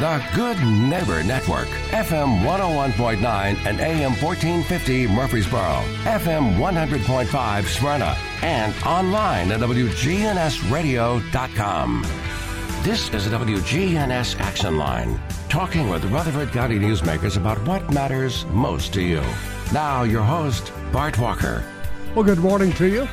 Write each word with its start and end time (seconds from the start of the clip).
The 0.00 0.24
Good 0.34 0.58
Neighbor 0.64 1.22
Network, 1.22 1.68
FM 1.90 2.40
101.9 2.40 3.22
and 3.66 3.80
AM 3.80 4.12
1450 4.12 5.06
Murfreesboro, 5.08 5.84
FM 6.04 6.56
100.5 6.56 7.64
Smyrna, 7.66 8.16
and 8.40 8.74
online 8.86 9.52
at 9.52 9.60
WGNSradio.com. 9.60 12.02
This 12.82 13.10
is 13.10 13.30
the 13.30 13.36
WGNS 13.36 14.40
Action 14.40 14.78
Line, 14.78 15.20
talking 15.50 15.90
with 15.90 16.06
Rutherford 16.06 16.50
County 16.50 16.78
newsmakers 16.78 17.36
about 17.36 17.62
what 17.66 17.92
matters 17.92 18.46
most 18.46 18.94
to 18.94 19.02
you. 19.02 19.22
Now, 19.70 20.04
your 20.04 20.22
host, 20.22 20.72
Bart 20.92 21.18
Walker. 21.18 21.62
Well, 22.14 22.24
good 22.24 22.38
morning 22.38 22.72
to 22.72 22.88
you. 22.88 23.06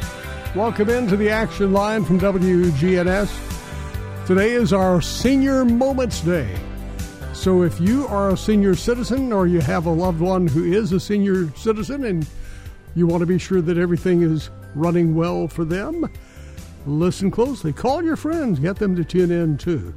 Welcome 0.55 0.89
into 0.89 1.17
the 1.17 1.31
Action 1.31 1.73
Line 1.73 2.05
from 2.05 2.17
WGNS. 2.17 4.25
Today 4.25 4.54
is 4.54 4.71
our 4.71 5.01
Senior 5.01 5.65
Moments 5.65 6.21
Day. 6.21 6.57
So 7.38 7.61
if 7.61 7.79
you 7.79 8.07
are 8.07 8.31
a 8.31 8.35
senior 8.35 8.75
citizen 8.75 9.32
or 9.32 9.45
you 9.45 9.61
have 9.61 9.86
a 9.86 9.91
loved 9.91 10.19
one 10.19 10.47
who 10.47 10.65
is 10.65 10.91
a 10.91 11.00
senior 11.00 11.50
citizen 11.55 12.04
and 12.04 12.28
you 12.95 13.05
want 13.05 13.21
to 13.21 13.28
be 13.28 13.37
sure 13.37 13.61
that 13.61 13.78
everything 13.78 14.23
is 14.23 14.50
running 14.73 15.15
well 15.15 15.47
for 15.47 15.64
them, 15.64 16.09
listen 16.87 17.29
closely. 17.29 17.71
Call 17.71 18.04
your 18.04 18.15
friends, 18.15 18.59
get 18.59 18.78
them 18.78 18.95
to 18.95 19.05
tune 19.05 19.29
in 19.29 19.55
too. 19.59 19.93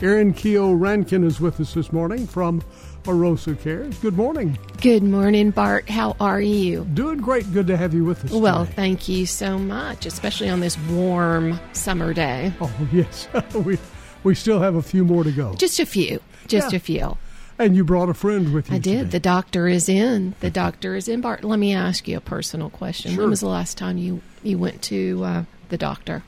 Erin 0.00 0.32
Keogh 0.32 0.74
Rankin 0.74 1.24
is 1.24 1.40
with 1.40 1.60
us 1.60 1.74
this 1.74 1.92
morning 1.92 2.24
from 2.24 2.62
Arosa 3.02 3.60
Cares. 3.60 3.98
Good 3.98 4.16
morning. 4.16 4.56
Good 4.80 5.02
morning, 5.02 5.50
Bart. 5.50 5.90
How 5.90 6.14
are 6.20 6.40
you? 6.40 6.84
Doing 6.94 7.18
great. 7.18 7.52
Good 7.52 7.66
to 7.66 7.76
have 7.76 7.94
you 7.94 8.04
with 8.04 8.24
us. 8.24 8.30
Well, 8.30 8.64
today. 8.64 8.76
thank 8.76 9.08
you 9.08 9.26
so 9.26 9.58
much, 9.58 10.06
especially 10.06 10.48
on 10.48 10.60
this 10.60 10.78
warm 10.90 11.58
summer 11.72 12.14
day. 12.14 12.52
Oh, 12.60 12.72
yes. 12.92 13.28
we, 13.54 13.76
we 14.22 14.36
still 14.36 14.60
have 14.60 14.76
a 14.76 14.82
few 14.82 15.04
more 15.04 15.24
to 15.24 15.32
go. 15.32 15.52
Just 15.56 15.80
a 15.80 15.84
few. 15.84 16.20
Just 16.48 16.72
Yeah. 16.72 16.76
a 16.76 16.80
few. 16.80 17.16
And 17.58 17.74
you 17.74 17.84
brought 17.84 18.10
a 18.10 18.14
friend 18.14 18.52
with 18.52 18.68
you. 18.68 18.76
I 18.76 18.78
did. 18.78 18.98
today. 18.98 19.10
The 19.10 19.20
doctor 19.20 19.66
is 19.66 19.88
in. 19.88 20.34
The 20.40 20.50
doctor 20.50 20.94
is 20.94 21.08
in. 21.08 21.22
Bart, 21.22 21.42
let 21.42 21.58
me 21.58 21.72
ask 21.74 22.06
you 22.06 22.16
a 22.18 22.20
personal 22.20 22.68
question. 22.68 23.12
Sure. 23.12 23.22
When 23.22 23.30
was 23.30 23.40
the 23.40 23.48
last 23.48 23.78
time 23.78 23.96
you, 23.96 24.20
you 24.42 24.58
went 24.58 24.82
to 24.82 25.22
uh, 25.24 25.42
the 25.70 25.78
doctor? 25.78 26.22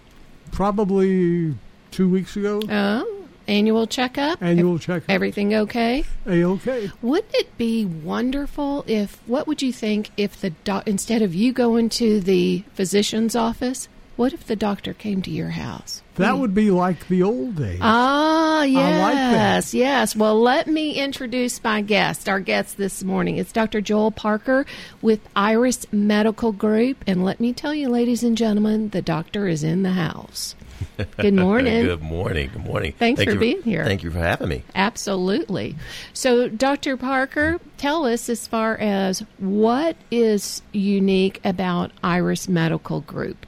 Probably 0.52 1.54
two 1.90 2.08
weeks 2.08 2.34
ago. 2.34 2.60
Oh, 2.68 3.24
annual 3.46 3.86
checkup? 3.86 4.42
Annual 4.42 4.78
checkup. 4.78 5.08
Everything 5.10 5.54
okay? 5.54 6.04
A 6.26 6.42
okay. 6.44 6.90
Wouldn't 7.02 7.34
it 7.34 7.56
be 7.58 7.84
wonderful 7.84 8.84
if, 8.86 9.20
what 9.26 9.46
would 9.46 9.62
you 9.62 9.72
think 9.72 10.10
if 10.16 10.40
the 10.40 10.50
doc, 10.50 10.88
instead 10.88 11.22
of 11.22 11.34
you 11.34 11.52
going 11.52 11.90
to 11.90 12.20
the 12.20 12.64
physician's 12.74 13.36
office, 13.36 13.88
what 14.18 14.32
if 14.32 14.44
the 14.48 14.56
doctor 14.56 14.92
came 14.92 15.22
to 15.22 15.30
your 15.30 15.50
house? 15.50 16.02
That 16.16 16.38
would 16.38 16.52
be 16.52 16.72
like 16.72 17.06
the 17.06 17.22
old 17.22 17.54
days. 17.54 17.78
Ah, 17.80 18.64
yes, 18.64 19.00
like 19.00 19.14
that. 19.14 19.72
yes. 19.72 20.16
Well, 20.16 20.40
let 20.40 20.66
me 20.66 20.94
introduce 20.94 21.62
my 21.62 21.82
guest. 21.82 22.28
Our 22.28 22.40
guest 22.40 22.76
this 22.76 23.04
morning 23.04 23.36
is 23.36 23.52
Dr. 23.52 23.80
Joel 23.80 24.10
Parker 24.10 24.66
with 25.00 25.20
Iris 25.36 25.86
Medical 25.92 26.50
Group, 26.50 27.04
and 27.06 27.24
let 27.24 27.38
me 27.38 27.52
tell 27.52 27.72
you, 27.72 27.90
ladies 27.90 28.24
and 28.24 28.36
gentlemen, 28.36 28.88
the 28.88 29.02
doctor 29.02 29.46
is 29.46 29.62
in 29.62 29.84
the 29.84 29.92
house. 29.92 30.56
Good 31.16 31.34
morning. 31.34 31.84
Good 31.84 32.02
morning. 32.02 32.50
Good 32.52 32.64
morning. 32.64 32.94
Thanks 32.98 33.18
Thank 33.18 33.30
for 33.30 33.34
you 33.34 33.40
being 33.40 33.62
here. 33.62 33.84
Thank 33.84 34.02
you 34.02 34.10
for 34.10 34.18
having 34.18 34.48
me. 34.48 34.64
Absolutely. 34.74 35.76
So, 36.12 36.48
Dr. 36.48 36.96
Parker, 36.96 37.60
tell 37.76 38.04
us 38.04 38.28
as 38.28 38.48
far 38.48 38.76
as 38.78 39.20
what 39.38 39.96
is 40.10 40.62
unique 40.72 41.40
about 41.44 41.92
Iris 42.02 42.48
Medical 42.48 43.02
Group. 43.02 43.46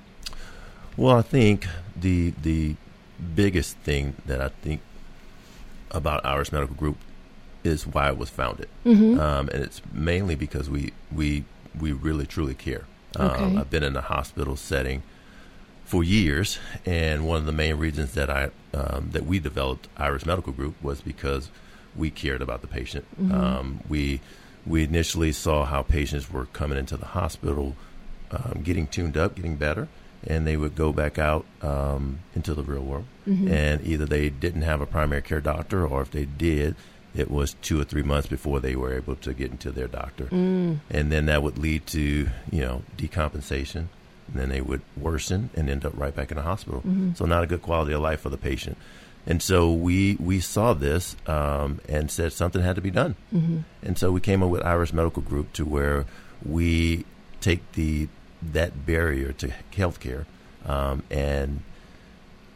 Well, 1.00 1.16
I 1.16 1.22
think 1.22 1.66
the 1.96 2.34
the 2.42 2.76
biggest 3.34 3.78
thing 3.78 4.16
that 4.26 4.38
I 4.42 4.48
think 4.48 4.82
about 5.90 6.24
Iris 6.26 6.52
Medical 6.52 6.76
Group 6.76 6.98
is 7.64 7.86
why 7.86 8.08
it 8.10 8.18
was 8.18 8.28
founded, 8.28 8.68
Mm-hmm. 8.84 9.18
um, 9.18 9.48
and 9.48 9.64
it's 9.64 9.80
mainly 9.94 10.34
because 10.34 10.68
we 10.68 10.92
we 11.10 11.44
we 11.80 11.92
really 11.92 12.26
truly 12.26 12.54
care. 12.54 12.84
Um, 13.16 13.30
Okay. 13.30 13.56
I've 13.60 13.70
been 13.70 13.82
in 13.82 13.94
the 13.94 14.02
hospital 14.02 14.56
setting 14.56 15.02
for 15.86 16.04
years, 16.04 16.58
and 16.84 17.26
one 17.26 17.38
of 17.38 17.46
the 17.46 17.52
main 17.64 17.76
reasons 17.76 18.12
that 18.12 18.28
I 18.28 18.50
um, 18.74 19.08
that 19.12 19.24
we 19.24 19.38
developed 19.38 19.88
Iris 19.96 20.26
Medical 20.26 20.52
Group 20.52 20.74
was 20.82 21.00
because 21.00 21.48
we 21.96 22.10
cared 22.10 22.42
about 22.42 22.60
the 22.60 22.66
patient. 22.68 23.06
Um, 23.32 23.80
we 23.88 24.20
we 24.66 24.84
initially 24.84 25.32
saw 25.32 25.64
how 25.64 25.80
patients 25.82 26.30
were 26.30 26.44
coming 26.44 26.76
into 26.76 26.98
the 26.98 27.06
hospital, 27.06 27.74
um, 28.30 28.60
getting 28.62 28.86
tuned 28.86 29.16
up, 29.16 29.34
getting 29.34 29.56
better, 29.56 29.88
and 30.26 30.46
they 30.46 30.56
would 30.56 30.74
go 30.76 30.92
back 30.92 31.18
out 31.18 31.44
um, 31.62 32.20
into 32.34 32.54
the 32.54 32.62
real 32.62 32.82
world, 32.82 33.04
and 33.26 33.80
either 33.86 34.06
they 34.06 34.28
didn't 34.28 34.62
have 34.62 34.80
a 34.80 34.86
primary 34.86 35.22
care 35.22 35.40
doctor, 35.40 35.86
or 35.86 36.02
if 36.02 36.10
they 36.10 36.24
did. 36.24 36.74
It 37.12 37.28
was 37.28 37.54
two 37.60 37.80
or 37.80 37.84
three 37.84 38.02
months 38.04 38.28
before 38.28 38.60
they 38.60 38.76
were 38.76 38.94
able 38.94 39.16
to 39.16 39.34
get 39.34 39.50
into 39.50 39.72
their 39.72 39.88
doctor, 39.88 40.28
and 40.30 41.10
then 41.10 41.26
that 41.26 41.42
would 41.42 41.58
lead 41.58 41.86
to 41.88 42.00
you 42.52 42.60
know 42.60 42.82
decompensation, 42.96 43.86
and 44.28 44.34
then 44.34 44.48
they 44.48 44.60
would 44.60 44.82
worsen 44.96 45.50
and 45.56 45.68
end 45.68 45.84
up 45.84 45.92
right 45.96 46.14
back 46.14 46.30
in 46.30 46.36
the 46.36 46.42
hospital. 46.44 46.82
So 47.16 47.24
not 47.26 47.42
a 47.42 47.46
good 47.48 47.62
quality 47.62 47.92
of 47.94 48.00
life 48.00 48.20
for 48.20 48.30
the 48.30 48.38
patient. 48.38 48.76
And 49.26 49.42
so 49.42 49.72
we 49.72 50.16
we 50.20 50.40
saw 50.40 50.72
this 50.72 51.16
um, 51.26 51.80
and 51.88 52.10
said 52.10 52.32
something 52.32 52.62
had 52.62 52.76
to 52.76 52.82
be 52.82 52.90
done. 52.90 53.16
And 53.82 53.98
so 53.98 54.12
we 54.12 54.20
came 54.20 54.42
up 54.42 54.48
with 54.50 54.62
Iris 54.64 54.92
Medical 54.92 55.22
Group 55.22 55.52
to 55.54 55.64
where 55.64 56.06
we 56.44 57.04
take 57.40 57.72
the 57.72 58.08
that 58.42 58.86
barrier 58.86 59.32
to 59.32 59.52
healthcare 59.72 60.24
um, 60.66 61.02
and 61.10 61.60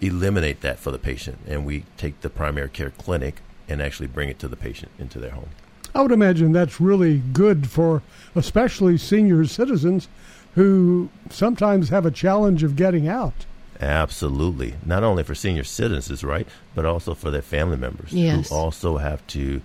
eliminate 0.00 0.60
that 0.62 0.78
for 0.78 0.90
the 0.90 0.98
patient. 0.98 1.38
And 1.46 1.64
we 1.64 1.84
take 1.96 2.20
the 2.20 2.30
primary 2.30 2.68
care 2.68 2.90
clinic 2.90 3.36
and 3.68 3.80
actually 3.80 4.08
bring 4.08 4.28
it 4.28 4.38
to 4.40 4.48
the 4.48 4.56
patient 4.56 4.90
into 4.98 5.18
their 5.18 5.30
home. 5.30 5.48
I 5.94 6.02
would 6.02 6.12
imagine 6.12 6.52
that's 6.52 6.80
really 6.80 7.18
good 7.32 7.70
for 7.70 8.02
especially 8.34 8.98
senior 8.98 9.44
citizens 9.46 10.08
who 10.54 11.08
sometimes 11.30 11.88
have 11.88 12.04
a 12.04 12.10
challenge 12.10 12.62
of 12.62 12.76
getting 12.76 13.08
out. 13.08 13.46
Absolutely. 13.80 14.74
Not 14.84 15.02
only 15.04 15.22
for 15.22 15.34
senior 15.34 15.64
citizens, 15.64 16.22
right, 16.24 16.46
but 16.74 16.84
also 16.84 17.14
for 17.14 17.30
their 17.30 17.42
family 17.42 17.76
members 17.76 18.12
Yes. 18.12 18.48
who 18.48 18.54
also 18.54 18.98
have 18.98 19.26
to 19.28 19.60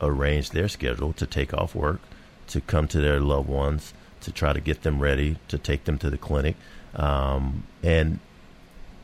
arrange 0.00 0.50
their 0.50 0.68
schedule 0.68 1.12
to 1.14 1.26
take 1.26 1.52
off 1.54 1.74
work, 1.74 2.00
to 2.48 2.60
come 2.60 2.86
to 2.88 3.00
their 3.00 3.20
loved 3.20 3.48
ones, 3.48 3.92
to 4.22 4.32
try 4.32 4.52
to 4.52 4.60
get 4.60 4.82
them 4.82 5.00
ready, 5.00 5.36
to 5.48 5.58
take 5.58 5.84
them 5.84 5.98
to 5.98 6.10
the 6.10 6.18
clinic, 6.18 6.56
um, 6.94 7.64
and 7.82 8.18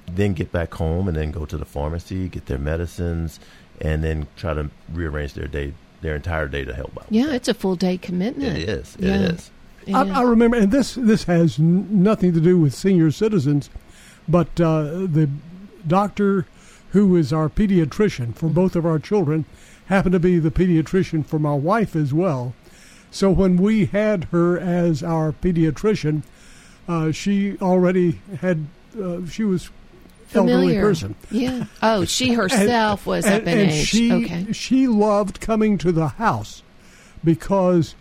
then 0.06 0.34
get 0.34 0.52
back 0.52 0.74
home 0.74 1.08
and 1.08 1.16
then 1.16 1.30
go 1.30 1.44
to 1.46 1.56
the 1.56 1.64
pharmacy, 1.64 2.28
get 2.28 2.46
their 2.46 2.58
medicines, 2.58 3.40
and 3.80 4.04
then 4.04 4.26
try 4.36 4.54
to 4.54 4.70
rearrange 4.92 5.34
their 5.34 5.46
day, 5.48 5.72
their 6.02 6.14
entire 6.16 6.46
day 6.48 6.64
to 6.64 6.74
help 6.74 6.92
out. 6.98 7.06
Yeah, 7.10 7.32
it's 7.32 7.48
a 7.48 7.54
full 7.54 7.76
day 7.76 7.96
commitment. 7.96 8.58
It 8.58 8.68
is. 8.68 8.96
It 8.96 9.04
Yeah. 9.04 9.14
is. 9.20 9.50
It 9.86 9.94
I, 9.94 10.04
is. 10.04 10.10
I 10.10 10.22
remember, 10.22 10.56
and 10.56 10.70
this 10.72 10.94
this 10.94 11.24
has 11.24 11.58
n- 11.58 11.86
nothing 12.02 12.32
to 12.34 12.40
do 12.40 12.58
with 12.58 12.74
senior 12.74 13.10
citizens, 13.10 13.70
but 14.28 14.48
uh, 14.60 14.82
the 15.06 15.28
doctor 15.86 16.46
who 16.90 17.16
is 17.16 17.32
our 17.32 17.48
pediatrician 17.48 18.34
for 18.34 18.48
both 18.48 18.76
of 18.76 18.86
our 18.86 18.98
children 18.98 19.44
happened 19.86 20.12
to 20.12 20.20
be 20.20 20.38
the 20.38 20.50
pediatrician 20.50 21.24
for 21.26 21.38
my 21.38 21.54
wife 21.54 21.94
as 21.96 22.14
well. 22.14 22.54
So 23.14 23.30
when 23.30 23.58
we 23.58 23.86
had 23.86 24.24
her 24.32 24.58
as 24.58 25.04
our 25.04 25.30
pediatrician, 25.30 26.24
uh, 26.88 27.12
she 27.12 27.56
already 27.58 28.20
had 28.40 28.66
uh, 29.00 29.24
she 29.26 29.44
was 29.44 29.70
elderly 30.34 30.74
person. 30.80 31.14
Yeah. 31.30 31.66
Oh, 31.80 32.04
she 32.06 32.32
herself 32.32 33.06
was 33.06 33.24
and, 33.24 33.34
up 33.36 33.42
in 33.42 33.58
and 33.60 33.70
age. 33.70 33.86
She, 33.86 34.12
okay. 34.12 34.52
She 34.52 34.88
loved 34.88 35.40
coming 35.40 35.78
to 35.78 35.92
the 35.92 36.08
house 36.08 36.64
because 37.22 37.94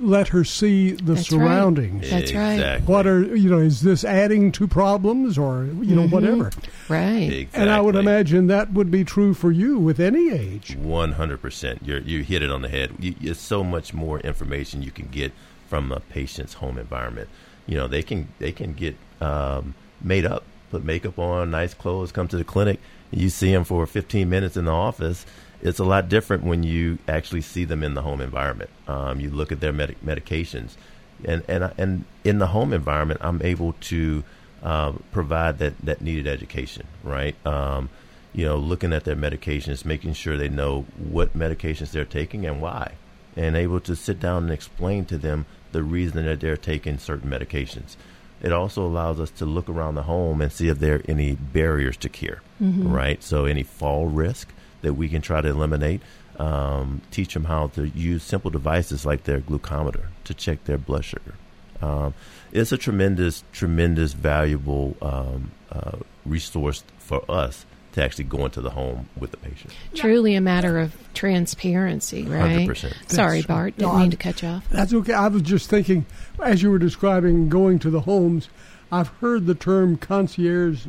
let 0.00 0.28
her 0.28 0.44
see 0.44 0.92
the 0.92 1.14
That's 1.14 1.30
right. 1.30 1.38
surroundings. 1.40 2.10
That's 2.10 2.32
right. 2.32 2.52
Exactly. 2.54 2.86
What 2.92 3.06
are 3.06 3.22
you 3.36 3.48
know? 3.48 3.58
Is 3.58 3.80
this 3.82 4.04
adding 4.04 4.50
to 4.52 4.66
problems 4.66 5.38
or 5.38 5.64
you 5.80 5.94
know 5.94 6.02
Mhm. 6.06 6.10
whatever? 6.10 6.50
Right. 6.88 7.32
Exactly. 7.32 7.60
And 7.60 7.70
I 7.70 7.80
would 7.80 7.94
imagine 7.96 8.46
that 8.48 8.72
would 8.72 8.90
be 8.90 9.04
true 9.04 9.34
for 9.34 9.52
you 9.52 9.78
with 9.78 10.00
any 10.00 10.30
age. 10.30 10.76
One 10.76 11.12
hundred 11.12 11.40
percent. 11.42 11.80
You 11.84 12.02
you 12.04 12.22
hit 12.24 12.42
it 12.42 12.50
on 12.50 12.62
the 12.62 12.68
head. 12.68 12.92
You, 12.98 13.14
it's 13.20 13.40
so 13.40 13.62
much 13.62 13.94
more 13.94 14.20
information 14.20 14.82
you 14.82 14.90
can 14.90 15.06
get 15.08 15.32
from 15.68 15.92
a 15.92 16.00
patient's 16.00 16.54
home 16.54 16.76
environment. 16.78 17.28
You 17.66 17.76
know, 17.76 17.86
they 17.88 18.02
can 18.02 18.28
they 18.38 18.52
can 18.52 18.72
get 18.74 18.96
um, 19.20 19.74
made 20.02 20.26
up, 20.26 20.44
put 20.70 20.84
makeup 20.84 21.18
on, 21.18 21.50
nice 21.50 21.72
clothes, 21.72 22.12
come 22.12 22.28
to 22.28 22.36
the 22.36 22.44
clinic. 22.44 22.80
You 23.10 23.28
see 23.28 23.52
them 23.52 23.64
for 23.64 23.86
fifteen 23.86 24.28
minutes 24.28 24.56
in 24.56 24.64
the 24.64 24.72
office. 24.72 25.24
It's 25.64 25.78
a 25.78 25.84
lot 25.84 26.10
different 26.10 26.44
when 26.44 26.62
you 26.62 26.98
actually 27.08 27.40
see 27.40 27.64
them 27.64 27.82
in 27.82 27.94
the 27.94 28.02
home 28.02 28.20
environment. 28.20 28.68
Um, 28.86 29.18
you 29.18 29.30
look 29.30 29.50
at 29.50 29.60
their 29.60 29.72
medic- 29.72 30.04
medications, 30.04 30.76
and 31.24 31.42
and 31.48 31.72
and 31.78 32.04
in 32.22 32.38
the 32.38 32.48
home 32.48 32.74
environment, 32.74 33.20
I'm 33.22 33.40
able 33.42 33.72
to 33.72 34.22
um, 34.62 35.02
provide 35.10 35.58
that 35.58 35.78
that 35.82 36.02
needed 36.02 36.26
education. 36.26 36.86
Right. 37.02 37.34
Um, 37.46 37.88
you 38.34 38.44
know, 38.44 38.56
looking 38.56 38.92
at 38.92 39.04
their 39.04 39.16
medications, 39.16 39.84
making 39.84 40.12
sure 40.12 40.36
they 40.36 40.48
know 40.48 40.82
what 40.98 41.38
medications 41.38 41.92
they're 41.92 42.04
taking 42.04 42.44
and 42.44 42.60
why, 42.60 42.92
and 43.36 43.56
able 43.56 43.80
to 43.80 43.96
sit 43.96 44.20
down 44.20 44.42
and 44.44 44.52
explain 44.52 45.04
to 45.06 45.16
them 45.16 45.46
the 45.72 45.82
reason 45.82 46.24
that 46.26 46.40
they're 46.40 46.56
taking 46.56 46.98
certain 46.98 47.30
medications. 47.30 47.96
It 48.42 48.52
also 48.52 48.84
allows 48.84 49.18
us 49.20 49.30
to 49.32 49.46
look 49.46 49.70
around 49.70 49.94
the 49.94 50.02
home 50.02 50.42
and 50.42 50.52
see 50.52 50.68
if 50.68 50.78
there 50.78 50.96
are 50.96 51.02
any 51.08 51.32
barriers 51.36 51.96
to 51.98 52.08
care, 52.10 52.42
right? 52.60 53.22
So, 53.22 53.46
any 53.46 53.62
fall 53.62 54.06
risk 54.06 54.48
that 54.84 54.94
we 54.94 55.08
can 55.08 55.20
try 55.20 55.40
to 55.40 55.48
eliminate. 55.48 56.00
Um, 56.38 57.00
teach 57.10 57.34
them 57.34 57.44
how 57.44 57.68
to 57.68 57.88
use 57.88 58.22
simple 58.22 58.50
devices 58.50 59.06
like 59.06 59.24
their 59.24 59.40
glucometer 59.40 60.06
to 60.24 60.34
check 60.34 60.64
their 60.64 60.78
blood 60.78 61.04
sugar. 61.04 61.34
Um, 61.80 62.14
it's 62.52 62.72
a 62.72 62.78
tremendous, 62.78 63.44
tremendous, 63.52 64.14
valuable 64.14 64.96
um, 65.02 65.52
uh, 65.70 65.98
resource 66.24 66.82
for 66.98 67.24
us 67.30 67.66
to 67.92 68.02
actually 68.02 68.24
go 68.24 68.44
into 68.44 68.60
the 68.60 68.70
home 68.70 69.08
with 69.16 69.30
the 69.30 69.36
patient. 69.36 69.72
Truly 69.94 70.34
a 70.34 70.40
matter 70.40 70.78
of 70.80 70.96
transparency, 71.14 72.24
right? 72.24 72.68
100%. 72.68 73.10
Sorry, 73.10 73.42
Bart. 73.42 73.76
Didn't 73.76 73.98
mean 73.98 74.10
to 74.10 74.16
cut 74.16 74.42
you 74.42 74.48
off. 74.48 74.68
That's 74.68 74.92
okay. 74.92 75.12
I 75.12 75.28
was 75.28 75.42
just 75.42 75.70
thinking, 75.70 76.04
as 76.42 76.62
you 76.62 76.72
were 76.72 76.78
describing 76.78 77.48
going 77.48 77.78
to 77.80 77.90
the 77.90 78.00
homes, 78.00 78.48
I've 78.90 79.08
heard 79.08 79.46
the 79.46 79.54
term 79.54 79.96
concierge 79.96 80.86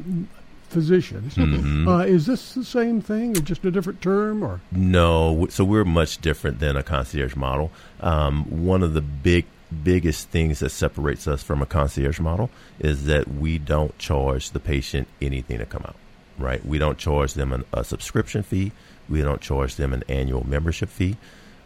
physicians. 0.76 1.36
Mm-hmm. 1.36 1.88
Uh, 1.88 2.00
is 2.00 2.26
this 2.26 2.54
the 2.54 2.66
same 2.66 3.00
thing, 3.00 3.38
or 3.38 3.40
just 3.40 3.64
a 3.64 3.72
different 3.72 4.02
term? 4.02 4.44
Or 4.44 4.60
No, 4.74 5.48
so 5.50 5.64
we're 5.64 5.86
much 5.86 6.20
different 6.20 6.60
than 6.60 6.76
a 6.76 6.84
concierge 6.84 7.36
model. 7.36 7.72
Um, 8.02 8.44
one 8.66 8.84
of 8.84 8.94
the 8.94 9.02
big 9.02 9.46
biggest 9.84 10.30
things 10.30 10.60
that 10.60 10.70
separates 10.70 11.28
us 11.28 11.42
from 11.42 11.62
a 11.62 11.66
concierge 11.66 12.20
model 12.20 12.50
is 12.78 13.06
that 13.06 13.28
we 13.28 13.58
don't 13.58 13.98
charge 13.98 14.52
the 14.52 14.60
patient 14.60 15.08
anything 15.22 15.60
to 15.60 15.66
come 15.66 15.84
out. 15.86 15.96
Right? 16.38 16.64
We 16.66 16.78
don't 16.78 16.98
charge 16.98 17.34
them 17.36 17.54
an, 17.54 17.64
a 17.72 17.86
subscription 17.86 18.44
fee. 18.44 18.74
We 19.08 19.22
don't 19.22 19.40
charge 19.40 19.76
them 19.76 19.94
an 19.94 20.04
annual 20.10 20.46
membership 20.46 20.90
fee. 20.90 21.16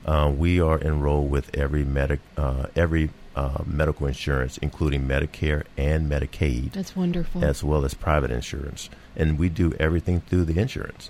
Uh, 0.06 0.32
we 0.36 0.62
are 0.62 0.80
enrolled 0.80 1.32
with 1.32 1.56
every 1.58 1.84
medic 1.84 2.20
uh, 2.38 2.68
every 2.76 3.10
uh, 3.40 3.64
medical 3.66 4.06
insurance, 4.08 4.58
including 4.68 5.02
Medicare 5.08 5.64
and 5.78 6.02
Medicaid, 6.12 6.74
That's 6.74 6.96
wonderful. 6.96 7.44
as 7.44 7.64
well 7.64 7.84
as 7.86 7.94
private 7.94 8.32
insurance, 8.32 8.90
and 9.16 9.40
we 9.40 9.48
do 9.50 9.68
everything 9.80 10.18
through 10.28 10.46
the 10.46 10.58
insurance. 10.60 11.10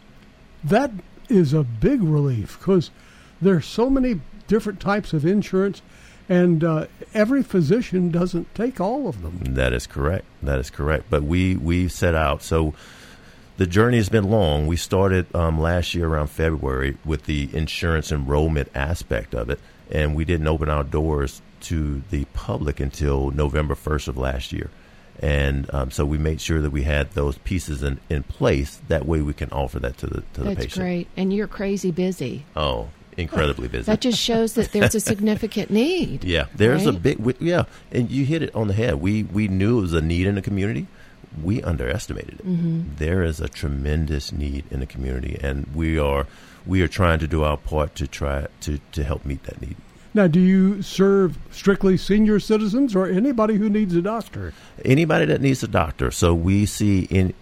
that 0.63 0.91
is 1.29 1.53
a 1.53 1.63
big 1.63 2.01
relief 2.01 2.57
because 2.59 2.89
there's 3.41 3.65
so 3.65 3.89
many 3.89 4.19
different 4.47 4.79
types 4.79 5.13
of 5.13 5.23
insurance, 5.25 5.81
and 6.27 6.63
uh, 6.63 6.85
every 7.13 7.43
physician 7.43 8.09
doesn't 8.11 8.47
take 8.55 8.79
all 8.81 9.07
of 9.07 9.21
them. 9.21 9.35
That 9.55 9.71
is 9.73 9.85
correct. 9.87 10.25
That 10.41 10.57
is 10.59 10.69
correct. 10.71 11.05
But 11.09 11.21
we 11.23 11.55
we 11.55 11.87
set 11.87 12.15
out. 12.15 12.41
So 12.43 12.73
the 13.57 13.67
journey 13.67 13.97
has 13.97 14.09
been 14.09 14.29
long. 14.29 14.65
We 14.67 14.75
started 14.75 15.25
um, 15.35 15.59
last 15.61 15.93
year 15.93 16.07
around 16.07 16.27
February 16.29 16.97
with 17.05 17.25
the 17.25 17.49
insurance 17.53 18.11
enrollment 18.11 18.69
aspect 18.73 19.33
of 19.35 19.49
it, 19.49 19.59
and 19.89 20.15
we 20.15 20.25
didn't 20.25 20.47
open 20.47 20.69
our 20.69 20.83
doors 20.83 21.41
to 21.61 22.01
the 22.09 22.25
public 22.33 22.79
until 22.79 23.31
November 23.31 23.75
first 23.75 24.07
of 24.07 24.17
last 24.17 24.51
year. 24.51 24.69
And 25.21 25.69
um, 25.73 25.91
so 25.91 26.05
we 26.05 26.17
made 26.17 26.39
sure 26.39 26.61
that 26.61 26.69
we 26.69 26.83
had 26.83 27.11
those 27.11 27.37
pieces 27.39 27.83
in, 27.83 27.99
in 28.09 28.23
place. 28.23 28.79
That 28.87 29.05
way, 29.05 29.21
we 29.21 29.33
can 29.33 29.49
offer 29.51 29.77
that 29.79 29.97
to 29.97 30.07
the 30.07 30.21
to 30.33 30.41
the 30.41 30.43
That's 30.43 30.55
patient. 30.67 30.73
great. 30.81 31.07
And 31.17 31.33
you're 31.33 31.47
crazy 31.47 31.91
busy. 31.91 32.45
Oh, 32.55 32.87
incredibly 33.17 33.67
busy. 33.67 33.83
That 33.83 33.99
just 33.99 34.17
shows 34.17 34.53
that 34.53 34.71
there's 34.71 34.95
a 34.95 35.01
significant 35.01 35.71
need. 35.71 36.23
Yeah, 36.29 36.45
there's 36.55 36.85
a 36.85 36.93
big 36.93 37.17
we- 37.19 37.35
yeah, 37.41 37.63
and 37.91 38.09
you 38.09 38.23
hit 38.25 38.43
it 38.43 38.55
on 38.55 38.67
the 38.69 38.73
head. 38.73 38.95
We 38.95 39.23
we 39.23 39.49
knew 39.49 39.79
it 39.79 39.81
was 39.81 39.93
a 39.93 40.01
need 40.01 40.25
in 40.25 40.35
the 40.35 40.41
community. 40.41 40.87
We 41.43 41.61
underestimated 41.63 42.39
it. 42.39 42.47
Mm-hmm. 42.47 42.95
There 42.95 43.21
is 43.21 43.41
a 43.41 43.49
tremendous 43.49 44.31
need 44.31 44.63
in 44.71 44.79
the 44.79 44.85
community, 44.85 45.37
and 45.43 45.67
we 45.75 45.99
are 45.99 46.27
we 46.65 46.81
are 46.81 46.87
trying 46.87 47.19
to 47.19 47.27
do 47.27 47.43
our 47.43 47.57
part 47.57 47.95
to 47.95 48.07
try 48.07 48.47
to 48.61 48.79
to 48.91 49.03
help 49.03 49.25
meet 49.25 49.43
that 49.43 49.61
need. 49.61 49.75
Now, 50.13 50.27
do 50.27 50.39
you 50.39 50.81
serve 50.81 51.37
strictly 51.51 51.95
senior 51.95 52.39
citizens 52.39 52.95
or 52.95 53.07
anybody 53.07 53.55
who 53.55 53.69
needs 53.69 53.95
a 53.95 54.01
doctor? 54.01 54.53
Anybody 54.83 55.25
that 55.25 55.39
needs 55.39 55.61
a 55.61 55.67
doctor. 55.67 56.09
So 56.09 56.33
we 56.33 56.65
see 56.65 57.03
in 57.03 57.33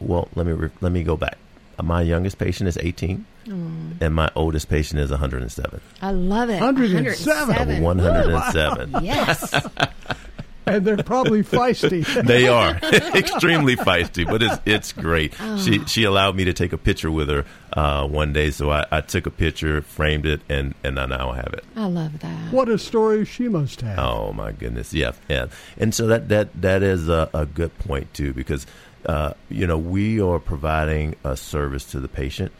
well, 0.00 0.28
let 0.34 0.46
me 0.46 0.52
re, 0.52 0.70
let 0.80 0.92
me 0.92 1.02
go 1.02 1.16
back. 1.16 1.38
My 1.82 2.02
youngest 2.02 2.38
patient 2.38 2.68
is 2.68 2.78
18, 2.78 3.26
mm. 3.46 3.92
and 4.00 4.14
my 4.14 4.30
oldest 4.36 4.68
patient 4.68 5.00
is 5.00 5.10
107. 5.10 5.80
I 6.00 6.12
love 6.12 6.48
it. 6.48 6.60
107. 6.60 7.82
107. 7.82 9.04
Yes. 9.04 9.66
And 10.66 10.84
they're 10.84 10.96
probably 11.02 11.42
feisty. 11.42 12.04
they 12.26 12.48
are 12.48 12.70
extremely 13.14 13.76
feisty, 13.76 14.24
but 14.24 14.42
it's 14.42 14.58
it's 14.64 14.92
great. 14.92 15.34
She 15.58 15.84
she 15.86 16.04
allowed 16.04 16.36
me 16.36 16.44
to 16.44 16.52
take 16.52 16.72
a 16.72 16.78
picture 16.78 17.10
with 17.10 17.28
her 17.28 17.44
uh, 17.72 18.06
one 18.06 18.32
day, 18.32 18.50
so 18.50 18.70
I, 18.70 18.86
I 18.90 19.00
took 19.00 19.26
a 19.26 19.30
picture, 19.30 19.82
framed 19.82 20.26
it, 20.26 20.40
and 20.48 20.74
and 20.82 20.98
I 20.98 21.06
now 21.06 21.32
have 21.32 21.52
it. 21.52 21.64
I 21.76 21.86
love 21.86 22.18
that. 22.20 22.52
what 22.52 22.68
a 22.68 22.78
story 22.78 23.24
she 23.24 23.48
must 23.48 23.80
have. 23.82 23.98
Oh 23.98 24.32
my 24.32 24.52
goodness, 24.52 24.94
yeah, 24.94 25.12
yeah. 25.28 25.46
And 25.76 25.94
so 25.94 26.06
that 26.06 26.28
that 26.28 26.60
that 26.60 26.82
is 26.82 27.08
a, 27.08 27.28
a 27.34 27.46
good 27.46 27.76
point 27.80 28.12
too, 28.14 28.32
because 28.32 28.66
uh, 29.06 29.34
you 29.50 29.66
know 29.66 29.76
we 29.78 30.20
are 30.20 30.38
providing 30.38 31.16
a 31.24 31.36
service 31.36 31.84
to 31.86 32.00
the 32.00 32.08
patient, 32.08 32.52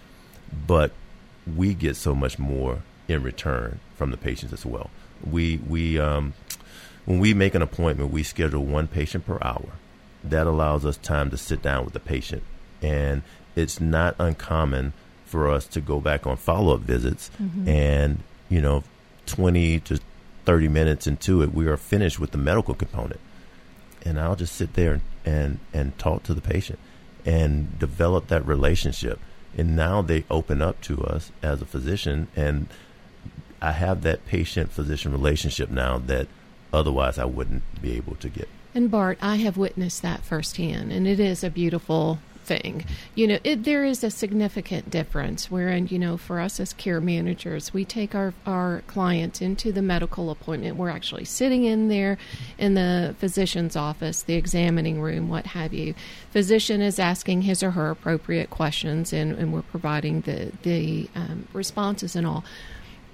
but 0.67 0.93
we 1.57 1.75
get 1.75 1.97
so 1.97 2.15
much 2.15 2.39
more 2.39 2.83
in 3.09 3.23
return 3.23 3.81
from 3.97 4.11
the 4.11 4.17
patients 4.17 4.53
as 4.53 4.67
well. 4.67 4.91
We 5.31 5.59
we 5.67 5.99
um, 5.99 6.35
when 7.05 7.19
we 7.19 7.35
make 7.35 7.55
an 7.55 7.62
appointment, 7.62 8.11
we 8.11 8.23
schedule 8.23 8.65
one 8.65 8.89
patient 8.89 9.27
per 9.27 9.39
hour. 9.43 9.73
That 10.23 10.47
allows 10.47 10.87
us 10.87 10.97
time 10.97 11.31
to 11.31 11.37
sit 11.37 11.61
down 11.61 11.85
with 11.85 11.93
the 11.93 12.01
patient, 12.01 12.43
and 12.81 13.23
it's 13.55 13.81
not 13.81 14.17
uncommon 14.19 14.95
for 15.27 15.51
us 15.51 15.67
to 15.67 15.81
go 15.81 16.01
back 16.01 16.27
on 16.27 16.37
follow 16.37 16.75
up 16.75 16.81
visits, 16.81 17.31
mm-hmm. 17.43 17.69
and 17.69 18.23
you 18.49 18.61
know, 18.61 18.85
twenty 19.27 19.81
to 19.81 20.01
thirty 20.45 20.69
minutes 20.69 21.06
into 21.06 21.43
it, 21.43 21.53
we 21.53 21.67
are 21.67 21.77
finished 21.77 22.19
with 22.19 22.31
the 22.31 22.39
medical 22.39 22.75
component, 22.75 23.21
and 24.05 24.19
I'll 24.19 24.37
just 24.37 24.57
sit 24.57 24.75
there 24.75 25.00
and 25.25 25.59
and 25.75 25.99
talk 25.99 26.23
to 26.25 26.35
the 26.35 26.41
patient 26.41 26.79
and 27.27 27.79
develop 27.79 28.29
that 28.29 28.47
relationship, 28.47 29.19
and 29.59 29.77
now 29.77 30.00
they 30.00 30.25
open 30.31 30.62
up 30.62 30.81
to 30.83 31.03
us 31.05 31.33
as 31.43 31.61
a 31.61 31.67
physician, 31.67 32.29
and 32.35 32.69
I 33.61 33.73
have 33.73 34.03
that 34.03 34.25
patient 34.27 34.73
physician 34.73 35.12
relationship 35.12 35.71
now 35.71 35.99
that 35.99 36.29
otherwise 36.75 37.19
I 37.19 37.25
wouldn't 37.25 37.62
be 37.81 37.97
able 37.97 38.17
to 38.17 38.29
get. 38.29 38.49
And 38.75 38.91
Bart, 38.91 39.19
I 39.23 39.37
have 39.37 39.56
witnessed 39.56 40.03
that 40.03 40.25
firsthand, 40.25 40.93
and 40.93 41.06
it 41.06 41.21
is 41.21 41.44
a 41.44 41.50
beautiful 41.50 42.19
thing. 42.44 42.85
You 43.15 43.26
know, 43.26 43.38
it, 43.43 43.65
there 43.65 43.85
is 43.85 44.05
a 44.05 44.11
significant 44.11 44.91
difference 44.91 45.50
wherein, 45.50 45.87
you 45.88 45.99
know, 45.99 46.17
for 46.17 46.41
us 46.41 46.61
as 46.61 46.73
care 46.73 47.00
managers, 47.00 47.73
we 47.73 47.85
take 47.85 48.15
our, 48.15 48.35
our 48.47 48.82
clients 48.87 49.41
into 49.41 49.73
the 49.73 49.82
medical 49.82 50.31
appointment. 50.31 50.76
We're 50.76 50.91
actually 50.91 51.25
sitting 51.25 51.65
in 51.65 51.88
there 51.88 52.19
in 52.59 52.75
the 52.75 53.15
physician's 53.19 53.76
office, 53.76 54.23
the 54.23 54.35
examining 54.35 55.00
room, 55.00 55.29
what 55.29 55.47
have 55.47 55.73
you. 55.73 55.94
Physician 56.31 56.82
is 56.82 56.99
asking 56.99 57.43
his 57.43 57.62
or 57.62 57.73
her 57.73 57.91
appropriate 57.91 58.50
questions, 58.50 59.12
and, 59.12 59.32
and 59.38 59.53
we're 59.53 59.62
providing 59.62 60.21
the, 60.23 60.53
the 60.62 61.09
um, 61.15 61.49
responses 61.53 62.15
and 62.15 62.26
all 62.26 62.44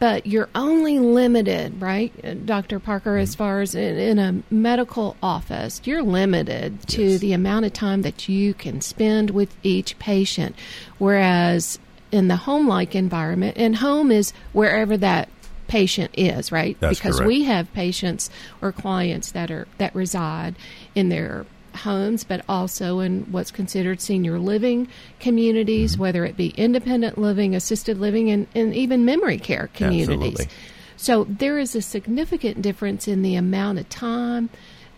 but 0.01 0.27
you're 0.27 0.49
only 0.55 0.99
limited, 0.99 1.81
right, 1.81 2.13
uh, 2.25 2.35
Dr. 2.35 2.81
Parker, 2.81 3.17
as 3.19 3.35
far 3.35 3.61
as 3.61 3.75
in, 3.75 3.99
in 3.99 4.19
a 4.19 4.43
medical 4.53 5.15
office, 5.23 5.81
you're 5.85 6.03
limited 6.03 6.87
to 6.89 7.03
Yes. 7.03 7.21
the 7.21 7.33
amount 7.35 7.67
of 7.67 7.73
time 7.73 8.03
that 8.03 8.29
you 8.29 8.55
can 8.55 8.81
spend 8.81 9.31
with 9.31 9.55
each 9.63 9.97
patient. 10.01 10.57
Whereas 10.99 11.79
in 12.11 12.29
the 12.29 12.37
home 12.37 12.67
like 12.67 12.95
environment, 12.97 13.57
and 13.57 13.77
home 13.77 14.11
is 14.11 14.33
wherever 14.53 14.97
that 14.97 15.29
patient 15.69 16.11
is, 16.15 16.51
right? 16.51 16.77
That's 16.81 16.99
because 16.99 17.17
correct. 17.19 17.29
we 17.29 17.45
have 17.45 17.73
patients 17.73 18.29
or 18.61 18.73
clients 18.73 19.31
that 19.31 19.51
are 19.53 19.69
that 19.79 19.95
reside 19.95 20.57
in 20.97 21.11
their 21.11 21.47
homes 21.77 22.25
but 22.25 22.45
also 22.49 23.01
in 23.01 23.23
what's 23.33 23.51
considered 23.51 24.01
senior 24.01 24.39
living 24.39 24.89
communities 25.19 25.93
Mm-hmm. 25.93 26.03
whether 26.03 26.25
it 26.25 26.37
be 26.37 26.49
independent 26.51 27.17
living 27.19 27.55
assisted 27.55 27.99
living 27.99 28.31
and, 28.31 28.47
and 28.55 28.75
even 28.75 29.05
memory 29.05 29.39
care 29.39 29.69
communities 29.75 30.41
Absolutely. 30.41 30.49
so 30.97 31.25
there 31.25 31.59
is 31.59 31.75
a 31.75 31.83
significant 31.83 32.61
difference 32.63 33.07
in 33.09 33.23
the 33.23 33.35
amount 33.37 33.79
of 33.79 33.89
time 33.89 34.51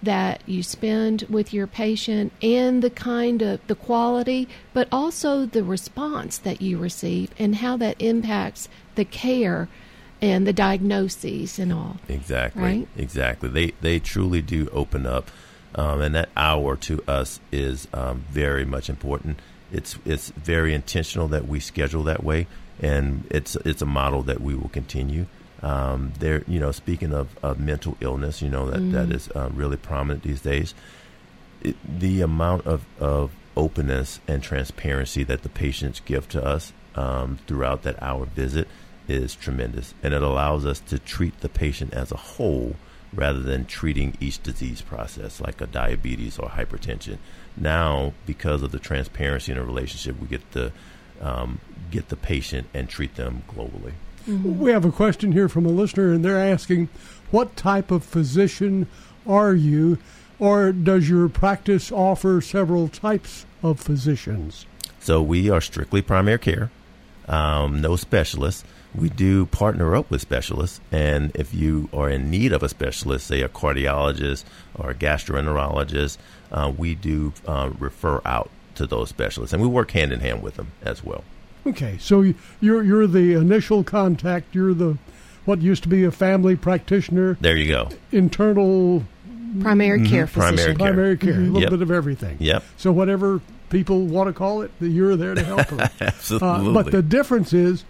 that 0.03 0.43
you 0.47 0.63
spend 0.65 1.23
with 1.31 1.55
your 1.55 1.67
patient 1.69 2.33
and 2.43 2.83
the 2.83 2.91
kind 2.91 3.41
of 3.43 3.65
the 3.69 3.75
quality 3.75 4.49
but 4.73 4.89
also 4.91 5.47
the 5.47 5.63
response 5.63 6.39
that 6.39 6.61
you 6.61 6.77
receive 6.79 7.31
and 7.39 7.57
how 7.57 7.77
that 7.77 8.01
impacts 8.01 8.69
the 8.97 9.05
care 9.05 9.69
and 10.21 10.47
the 10.47 10.53
diagnoses 10.53 11.59
and 11.59 11.73
all 11.73 11.97
Exactly. 12.09 12.63
Right? 12.63 12.89
Exactly. 12.97 13.49
They 13.49 13.73
they 13.81 13.99
truly 13.99 14.41
do 14.41 14.69
open 14.73 15.05
up, 15.07 15.31
um, 15.75 16.01
and 16.01 16.15
that 16.15 16.29
hour 16.37 16.77
to 16.77 17.03
us 17.09 17.41
is 17.51 17.89
um, 17.93 18.25
very 18.31 18.65
much 18.65 18.91
important. 18.91 19.39
It's 19.71 19.99
it's 20.05 20.31
very 20.31 20.75
intentional 20.75 21.29
that 21.29 21.49
we 21.49 21.61
schedule 21.61 22.03
that 22.05 22.23
way, 22.23 22.47
and 22.81 23.25
it's 23.31 23.57
it's 23.57 23.83
a 23.83 23.87
model 23.87 24.23
that 24.25 24.41
we 24.41 24.55
will 24.55 24.69
continue. 24.69 25.27
Um, 25.63 26.13
there, 26.19 26.43
you 26.49 26.59
know, 26.59 26.73
speaking 26.73 27.15
of, 27.15 27.29
of 27.43 27.61
mental 27.61 27.97
illness, 28.01 28.43
you 28.43 28.49
know 28.49 28.69
that 28.69 28.81
that 28.93 29.13
is 29.13 29.31
uh, 29.35 29.49
really 29.55 29.77
prominent 29.77 30.25
these 30.25 30.41
days. 30.41 30.75
It, 31.63 31.77
the 31.87 32.21
amount 32.23 32.67
of, 32.67 32.85
of 32.99 33.31
openness 33.57 34.19
and 34.27 34.43
transparency 34.43 35.23
that 35.23 35.43
the 35.43 35.49
patients 35.49 36.01
give 36.01 36.29
to 36.31 36.45
us 36.45 36.73
um, 36.97 37.39
throughout 37.47 37.83
that 37.83 38.03
hour 38.03 38.27
visit 38.27 38.67
is 39.09 39.35
tremendous, 39.37 39.95
and 40.03 40.13
it 40.13 40.23
allows 40.23 40.67
us 40.67 40.81
to 40.81 40.99
treat 40.99 41.41
the 41.41 41.49
patient 41.49 41.95
as 41.95 42.11
a 42.11 42.17
whole 42.17 42.75
rather 43.15 43.41
than 43.41 43.67
treating 43.67 44.17
each 44.21 44.43
disease 44.43 44.81
process 44.81 45.41
like 45.41 45.61
a 45.61 45.67
diabetes 45.67 46.39
or 46.39 46.51
hypertension. 46.51 47.19
Now, 47.57 48.15
because 48.27 48.63
of 48.63 48.73
the 48.73 48.79
transparency 48.79 49.53
in 49.53 49.59
a 49.59 49.65
relationship, 49.65 50.19
we 50.21 50.27
get 50.27 50.51
to 50.53 50.73
um, 51.21 51.61
get 51.91 52.09
the 52.09 52.17
patient 52.17 52.69
and 52.75 52.89
treat 52.89 53.15
them 53.17 53.43
globally. 53.49 53.93
We 54.27 54.71
have 54.71 54.85
a 54.85 54.93
question 54.93 55.33
here 55.33 55.49
from 55.49 55.67
a 55.67 55.71
listener, 55.71 56.13
and 56.13 56.25
they're 56.25 56.39
asking, 56.39 56.89
"What 57.31 57.57
type 57.57 57.91
of 57.91 58.05
physician 58.05 58.87
are 59.27 59.53
you, 59.53 59.99
or 60.39 60.73
does 60.73 61.09
your 61.09 61.29
practice 61.29 61.91
offer 61.91 62.41
several 62.41 62.89
types 62.89 63.47
of 63.63 63.81
physicians?" 63.81 64.67
So 65.01 65.21
we 65.21 65.51
are 65.51 65.61
strictly 65.61 66.03
primary 66.03 66.39
care, 66.39 66.71
um, 67.29 67.81
no 67.81 67.97
specialists. 67.97 68.65
We 68.95 69.09
do 69.09 69.47
partner 69.47 69.97
up 69.97 70.11
with 70.11 70.21
specialists, 70.21 70.81
and 70.91 71.33
if 71.35 71.55
you 71.55 71.89
are 71.95 72.11
in 72.11 72.31
need 72.31 72.53
of 72.53 72.63
a 72.63 72.69
specialist, 72.69 73.27
say 73.27 73.41
a 73.41 73.49
cardiologist 73.49 74.45
or 74.75 74.91
a 74.91 74.95
gastroenterologist, 74.95 76.19
uh, 76.51 76.73
we 76.77 76.95
do 76.95 77.33
uh, 77.47 77.71
refer 77.79 78.21
out 78.27 78.51
to 78.75 78.87
those 78.87 79.09
specialists, 79.09 79.53
and 79.55 79.63
we 79.63 79.69
work 79.69 79.91
hand 79.93 80.13
in 80.13 80.21
hand 80.21 80.43
with 80.43 80.57
them 80.57 80.73
as 80.83 81.03
well. 81.03 81.25
Okay, 81.67 81.97
so 82.01 82.35
you're 82.61 82.83
you're 82.83 83.07
the 83.07 83.33
initial 83.35 83.83
contact. 83.85 84.55
You're 84.55 84.75
the 84.75 84.99
what 85.45 85.61
used 85.63 85.83
to 85.85 85.89
be 85.89 86.05
a 86.05 86.11
family 86.11 86.55
practitioner, 86.57 87.37
There 87.41 87.57
you 87.57 87.69
go. 87.69 87.89
internal 88.13 89.05
Primary 89.61 90.07
care 90.07 90.27
Mm-hmm. 90.27 90.41
Primary 90.41 90.57
physician. 90.57 90.77
care. 90.79 90.87
primary 90.89 91.17
care, 91.19 91.35
a 91.35 91.37
little 91.39 91.61
Yep. 91.63 91.71
bit 91.71 91.83
of 91.83 91.91
everything. 91.91 92.37
Yep, 92.41 92.63
So 92.77 92.91
whatever 92.93 93.41
people 93.69 94.07
want 94.07 94.29
to 94.29 94.33
call 94.33 94.63
it, 94.63 94.71
you're 94.81 95.15
there 95.17 95.35
to 95.35 95.43
help 95.45 95.67
them. 95.69 95.81
Uh, 96.01 96.05
absolutely. 96.05 96.73
but 96.75 96.91
the 96.93 97.03
difference 97.03 97.53
is, 97.53 97.85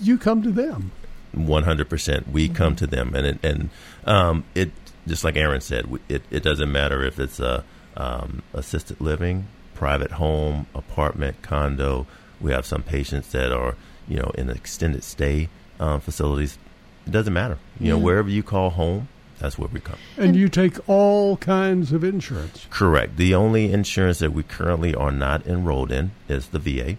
you 0.00 0.18
come 0.18 0.42
to 0.42 0.50
them. 0.50 0.92
One 1.32 1.64
hundred 1.64 1.88
percent. 1.88 2.28
We 2.28 2.48
come 2.48 2.74
to 2.76 2.86
them, 2.86 3.14
and 3.14 3.26
it, 3.26 3.44
and 3.44 3.70
um, 4.04 4.44
it 4.54 4.70
just 5.06 5.24
like 5.24 5.36
Erin 5.36 5.60
said, 5.60 5.86
it 6.08 6.22
it 6.30 6.42
doesn't 6.42 6.70
matter 6.70 7.04
if 7.04 7.18
it's 7.18 7.38
a 7.40 7.64
um, 7.96 8.42
assisted 8.52 9.00
living, 9.00 9.46
private 9.74 10.12
home, 10.12 10.66
apartment, 10.74 11.42
condo. 11.42 12.06
We 12.40 12.52
have 12.52 12.64
some 12.64 12.82
patients 12.82 13.32
that 13.32 13.52
are 13.52 13.74
you 14.06 14.16
know 14.16 14.30
in 14.36 14.48
extended 14.50 15.04
stay 15.04 15.48
um, 15.78 16.00
facilities. 16.00 16.58
It 17.06 17.10
doesn't 17.10 17.32
matter. 17.32 17.58
You 17.78 17.90
know 17.90 17.98
wherever 17.98 18.28
you 18.28 18.42
call 18.42 18.70
home, 18.70 19.08
that's 19.38 19.58
where 19.58 19.68
we 19.68 19.80
come. 19.80 19.98
And 20.16 20.34
you 20.34 20.48
take 20.48 20.76
all 20.88 21.36
kinds 21.36 21.92
of 21.92 22.04
insurance. 22.04 22.66
Correct. 22.70 23.16
The 23.16 23.34
only 23.34 23.72
insurance 23.72 24.18
that 24.18 24.32
we 24.32 24.42
currently 24.42 24.94
are 24.94 25.12
not 25.12 25.46
enrolled 25.46 25.92
in 25.92 26.10
is 26.28 26.48
the 26.48 26.58
VA, 26.58 26.96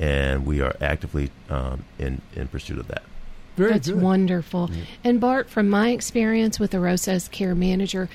and 0.00 0.46
we 0.46 0.60
are 0.60 0.74
actively 0.80 1.30
um, 1.48 1.84
in 1.98 2.20
in 2.34 2.48
pursuit 2.48 2.78
of 2.78 2.88
that. 2.88 3.02
Very 3.56 3.72
That's 3.72 3.88
good. 3.88 4.00
wonderful. 4.00 4.70
And 5.04 5.20
Bart, 5.20 5.50
from 5.50 5.68
my 5.68 5.90
experience 5.90 6.58
with 6.58 6.70
the 6.70 6.78
Arosa 6.78 7.12
as 7.12 7.28
care 7.28 7.54
manager, 7.54 8.08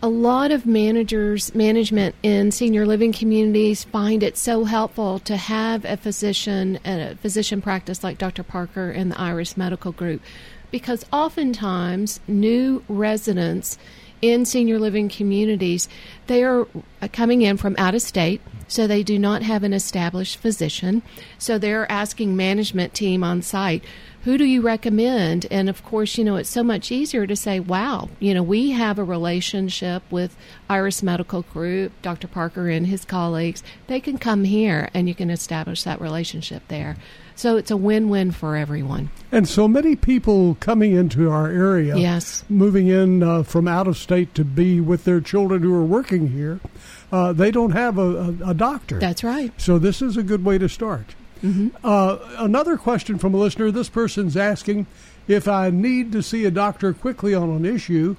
a 0.00 0.08
lot 0.08 0.52
of 0.52 0.66
managers, 0.66 1.52
management 1.54 2.14
in 2.22 2.52
senior 2.52 2.86
living 2.86 3.12
communities 3.12 3.82
find 3.82 4.22
it 4.22 4.36
so 4.36 4.64
helpful 4.64 5.18
to 5.20 5.36
have 5.36 5.84
a 5.84 5.96
physician, 5.96 6.78
and 6.84 7.02
a 7.02 7.16
physician 7.16 7.60
practice 7.60 8.04
like 8.04 8.18
Dr. 8.18 8.44
Parker 8.44 8.90
and 8.90 9.10
the 9.10 9.20
Iris 9.20 9.56
Medical 9.56 9.90
Group, 9.90 10.22
because 10.70 11.04
oftentimes 11.12 12.20
new 12.28 12.84
residents 12.88 13.78
in 14.20 14.44
senior 14.44 14.78
living 14.78 15.08
communities, 15.08 15.88
they 16.26 16.42
are 16.42 16.66
uh, 17.00 17.08
coming 17.12 17.42
in 17.42 17.56
from 17.56 17.74
out 17.78 17.94
of 17.94 18.02
state, 18.02 18.40
so 18.66 18.86
they 18.86 19.02
do 19.02 19.18
not 19.18 19.42
have 19.42 19.62
an 19.62 19.72
established 19.72 20.38
physician. 20.38 21.02
So 21.38 21.58
they're 21.58 21.90
asking 21.90 22.36
management 22.36 22.94
team 22.94 23.24
on 23.24 23.42
site, 23.42 23.84
who 24.24 24.36
do 24.36 24.44
you 24.44 24.60
recommend? 24.60 25.46
And 25.50 25.68
of 25.70 25.82
course, 25.84 26.18
you 26.18 26.24
know, 26.24 26.36
it's 26.36 26.50
so 26.50 26.62
much 26.62 26.92
easier 26.92 27.26
to 27.26 27.36
say, 27.36 27.60
wow, 27.60 28.10
you 28.18 28.34
know, 28.34 28.42
we 28.42 28.72
have 28.72 28.98
a 28.98 29.04
relationship 29.04 30.02
with 30.10 30.36
Iris 30.68 31.02
Medical 31.02 31.42
Group, 31.42 31.92
Dr. 32.02 32.28
Parker 32.28 32.68
and 32.68 32.86
his 32.86 33.04
colleagues. 33.04 33.62
They 33.86 34.00
can 34.00 34.18
come 34.18 34.44
here 34.44 34.90
and 34.92 35.08
you 35.08 35.14
can 35.14 35.30
establish 35.30 35.84
that 35.84 36.00
relationship 36.00 36.62
there. 36.68 36.96
So 37.38 37.56
it's 37.56 37.70
a 37.70 37.76
win 37.76 38.08
win 38.08 38.32
for 38.32 38.56
everyone. 38.56 39.10
And 39.30 39.48
so 39.48 39.68
many 39.68 39.94
people 39.94 40.56
coming 40.58 40.92
into 40.92 41.30
our 41.30 41.46
area, 41.46 41.96
Yes. 41.96 42.42
moving 42.48 42.88
in 42.88 43.22
uh, 43.22 43.44
from 43.44 43.68
out 43.68 43.86
of 43.86 43.96
state 43.96 44.34
to 44.34 44.44
be 44.44 44.80
with 44.80 45.04
their 45.04 45.20
children 45.20 45.62
who 45.62 45.72
are 45.72 45.84
working 45.84 46.30
here, 46.30 46.58
uh, 47.12 47.32
they 47.32 47.52
don't 47.52 47.70
have 47.70 47.96
a, 47.96 48.02
a, 48.42 48.50
a 48.50 48.54
doctor. 48.54 48.98
That's 48.98 49.22
right. 49.22 49.52
So 49.56 49.78
this 49.78 50.02
is 50.02 50.16
a 50.16 50.24
good 50.24 50.44
way 50.44 50.58
to 50.58 50.68
start. 50.68 51.14
Uh, 51.84 52.18
another 52.38 52.76
question 52.76 53.18
from 53.18 53.34
a 53.34 53.36
listener. 53.36 53.70
This 53.70 53.88
person's 53.88 54.36
asking 54.36 54.86
if 55.28 55.46
I 55.46 55.70
need 55.70 56.10
to 56.10 56.24
see 56.24 56.44
a 56.44 56.50
doctor 56.50 56.92
quickly 56.92 57.36
on 57.36 57.50
an 57.50 57.64
issue. 57.64 58.16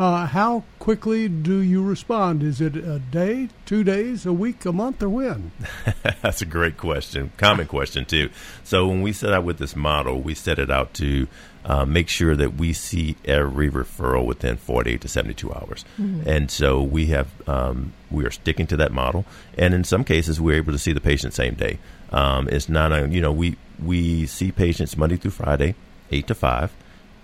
Uh, 0.00 0.24
how 0.24 0.64
quickly 0.78 1.28
do 1.28 1.58
you 1.58 1.84
respond? 1.84 2.42
Is 2.42 2.58
it 2.58 2.74
a 2.74 2.98
day, 2.98 3.50
two 3.66 3.84
days, 3.84 4.24
a 4.24 4.32
week, 4.32 4.64
a 4.64 4.72
month, 4.72 5.02
or 5.02 5.10
when? 5.10 5.52
That's 6.22 6.40
a 6.40 6.46
great 6.46 6.78
question. 6.78 7.32
Common 7.36 7.66
question, 7.66 8.06
too. 8.06 8.30
So, 8.64 8.88
when 8.88 9.02
we 9.02 9.12
set 9.12 9.34
out 9.34 9.44
with 9.44 9.58
this 9.58 9.76
model, 9.76 10.22
we 10.22 10.34
set 10.34 10.58
it 10.58 10.70
out 10.70 10.94
to 10.94 11.28
uh, 11.66 11.84
make 11.84 12.08
sure 12.08 12.34
that 12.34 12.54
we 12.54 12.72
see 12.72 13.16
every 13.26 13.68
referral 13.70 14.24
within 14.24 14.56
48 14.56 15.02
to 15.02 15.08
72 15.08 15.52
hours. 15.52 15.84
And 16.26 16.50
so, 16.50 16.82
we 16.82 17.08
have 17.08 17.28
um, 17.46 17.92
we 18.10 18.24
are 18.24 18.30
sticking 18.30 18.66
to 18.68 18.78
that 18.78 18.92
model. 18.92 19.26
And 19.58 19.74
in 19.74 19.84
some 19.84 20.04
cases, 20.04 20.40
we're 20.40 20.56
able 20.56 20.72
to 20.72 20.78
see 20.78 20.94
the 20.94 21.02
patient 21.02 21.34
same 21.34 21.56
day. 21.56 21.78
Um, 22.08 22.48
it's 22.48 22.70
not, 22.70 22.90
a, 22.90 23.06
you 23.06 23.20
know, 23.20 23.32
we, 23.32 23.58
we 23.78 24.24
see 24.24 24.50
patients 24.50 24.96
Monday 24.96 25.18
through 25.18 25.32
Friday, 25.32 25.74
8 26.10 26.26
to 26.28 26.34
5, 26.34 26.72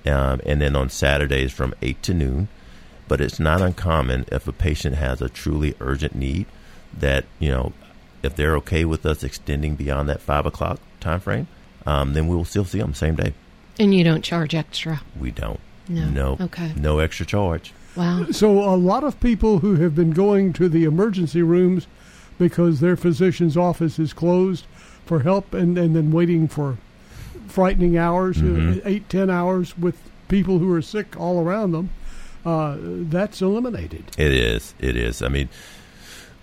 um, 0.08 0.42
and 0.44 0.60
then 0.60 0.76
on 0.76 0.90
Saturdays 0.90 1.54
from 1.54 1.72
8 1.80 2.02
to 2.02 2.12
noon 2.12 2.48
but 3.08 3.20
it's 3.20 3.38
not 3.40 3.60
uncommon 3.62 4.24
if 4.32 4.46
a 4.48 4.52
patient 4.52 4.96
has 4.96 5.20
a 5.22 5.28
truly 5.28 5.74
urgent 5.80 6.14
need 6.14 6.46
that 6.98 7.24
you 7.38 7.48
know 7.50 7.72
if 8.22 8.34
they're 8.36 8.56
okay 8.56 8.84
with 8.84 9.04
us 9.06 9.22
extending 9.22 9.74
beyond 9.76 10.08
that 10.08 10.20
five 10.20 10.46
o'clock 10.46 10.80
time 11.00 11.20
frame 11.20 11.46
um, 11.86 12.12
then 12.14 12.26
we 12.26 12.34
will 12.34 12.44
still 12.44 12.64
see 12.64 12.78
them 12.78 12.94
same 12.94 13.14
day 13.14 13.32
And 13.78 13.94
you 13.94 14.02
don't 14.04 14.22
charge 14.22 14.54
extra. 14.54 15.00
we 15.18 15.30
don't 15.30 15.60
No. 15.88 16.08
no 16.10 16.36
Okay. 16.40 16.72
no 16.76 16.98
extra 16.98 17.26
charge 17.26 17.72
Wow. 17.96 18.26
So 18.30 18.62
a 18.62 18.76
lot 18.76 19.04
of 19.04 19.18
people 19.20 19.60
who 19.60 19.76
have 19.76 19.94
been 19.94 20.10
going 20.10 20.52
to 20.54 20.68
the 20.68 20.84
emergency 20.84 21.40
rooms 21.40 21.86
because 22.38 22.80
their 22.80 22.94
physician's 22.94 23.56
office 23.56 23.98
is 23.98 24.12
closed 24.12 24.66
for 25.06 25.20
help 25.20 25.54
and, 25.54 25.78
and 25.78 25.96
then 25.96 26.10
waiting 26.12 26.46
for 26.46 26.76
frightening 27.48 27.96
hours, 27.96 28.36
Mhm. 28.36 28.76
uh, 28.78 28.80
eight, 28.84 29.08
ten 29.08 29.30
hours 29.30 29.78
with 29.78 29.96
people 30.28 30.58
who 30.58 30.70
are 30.74 30.82
sick 30.82 31.18
all 31.18 31.40
around 31.40 31.72
them, 31.72 31.88
uh, 32.46 32.76
that's 32.78 33.42
eliminated. 33.42 34.04
It 34.16 34.30
is. 34.30 34.74
It 34.78 34.96
is. 34.96 35.20
I 35.20 35.28
mean, 35.28 35.48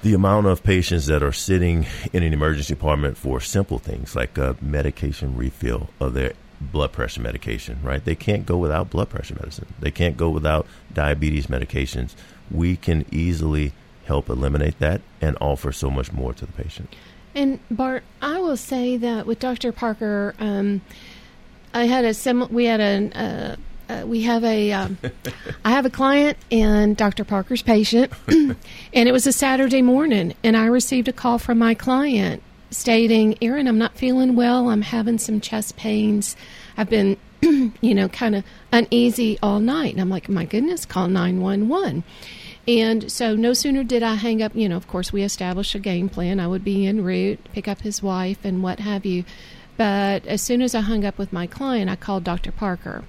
the 0.01 0.13
amount 0.13 0.47
of 0.47 0.61
patients 0.61 1.05
that 1.05 1.23
are 1.23 1.31
sitting 1.31 1.85
in 2.11 2.23
an 2.23 2.33
emergency 2.33 2.73
department 2.73 3.17
for 3.17 3.39
simple 3.39 3.79
things 3.79 4.15
like 4.15 4.37
a 4.37 4.57
medication 4.61 5.35
refill 5.37 5.89
of 6.01 6.13
their 6.13 6.33
blood 6.59 6.91
pressure 6.91 7.21
medication, 7.21 7.79
right? 7.81 8.03
They 8.03 8.15
can't 8.15 8.45
go 8.45 8.57
without 8.57 8.89
blood 8.89 9.09
pressure 9.09 9.35
medicine. 9.35 9.73
They 9.79 9.91
can't 9.91 10.17
go 10.17 10.29
without 10.29 10.67
diabetes 10.93 11.47
medications. 11.47 12.15
We 12.51 12.75
can 12.75 13.05
easily 13.09 13.71
help 14.05 14.27
eliminate 14.27 14.79
that 14.79 15.01
and 15.21 15.37
offer 15.39 15.71
so 15.71 15.89
much 15.89 16.11
more 16.11 16.33
to 16.33 16.45
the 16.45 16.51
patient. 16.51 16.93
And 17.33 17.59
Bart, 17.71 18.03
I 18.21 18.39
will 18.39 18.57
say 18.57 18.97
that 18.97 19.25
with 19.25 19.39
Dr. 19.39 19.71
Parker, 19.71 20.35
um, 20.37 20.81
I 21.73 21.85
had 21.85 22.03
a 22.03 22.13
sim. 22.13 22.47
We 22.51 22.65
had 22.65 22.81
a. 22.81 23.17
Uh, 23.17 23.55
uh, 23.93 24.05
we 24.05 24.23
have 24.23 24.43
a. 24.43 24.71
Um, 24.71 24.97
I 25.63 25.71
have 25.71 25.85
a 25.85 25.89
client 25.89 26.37
and 26.51 26.97
Dr. 26.97 27.23
Parker's 27.23 27.61
patient, 27.61 28.11
and 28.27 28.57
it 28.93 29.11
was 29.11 29.27
a 29.27 29.31
Saturday 29.31 29.81
morning, 29.81 30.33
and 30.43 30.57
I 30.57 30.65
received 30.65 31.07
a 31.07 31.13
call 31.13 31.37
from 31.37 31.59
my 31.59 31.73
client 31.73 32.41
stating, 32.71 33.37
"Erin, 33.41 33.67
I'm 33.67 33.77
not 33.77 33.95
feeling 33.95 34.35
well. 34.35 34.69
I'm 34.69 34.81
having 34.81 35.17
some 35.17 35.39
chest 35.39 35.75
pains. 35.77 36.35
I've 36.77 36.89
been, 36.89 37.17
you 37.41 37.93
know, 37.93 38.09
kind 38.09 38.35
of 38.35 38.43
uneasy 38.71 39.37
all 39.43 39.59
night." 39.59 39.93
And 39.93 40.01
I'm 40.01 40.09
like, 40.09 40.29
"My 40.29 40.45
goodness, 40.45 40.85
call 40.85 41.07
911." 41.07 42.03
And 42.65 43.11
so, 43.11 43.35
no 43.35 43.51
sooner 43.53 43.83
did 43.83 44.03
I 44.03 44.15
hang 44.15 44.41
up, 44.41 44.55
you 44.55 44.69
know, 44.69 44.77
of 44.77 44.87
course, 44.87 45.11
we 45.11 45.21
established 45.23 45.75
a 45.75 45.79
game 45.79 46.07
plan. 46.07 46.39
I 46.39 46.47
would 46.47 46.63
be 46.63 46.87
en 46.87 47.03
route, 47.03 47.39
pick 47.51 47.67
up 47.67 47.81
his 47.81 48.01
wife, 48.01 48.37
and 48.45 48.63
what 48.63 48.79
have 48.79 49.05
you. 49.05 49.25
But 49.75 50.25
as 50.27 50.41
soon 50.41 50.61
as 50.61 50.75
I 50.75 50.81
hung 50.81 51.03
up 51.03 51.17
with 51.17 51.33
my 51.33 51.47
client, 51.47 51.89
I 51.89 51.95
called 51.95 52.23
Dr. 52.23 52.51
Parker 52.51 53.03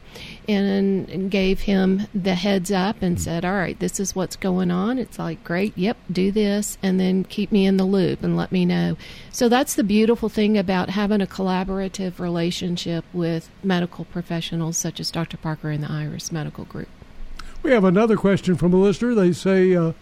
and, 0.49 1.31
gave 1.31 1.61
him 1.61 2.07
the 2.15 2.35
heads 2.35 2.71
up 2.71 3.03
and 3.03 3.21
said, 3.21 3.45
All 3.45 3.55
right, 3.55 3.79
this 3.79 4.01
is 4.01 4.15
what's 4.15 4.37
going 4.37 4.71
on. 4.71 4.99
It's 4.99 5.19
like, 5.19 5.45
Great, 5.45 5.77
yep, 5.77 5.97
do 6.11 6.31
this, 6.31 6.79
and 6.83 6.99
then 6.99 7.25
keep 7.25 7.53
me 7.53 7.67
in 7.67 7.77
the 7.77 7.85
loop 7.85 8.23
and 8.23 8.37
let 8.37 8.53
me 8.53 8.65
know. 8.65 8.97
So 9.31 9.49
that's 9.49 9.75
the 9.75 9.85
beautiful 9.85 10.29
thing 10.29 10.57
about 10.57 10.91
having 10.91 11.21
a 11.21 11.27
collaborative 11.27 12.19
relationship 12.19 13.05
with 13.13 13.51
medical 13.63 14.05
professionals 14.07 14.79
such 14.79 15.01
as 15.01 15.11
Dr. 15.11 15.37
Parker 15.37 15.71
and 15.71 15.83
the 15.83 15.93
Iris 15.93 16.33
Medical 16.33 16.65
Group. 16.65 16.89
We 17.63 17.73
have 17.73 17.85
another 17.85 18.17
question 18.17 18.57
from 18.57 18.73
a 18.75 18.77
listener. 18.77 19.15
They 19.15 19.33
say, 19.33 19.75
uh, 19.75 19.93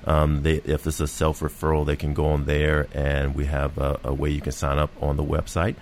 Um, 0.05 0.43
they, 0.43 0.55
if 0.55 0.87
it's 0.87 0.99
a 0.99 1.07
self 1.07 1.39
referral, 1.39 1.85
they 1.85 1.95
can 1.95 2.13
go 2.13 2.25
on 2.27 2.45
there, 2.45 2.87
and 2.93 3.35
we 3.35 3.45
have 3.45 3.77
a, 3.77 3.99
a 4.03 4.13
way 4.13 4.29
you 4.29 4.41
can 4.41 4.51
sign 4.51 4.77
up 4.77 4.91
on 5.01 5.15
the 5.17 5.23
website. 5.23 5.75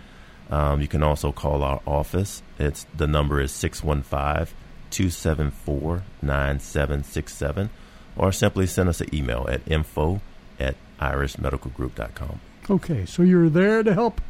Um, 0.50 0.82
you 0.82 0.88
can 0.88 1.04
also 1.04 1.32
call 1.32 1.64
our 1.64 1.82
office. 1.86 2.42
It's 2.58 2.86
the 2.96 3.08
number 3.08 3.42
is 3.42 3.52
615 3.52 4.56
274 4.90 6.04
9767 6.22 7.70
or 8.16 8.32
simply 8.32 8.66
send 8.66 8.90
us 8.90 9.02
an 9.02 9.14
email 9.14 9.46
at 9.50 9.62
info 9.68 10.22
at 10.60 10.76
irismedicalgroup.com. 11.00 12.40
Okay, 12.70 13.06
so 13.06 13.24
you're 13.24 13.50
there 13.50 13.84
to 13.84 13.94
help 13.94 14.22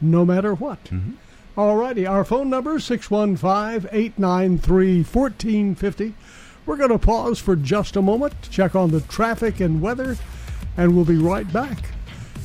no 0.00 0.24
matter 0.24 0.54
what. 0.54 0.84
Mm-hmm. 0.84 1.12
All 1.56 1.76
righty, 1.76 2.06
our 2.06 2.24
phone 2.24 2.48
number 2.48 2.78
615 2.78 3.90
893 3.92 5.02
1450. 5.02 6.14
We're 6.64 6.76
going 6.76 6.90
to 6.90 6.98
pause 6.98 7.38
for 7.38 7.56
just 7.56 7.96
a 7.96 8.02
moment 8.02 8.40
to 8.42 8.50
check 8.50 8.74
on 8.74 8.90
the 8.90 9.00
traffic 9.02 9.60
and 9.60 9.82
weather, 9.82 10.16
and 10.76 10.94
we'll 10.94 11.04
be 11.04 11.16
right 11.16 11.50
back. 11.52 11.90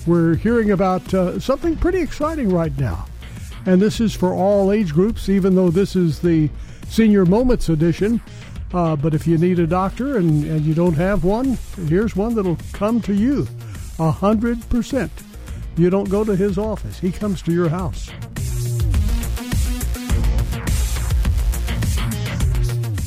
We're 0.06 0.36
hearing 0.36 0.72
about 0.72 1.14
uh, 1.14 1.40
something 1.40 1.78
pretty 1.78 2.00
exciting 2.00 2.50
right 2.50 2.76
now 2.78 3.08
and 3.68 3.82
this 3.82 4.00
is 4.00 4.16
for 4.16 4.34
all 4.34 4.72
age 4.72 4.94
groups, 4.94 5.28
even 5.28 5.54
though 5.54 5.70
this 5.70 5.96
is 5.96 6.20
the 6.20 6.50
Senior 6.88 7.26
Moments 7.26 7.68
edition. 7.68 8.22
Uh, 8.74 8.96
but 8.96 9.14
if 9.14 9.28
you 9.28 9.38
need 9.38 9.60
a 9.60 9.68
doctor 9.68 10.18
and, 10.18 10.46
and 10.46 10.66
you 10.66 10.74
don't 10.74 10.96
have 10.96 11.26
one, 11.26 11.58
here's 11.88 12.16
one 12.16 12.34
that'll 12.34 12.58
come 12.72 13.02
to 13.02 13.14
you 13.14 13.48
a 14.00 14.10
hundred 14.10 14.68
percent. 14.70 15.12
You 15.76 15.90
don't 15.90 16.10
go 16.10 16.24
to 16.24 16.36
his 16.36 16.58
office; 16.58 16.98
he 16.98 17.12
comes 17.12 17.42
to 17.44 17.52
your 17.52 17.70
house. 17.70 18.10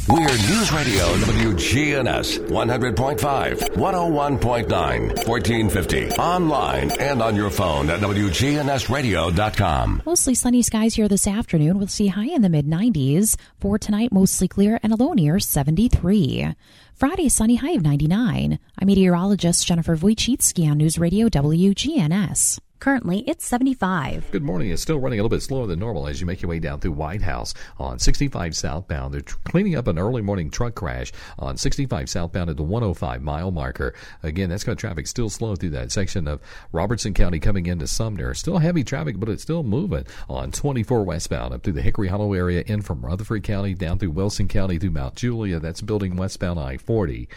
We're 0.09 0.27
News 0.27 0.73
Radio 0.73 1.05
WGNS 1.19 2.49
100.5, 2.49 3.59
101.9, 3.77 5.29
1450. 5.29 6.09
Online 6.13 6.91
and 6.99 7.23
on 7.23 7.37
your 7.37 7.51
phone 7.51 7.91
at 7.91 8.01
WGNSradio.com. 8.01 10.03
Mostly 10.07 10.35
sunny 10.35 10.63
skies 10.63 10.95
here 10.95 11.07
this 11.07 11.27
afternoon. 11.29 11.77
We'll 11.79 11.87
see 11.89 12.07
high 12.09 12.31
in 12.31 12.41
the 12.43 12.49
mid 12.49 12.67
90s. 12.67 13.37
For 13.61 13.79
tonight, 13.79 14.11
mostly 14.11 14.49
clear 14.49 14.81
and 14.83 14.93
a 14.93 14.97
low 14.97 15.13
near 15.13 15.39
73. 15.39 16.55
Friday, 16.95 17.29
sunny 17.29 17.57
high 17.57 17.73
of 17.73 17.83
99. 17.83 18.59
I'm 18.79 18.87
meteorologist 18.87 19.67
Jennifer 19.67 19.97
Wojcicki 19.97 20.69
on 20.69 20.79
News 20.79 20.99
Radio 20.99 21.29
WGNS. 21.29 22.59
Currently, 22.81 23.25
it's 23.27 23.45
75. 23.45 24.31
Good 24.31 24.43
morning. 24.43 24.71
It's 24.71 24.81
still 24.81 24.99
running 24.99 25.21
a 25.21 25.23
little 25.23 25.37
bit 25.37 25.43
slower 25.43 25.67
than 25.67 25.79
normal 25.79 26.09
as 26.09 26.19
you 26.19 26.27
make 26.27 26.41
your 26.41 26.49
way 26.49 26.59
down 26.59 26.81
through 26.81 26.93
White 26.93 27.21
House 27.21 27.53
on 27.79 27.99
65 27.99 28.57
southbound. 28.57 29.13
They're 29.13 29.21
cleaning 29.21 29.75
up 29.75 29.87
an 29.87 29.99
early 29.99 30.23
morning 30.23 30.51
truck 30.51 30.77
crash 30.77 31.13
on 31.39 31.59
65 31.59 32.09
southbound 32.09 32.49
at 32.49 32.57
the 32.57 32.63
105 32.63 33.21
mile 33.21 33.51
marker. 33.51 33.93
Again, 34.23 34.49
that's 34.49 34.65
got 34.65 34.79
traffic 34.79 35.09
still 35.09 35.29
slow 35.29 35.57
through 35.57 35.71
that 35.71 35.93
section 35.93 36.27
of 36.27 36.41
Robertson 36.73 37.13
County 37.13 37.39
coming 37.39 37.67
into 37.67 37.87
Sumner. 37.87 38.33
Still 38.33 38.57
heavy 38.57 38.83
traffic, 38.83 39.21
but 39.21 39.29
it's 39.29 39.43
still 39.43 39.63
moving 39.63 40.07
on 40.31 40.51
24 40.51 41.05
westbound 41.05 41.53
up 41.53 41.63
through 41.63 41.75
the 41.75 41.83
Hickory 41.83 42.09
Hollow 42.09 42.33
area 42.33 42.65
in 42.67 42.81
from 42.81 43.05
Rutherford 43.05 43.43
County 43.43 43.75
down 43.75 43.99
through 43.99 44.13
Wilson 44.13 44.49
County 44.49 44.79
through 44.79 44.93
Mount 44.93 45.17
Juliet. 45.17 45.61
That's 45.61 45.83
building 45.83 46.17
westbound 46.17 46.59
I 46.59 46.79
40. 46.79 47.29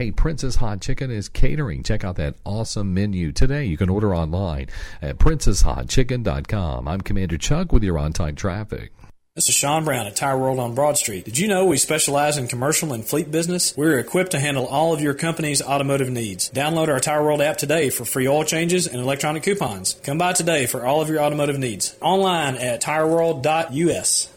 Hey, 0.00 0.12
Prince's 0.12 0.56
Hot 0.56 0.80
Chicken 0.80 1.10
is 1.10 1.28
catering. 1.28 1.82
Check 1.82 2.04
out 2.04 2.16
that 2.16 2.36
awesome 2.46 2.94
menu 2.94 3.32
today. 3.32 3.66
You 3.66 3.76
can 3.76 3.90
order 3.90 4.14
online 4.14 4.68
at 5.02 5.18
princeshotchicken.com. 5.18 6.88
I'm 6.88 7.00
Commander 7.00 7.38
Chuck 7.38 7.72
with 7.72 7.82
your 7.82 7.98
on 7.98 8.12
time 8.12 8.34
traffic. 8.34 8.92
This 9.36 9.48
is 9.48 9.54
Sean 9.54 9.84
Brown 9.84 10.08
at 10.08 10.16
Tire 10.16 10.36
World 10.36 10.58
on 10.58 10.74
Broad 10.74 10.98
Street. 10.98 11.24
Did 11.24 11.38
you 11.38 11.46
know 11.46 11.64
we 11.64 11.76
specialize 11.76 12.36
in 12.36 12.48
commercial 12.48 12.92
and 12.92 13.04
fleet 13.04 13.30
business? 13.30 13.76
We're 13.76 14.00
equipped 14.00 14.32
to 14.32 14.40
handle 14.40 14.66
all 14.66 14.92
of 14.92 15.00
your 15.00 15.14
company's 15.14 15.62
automotive 15.62 16.10
needs. 16.10 16.50
Download 16.50 16.88
our 16.88 16.98
Tire 16.98 17.22
World 17.22 17.40
app 17.40 17.56
today 17.56 17.90
for 17.90 18.04
free 18.04 18.26
oil 18.26 18.42
changes 18.42 18.88
and 18.88 19.00
electronic 19.00 19.44
coupons. 19.44 19.94
Come 20.02 20.18
by 20.18 20.32
today 20.32 20.66
for 20.66 20.84
all 20.84 21.00
of 21.00 21.08
your 21.08 21.20
automotive 21.20 21.60
needs. 21.60 21.96
Online 22.02 22.56
at 22.56 22.82
tireworld.us. 22.82 24.36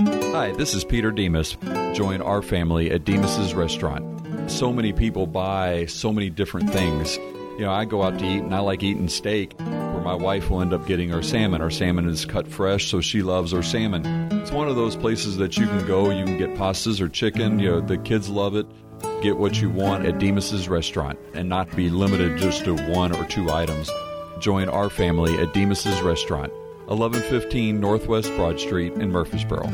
Hi, 0.00 0.52
this 0.52 0.74
is 0.74 0.84
Peter 0.84 1.10
Demos. 1.10 1.56
Join 1.92 2.22
our 2.22 2.42
family 2.42 2.92
at 2.92 3.04
Demos's 3.04 3.52
Restaurant. 3.52 4.48
So 4.48 4.72
many 4.72 4.92
people 4.92 5.26
buy 5.26 5.86
so 5.86 6.12
many 6.12 6.30
different 6.30 6.70
things. 6.70 7.16
You 7.16 7.62
know, 7.62 7.72
I 7.72 7.84
go 7.84 8.04
out 8.04 8.20
to 8.20 8.24
eat 8.24 8.44
and 8.44 8.54
I 8.54 8.60
like 8.60 8.84
eating 8.84 9.08
steak, 9.08 9.58
where 9.58 10.00
my 10.00 10.14
wife 10.14 10.50
will 10.50 10.62
end 10.62 10.72
up 10.72 10.86
getting 10.86 11.12
our 11.12 11.24
salmon. 11.24 11.60
Our 11.60 11.72
salmon 11.72 12.08
is 12.08 12.24
cut 12.24 12.46
fresh, 12.46 12.86
so 12.86 13.00
she 13.00 13.22
loves 13.22 13.52
our 13.52 13.64
salmon. 13.64 14.06
It's 14.40 14.52
one 14.52 14.68
of 14.68 14.76
those 14.76 14.94
places 14.94 15.36
that 15.38 15.56
you 15.56 15.66
can 15.66 15.84
go, 15.84 16.10
you 16.10 16.24
can 16.24 16.38
get 16.38 16.54
pastas 16.54 17.00
or 17.00 17.08
chicken, 17.08 17.58
you 17.58 17.68
know, 17.68 17.80
the 17.80 17.98
kids 17.98 18.28
love 18.28 18.54
it. 18.54 18.68
Get 19.20 19.38
what 19.38 19.60
you 19.60 19.68
want 19.68 20.06
at 20.06 20.20
Demos's 20.20 20.68
Restaurant 20.68 21.18
and 21.34 21.48
not 21.48 21.74
be 21.74 21.90
limited 21.90 22.38
just 22.38 22.64
to 22.66 22.76
one 22.92 23.10
or 23.16 23.24
two 23.24 23.50
items. 23.50 23.90
Join 24.38 24.68
our 24.68 24.90
family 24.90 25.36
at 25.38 25.52
Demos's 25.52 26.00
Restaurant. 26.02 26.52
1115 26.88 27.78
Northwest 27.78 28.34
Broad 28.34 28.58
Street 28.58 28.94
in 28.94 29.10
Murfreesboro. 29.10 29.70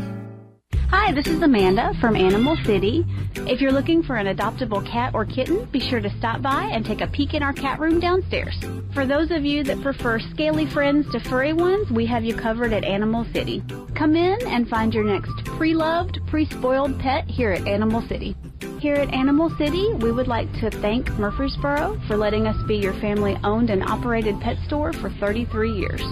Hi, 0.91 1.13
this 1.13 1.27
is 1.27 1.43
Amanda 1.43 1.93
from 2.01 2.17
Animal 2.17 2.57
City. 2.65 3.05
If 3.35 3.61
you're 3.61 3.73
looking 3.73 4.03
for 4.03 4.17
an 4.17 4.27
adoptable 4.27 4.87
cat 4.87 5.15
or 5.15 5.25
kitten, 5.25 5.65
be 5.67 5.81
sure 5.81 6.01
to 6.01 6.11
stop 6.19 6.41
by 6.41 6.65
and 6.65 6.85
take 6.85 7.01
a 7.01 7.07
peek 7.07 7.35
in 7.35 7.43
our 7.43 7.53
cat 7.53 7.79
room 7.81 8.01
downstairs. 8.01 8.55
For 8.93 9.05
those 9.05 9.31
of 9.31 9.45
you 9.45 9.65
that 9.65 9.83
prefer 9.83 10.19
scaly 10.19 10.67
friends 10.67 11.11
to 11.13 11.21
furry 11.21 11.53
ones, 11.53 11.91
we 11.91 12.07
have 12.07 12.25
you 12.25 12.35
covered 12.35 12.73
at 12.73 12.85
Animal 12.85 13.27
City. 13.33 13.63
Come 13.95 14.15
in 14.15 14.47
and 14.47 14.69
find 14.69 14.95
your 14.95 15.05
next 15.05 15.45
pre-loved, 15.45 16.21
pre-spoiled 16.29 16.99
pet 17.01 17.29
here 17.29 17.51
at 17.51 17.67
Animal 17.67 18.03
City. 18.09 18.37
Here 18.79 18.95
at 18.95 19.13
Animal 19.13 19.51
City, 19.57 19.93
we 19.95 20.13
would 20.13 20.29
like 20.29 20.53
to 20.61 20.71
thank 20.71 21.09
Murfreesboro 21.19 22.01
for 22.07 22.17
letting 22.17 22.47
us 22.47 22.57
be 22.67 22.77
your 22.77 22.95
family 22.95 23.37
owned 23.43 23.71
and 23.71 23.83
operated 23.83 24.41
pet 24.41 24.59
store 24.67 24.93
for 24.93 25.11
33 25.11 25.73
years. 25.73 26.03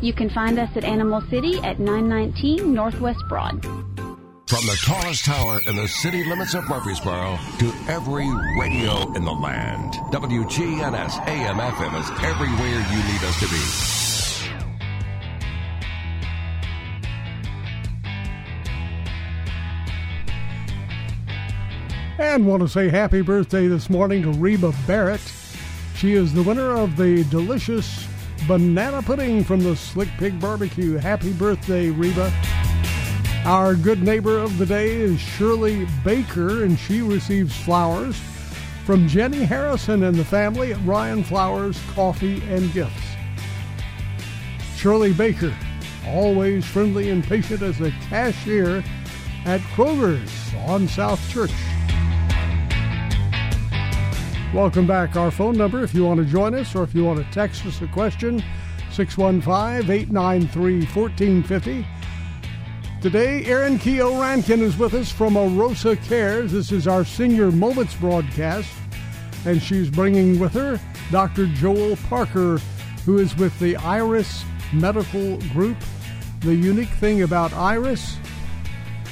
You 0.00 0.12
can 0.12 0.30
find 0.30 0.60
us 0.60 0.70
at 0.76 0.84
Animal 0.84 1.20
City 1.22 1.58
at 1.58 1.80
919 1.80 2.72
Northwest 2.72 3.18
Broad. 3.28 3.64
From 3.64 4.64
the 4.64 4.78
tallest 4.84 5.24
tower 5.24 5.60
in 5.66 5.74
the 5.74 5.88
city 5.88 6.24
limits 6.24 6.54
of 6.54 6.68
Murfreesboro 6.68 7.36
to 7.58 7.72
every 7.88 8.28
radio 8.58 9.12
in 9.14 9.24
the 9.24 9.32
land, 9.32 9.94
WGNS 10.12 11.26
AM 11.26 11.58
FM 11.58 11.98
is 11.98 12.10
everywhere 12.22 12.78
you 12.92 13.02
need 13.12 13.24
us 13.24 13.40
to 13.40 13.48
be. 13.48 13.98
And 22.22 22.46
want 22.46 22.62
to 22.62 22.68
say 22.68 22.88
happy 22.88 23.22
birthday 23.22 23.66
this 23.66 23.90
morning 23.90 24.22
to 24.22 24.30
Reba 24.30 24.72
Barrett. 24.86 25.20
She 25.96 26.12
is 26.12 26.32
the 26.32 26.44
winner 26.44 26.76
of 26.76 26.96
the 26.96 27.24
delicious 27.24 28.06
banana 28.48 29.02
pudding 29.02 29.44
from 29.44 29.60
the 29.60 29.76
Slick 29.76 30.08
Pig 30.16 30.40
Barbecue. 30.40 30.94
Happy 30.94 31.34
birthday, 31.34 31.90
Reba. 31.90 32.32
Our 33.44 33.74
good 33.74 34.02
neighbor 34.02 34.38
of 34.38 34.56
the 34.56 34.64
day 34.64 34.92
is 34.92 35.20
Shirley 35.20 35.86
Baker, 36.02 36.64
and 36.64 36.78
she 36.78 37.02
receives 37.02 37.54
flowers 37.54 38.16
from 38.86 39.06
Jenny 39.06 39.44
Harrison 39.44 40.02
and 40.02 40.16
the 40.16 40.24
family 40.24 40.72
at 40.72 40.82
Ryan 40.86 41.22
Flowers 41.22 41.78
Coffee 41.92 42.42
and 42.48 42.72
Gifts. 42.72 42.94
Shirley 44.76 45.12
Baker, 45.12 45.54
always 46.06 46.64
friendly 46.64 47.10
and 47.10 47.22
patient 47.22 47.60
as 47.60 47.82
a 47.82 47.90
cashier 48.08 48.82
at 49.44 49.60
Kroger's 49.74 50.54
on 50.66 50.88
South 50.88 51.20
Church. 51.28 51.52
Welcome 54.54 54.86
back. 54.86 55.14
Our 55.14 55.30
phone 55.30 55.58
number, 55.58 55.84
if 55.84 55.92
you 55.92 56.06
want 56.06 56.20
to 56.20 56.24
join 56.24 56.54
us 56.54 56.74
or 56.74 56.82
if 56.82 56.94
you 56.94 57.04
want 57.04 57.18
to 57.18 57.32
text 57.32 57.66
us 57.66 57.82
a 57.82 57.86
question, 57.88 58.42
615 58.90 59.90
893 59.90 60.86
1450. 60.86 61.86
Today, 63.02 63.44
Erin 63.44 63.78
Keogh 63.78 64.18
Rankin 64.18 64.62
is 64.62 64.78
with 64.78 64.94
us 64.94 65.12
from 65.12 65.34
Arosa 65.34 66.02
Cares. 66.08 66.52
This 66.52 66.72
is 66.72 66.88
our 66.88 67.04
Senior 67.04 67.52
Moments 67.52 67.94
broadcast, 67.96 68.72
and 69.44 69.62
she's 69.62 69.90
bringing 69.90 70.38
with 70.38 70.54
her 70.54 70.80
Dr. 71.10 71.46
Joel 71.48 71.96
Parker, 72.08 72.56
who 73.04 73.18
is 73.18 73.36
with 73.36 73.56
the 73.58 73.76
Iris 73.76 74.44
Medical 74.72 75.36
Group. 75.52 75.76
The 76.40 76.54
unique 76.54 76.88
thing 76.88 77.20
about 77.22 77.52
Iris, 77.52 78.16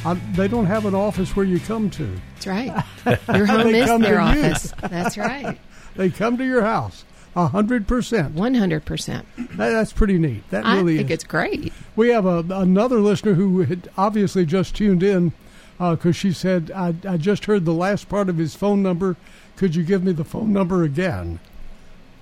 uh, 0.07 0.16
they 0.33 0.49
don't 0.49 0.66
have 0.66 0.85
an 0.87 0.95
office 0.95 1.35
where 1.37 1.45
you 1.47 1.59
come 1.61 1.90
to. 1.90 2.09
That's 2.35 2.47
right. 2.47 2.85
Your 3.37 3.47
home 3.47 3.73
They 3.73 3.81
is 3.81 3.87
come 3.87 4.03
their 4.03 4.19
to 4.19 4.35
you. 4.38 4.45
office. 4.45 4.73
That's 4.81 5.16
right. 5.19 5.59
They 5.97 6.11
come 6.11 6.37
to 6.37 6.45
your 6.45 6.61
house, 6.62 7.07
a 7.35 7.47
hundred 7.47 7.88
percent. 7.88 8.35
One 8.35 8.55
hundred 8.55 8.85
percent. 8.85 9.25
That's 9.57 9.95
pretty 9.95 10.19
neat. 10.19 10.42
That 10.51 10.64
really 10.66 10.97
I 10.97 10.97
think 10.99 11.09
is. 11.11 11.14
it's 11.14 11.25
great. 11.25 11.73
We 11.97 12.11
have 12.11 12.27
a, 12.27 12.45
another 12.51 12.99
listener 13.01 13.33
who 13.33 13.61
had 13.62 13.88
obviously 13.97 14.45
just 14.45 14.77
tuned 14.77 15.03
in 15.03 15.33
because 15.79 16.14
she 16.14 16.33
said, 16.35 16.71
I, 16.71 16.95
I 17.09 17.16
just 17.16 17.47
heard 17.47 17.64
the 17.64 17.73
last 17.73 18.11
part 18.11 18.29
of 18.29 18.37
his 18.37 18.55
phone 18.55 18.83
number. 18.83 19.16
Could 19.57 19.75
you 19.75 19.85
give 19.85 20.05
me 20.05 20.12
the 20.12 20.23
phone 20.23 20.53
number 20.53 20.83
again? 20.83 21.40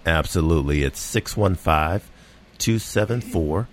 Absolutely. 0.06 0.84
It's 0.84 1.00
615 1.00 2.08
274 2.58 3.66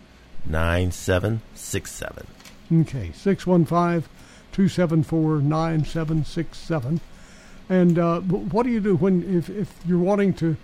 9767. 0.47 2.26
Okay, 2.72 3.12
615 3.14 4.10
274 4.52 5.40
9767. 5.40 7.02
And 7.70 8.00
uh, 8.00 8.20
what 8.22 8.64
do 8.64 8.70
you 8.70 8.80
do 8.80 8.96
when, 8.96 9.24
if, 9.38 9.50
if 9.50 9.74
you're 9.86 10.00
wanting 10.00 10.34
to 10.36 10.58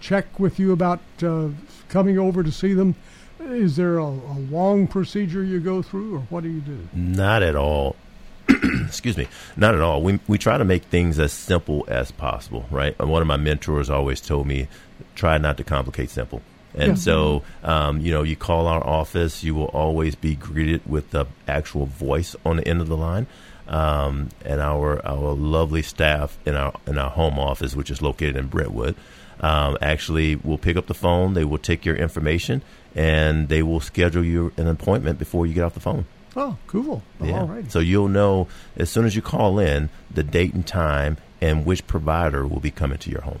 check 0.00 0.38
with 0.38 0.58
you 0.58 0.72
about 0.72 1.00
uh, 1.22 1.48
coming 1.88 2.18
over 2.18 2.42
to 2.42 2.52
see 2.52 2.74
them? 2.74 2.94
Is 3.40 3.76
there 3.76 3.98
a, 3.98 4.04
a 4.04 4.38
long 4.50 4.86
procedure 4.86 5.42
you 5.42 5.60
go 5.60 5.82
through, 5.82 6.16
or 6.16 6.20
what 6.30 6.42
do 6.42 6.50
you 6.50 6.60
do? 6.60 6.88
Not 6.92 7.42
at 7.42 7.56
all. 7.56 7.96
Excuse 8.48 9.16
me. 9.16 9.28
Not 9.56 9.74
at 9.74 9.80
all. 9.80 10.02
We 10.02 10.20
we 10.28 10.38
try 10.38 10.58
to 10.58 10.64
make 10.64 10.84
things 10.84 11.18
as 11.18 11.32
simple 11.32 11.84
as 11.88 12.12
possible, 12.12 12.66
right? 12.70 12.96
One 12.98 13.22
of 13.22 13.28
my 13.28 13.36
mentors 13.36 13.90
always 13.90 14.20
told 14.20 14.46
me, 14.46 14.68
try 15.14 15.38
not 15.38 15.56
to 15.56 15.64
complicate 15.64 16.10
simple. 16.10 16.42
And 16.74 16.88
Yeah. 16.88 16.94
so, 16.94 17.42
um, 17.62 18.00
you 18.00 18.12
know, 18.12 18.22
you 18.22 18.36
call 18.36 18.66
our 18.66 18.84
office, 18.86 19.44
you 19.44 19.54
will 19.54 19.66
always 19.66 20.14
be 20.14 20.34
greeted 20.34 20.80
with 20.86 21.10
the 21.10 21.26
actual 21.46 21.86
voice 21.86 22.34
on 22.46 22.56
the 22.56 22.66
end 22.66 22.80
of 22.80 22.88
the 22.88 22.96
line. 22.96 23.26
Um, 23.68 24.30
and 24.44 24.60
our 24.60 25.00
our 25.06 25.32
lovely 25.34 25.82
staff 25.82 26.36
in 26.44 26.54
our 26.56 26.72
in 26.86 26.98
our 26.98 27.10
home 27.10 27.38
office, 27.38 27.76
which 27.76 27.90
is 27.90 28.02
located 28.02 28.36
in 28.36 28.46
Brentwood, 28.48 28.96
um, 29.40 29.78
actually 29.80 30.36
will 30.36 30.58
pick 30.58 30.76
up 30.76 30.86
the 30.86 30.94
phone. 30.94 31.34
They 31.34 31.44
will 31.44 31.58
take 31.58 31.84
your 31.84 31.94
information 31.96 32.62
and 32.94 33.48
they 33.48 33.62
will 33.62 33.80
schedule 33.80 34.24
you 34.24 34.52
an 34.56 34.66
appointment 34.66 35.18
before 35.18 35.46
you 35.46 35.54
get 35.54 35.64
off 35.64 35.74
the 35.74 35.80
phone. 35.80 36.06
Oh, 36.36 36.56
cool. 36.66 37.02
Yeah. 37.22 37.46
Right. 37.46 37.70
So 37.70 37.78
you'll 37.78 38.08
know 38.08 38.48
as 38.76 38.90
soon 38.90 39.04
as 39.04 39.14
you 39.14 39.22
call 39.22 39.58
in 39.58 39.90
the 40.12 40.22
date 40.22 40.54
and 40.54 40.66
time 40.66 41.16
and 41.40 41.64
which 41.64 41.86
provider 41.86 42.46
will 42.46 42.60
be 42.60 42.70
coming 42.70 42.98
to 42.98 43.10
your 43.10 43.20
home. 43.22 43.40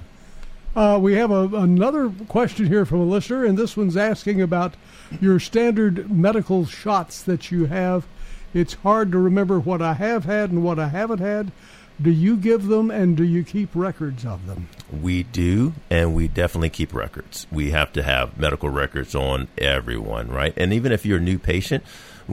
Uh, 0.74 0.98
we 1.00 1.14
have 1.14 1.30
a, 1.30 1.42
another 1.54 2.10
question 2.28 2.66
here 2.66 2.86
from 2.86 3.00
a 3.00 3.04
listener, 3.04 3.44
and 3.44 3.58
this 3.58 3.76
one's 3.76 3.96
asking 3.96 4.40
about 4.40 4.74
your 5.20 5.38
standard 5.38 6.10
medical 6.10 6.64
shots 6.64 7.22
that 7.22 7.50
you 7.50 7.66
have. 7.66 8.06
It's 8.54 8.74
hard 8.74 9.12
to 9.12 9.18
remember 9.18 9.60
what 9.60 9.82
I 9.82 9.94
have 9.94 10.24
had 10.24 10.50
and 10.50 10.64
what 10.64 10.78
I 10.78 10.88
haven't 10.88 11.20
had. 11.20 11.52
Do 12.00 12.10
you 12.10 12.36
give 12.36 12.66
them 12.66 12.90
and 12.90 13.16
do 13.16 13.22
you 13.22 13.44
keep 13.44 13.68
records 13.74 14.24
of 14.24 14.46
them? 14.46 14.68
We 14.90 15.24
do, 15.24 15.74
and 15.90 16.14
we 16.14 16.26
definitely 16.26 16.70
keep 16.70 16.94
records. 16.94 17.46
We 17.52 17.70
have 17.70 17.92
to 17.92 18.02
have 18.02 18.38
medical 18.38 18.70
records 18.70 19.14
on 19.14 19.48
everyone, 19.58 20.28
right? 20.28 20.54
And 20.56 20.72
even 20.72 20.90
if 20.90 21.04
you're 21.04 21.18
a 21.18 21.20
new 21.20 21.38
patient, 21.38 21.84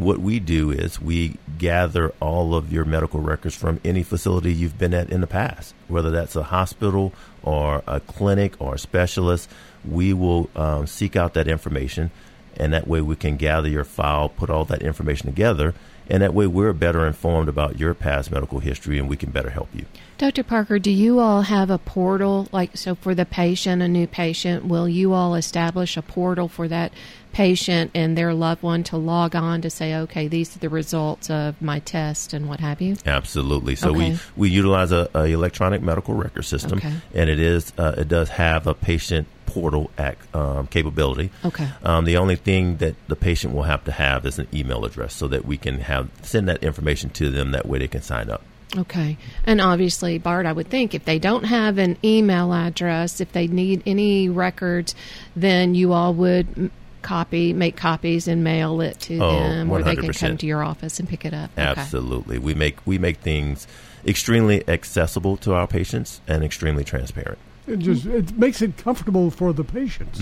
what 0.04 0.20
we 0.20 0.40
do 0.40 0.72
is 0.72 1.02
we 1.02 1.38
gather 1.58 2.14
all 2.20 2.56
of 2.56 2.72
your 2.72 2.86
medical 2.86 3.20
records 3.20 3.56
from 3.56 3.80
any 3.84 4.04
facility 4.04 4.54
you've 4.54 4.78
been 4.78 4.94
at 4.94 5.10
in 5.10 5.22
the 5.22 5.28
past, 5.28 5.74
whether 5.88 6.12
that's 6.12 6.36
a 6.36 6.44
hospital 6.44 7.14
or 7.44 7.84
a 7.88 8.00
clinic 8.00 8.54
or 8.60 8.76
a 8.76 8.80
specialist. 8.80 9.50
We 9.84 10.14
will 10.14 10.50
um, 10.56 10.88
seek 10.88 11.16
out 11.16 11.34
that 11.36 11.48
information, 11.48 12.12
and 12.58 12.74
that 12.74 12.88
way 12.88 13.02
we 13.02 13.16
can 13.16 13.38
gather 13.38 13.70
your 13.70 13.84
file, 13.84 14.30
put 14.30 14.50
all 14.50 14.66
that 14.66 14.82
information 14.82 15.28
together, 15.28 15.74
and 16.10 16.24
that 16.24 16.34
way 16.34 16.48
we're 16.48 16.74
better 16.74 17.06
informed 17.06 17.48
about 17.48 17.80
your 17.80 17.94
past 17.94 18.32
medical 18.32 18.60
history 18.60 18.98
and 18.98 19.08
we 19.08 19.16
can 19.16 19.30
better 19.30 19.52
help 19.52 19.70
you. 19.74 19.86
Dr. 20.18 20.44
Parker, 20.44 20.80
do 20.80 20.92
you 20.92 21.20
all 21.20 21.44
have 21.44 21.70
a 21.70 21.78
portal? 21.78 22.48
Like, 22.52 22.76
so 22.76 22.96
for 22.96 23.14
the 23.14 23.26
patient, 23.26 23.82
a 23.82 23.88
new 23.88 24.08
patient, 24.08 24.66
will 24.66 24.90
you 24.90 25.14
all 25.14 25.36
establish 25.36 25.96
a 25.96 26.02
portal 26.02 26.48
for 26.48 26.68
that 26.68 26.92
patient 27.32 27.92
and 27.94 28.18
their 28.18 28.34
loved 28.34 28.64
one 28.64 28.84
to 28.84 28.98
log 28.98 29.36
on 29.36 29.62
to 29.62 29.70
say, 29.70 29.96
okay, 29.96 30.28
these 30.28 30.56
are 30.56 30.60
the 30.60 30.70
results 30.70 31.30
of 31.30 31.62
my 31.62 31.80
test 31.80 32.34
and 32.34 32.48
what 32.50 32.60
have 32.60 32.82
you? 32.82 32.96
Absolutely. 33.06 33.76
So 33.76 33.90
Okay. 33.90 34.12
we, 34.12 34.20
we 34.36 34.50
utilize 34.50 34.92
a, 34.92 35.10
a 35.14 35.26
electronic 35.26 35.82
medical 35.82 36.14
record 36.16 36.44
system, 36.44 36.80
Okay. 36.80 36.94
and 37.14 37.30
it 37.30 37.40
is 37.40 37.72
uh, 37.78 37.96
it 37.98 38.08
does 38.08 38.30
have 38.30 38.68
a 38.68 38.74
patient 38.74 39.28
portal 39.46 39.90
act, 39.98 40.36
um, 40.36 40.68
capability. 40.68 41.32
Okay. 41.44 41.68
Um, 41.84 42.06
the 42.06 42.18
only 42.18 42.36
thing 42.36 42.78
that 42.78 42.96
the 43.08 43.16
patient 43.16 43.54
will 43.54 43.64
have 43.64 43.84
to 43.86 43.92
have 43.92 44.26
is 44.26 44.38
an 44.38 44.48
email 44.54 44.86
address, 44.86 45.14
so 45.16 45.28
that 45.28 45.46
we 45.46 45.58
can 45.58 45.80
have 45.80 46.10
send 46.22 46.48
that 46.50 46.64
information 46.64 47.10
to 47.12 47.30
them. 47.32 47.52
That 47.52 47.66
way, 47.68 47.80
they 47.80 47.88
can 47.88 48.02
sign 48.02 48.30
up. 48.30 48.44
Okay. 48.78 49.18
And 49.48 49.60
obviously, 49.60 50.20
Bart, 50.20 50.46
I 50.46 50.52
would 50.52 50.68
think 50.68 50.94
if 50.94 51.04
they 51.04 51.18
don't 51.18 51.46
have 51.46 51.80
an 51.80 51.98
email 52.04 52.54
address, 52.54 53.20
if 53.20 53.32
they 53.32 53.48
need 53.48 53.82
any 53.88 54.30
records, 54.30 54.94
then 55.36 55.74
you 55.74 55.92
all 55.94 56.14
would 56.14 56.70
copy, 57.02 57.54
make 57.54 57.76
copies 57.76 58.28
and 58.28 58.44
mail 58.44 58.82
it 58.82 59.00
to 59.02 59.20
Oh, 59.20 59.32
them, 59.32 59.72
or 59.72 59.84
they 59.84 59.96
can 59.96 60.14
come 60.14 60.38
to 60.38 60.46
your 60.46 60.64
office 60.64 61.00
and 61.00 61.08
pick 61.08 61.26
it 61.26 61.34
up. 61.34 61.52
Okay. 61.58 61.62
Absolutely, 61.62 62.40
we 62.40 62.54
make 62.54 62.78
we 62.86 62.98
make 62.98 63.18
things 63.18 63.68
extremely 64.06 64.68
accessible 64.68 65.38
to 65.38 65.54
our 65.54 65.68
patients 65.68 66.22
and 66.28 66.44
extremely 66.44 66.84
transparent. 66.84 67.38
It 67.68 67.80
just 67.80 68.06
it 68.06 68.38
makes 68.38 68.62
it 68.62 68.78
comfortable 68.78 69.30
for 69.32 69.54
the 69.54 69.64
patients. 69.64 70.22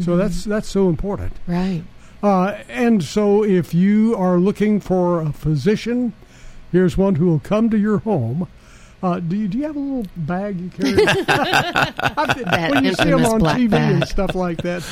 So 0.00 0.16
that's 0.16 0.44
that's 0.44 0.68
so 0.68 0.88
important. 0.88 1.32
Right. 1.46 1.82
Uh, 2.22 2.58
and 2.68 3.02
so, 3.02 3.42
if 3.44 3.74
you 3.74 4.14
are 4.16 4.38
looking 4.38 4.78
for 4.78 5.20
a 5.20 5.32
physician, 5.32 6.12
here's 6.70 6.96
one 6.96 7.16
who 7.16 7.26
will 7.26 7.40
come 7.40 7.68
to 7.68 7.76
your 7.76 7.98
home. 7.98 8.46
Uh, 9.02 9.18
do 9.18 9.34
you 9.36 9.48
do 9.48 9.58
you 9.58 9.64
have 9.64 9.74
a 9.74 9.80
little 9.80 10.06
bag 10.16 10.60
you 10.60 10.70
carry? 10.70 10.92
When 12.72 12.84
you 12.84 12.94
see 12.94 13.10
them 13.10 13.24
on 13.24 13.40
TV 13.40 13.72
and 13.72 14.06
stuff 14.06 14.34
like 14.34 14.62
that. 14.62 14.82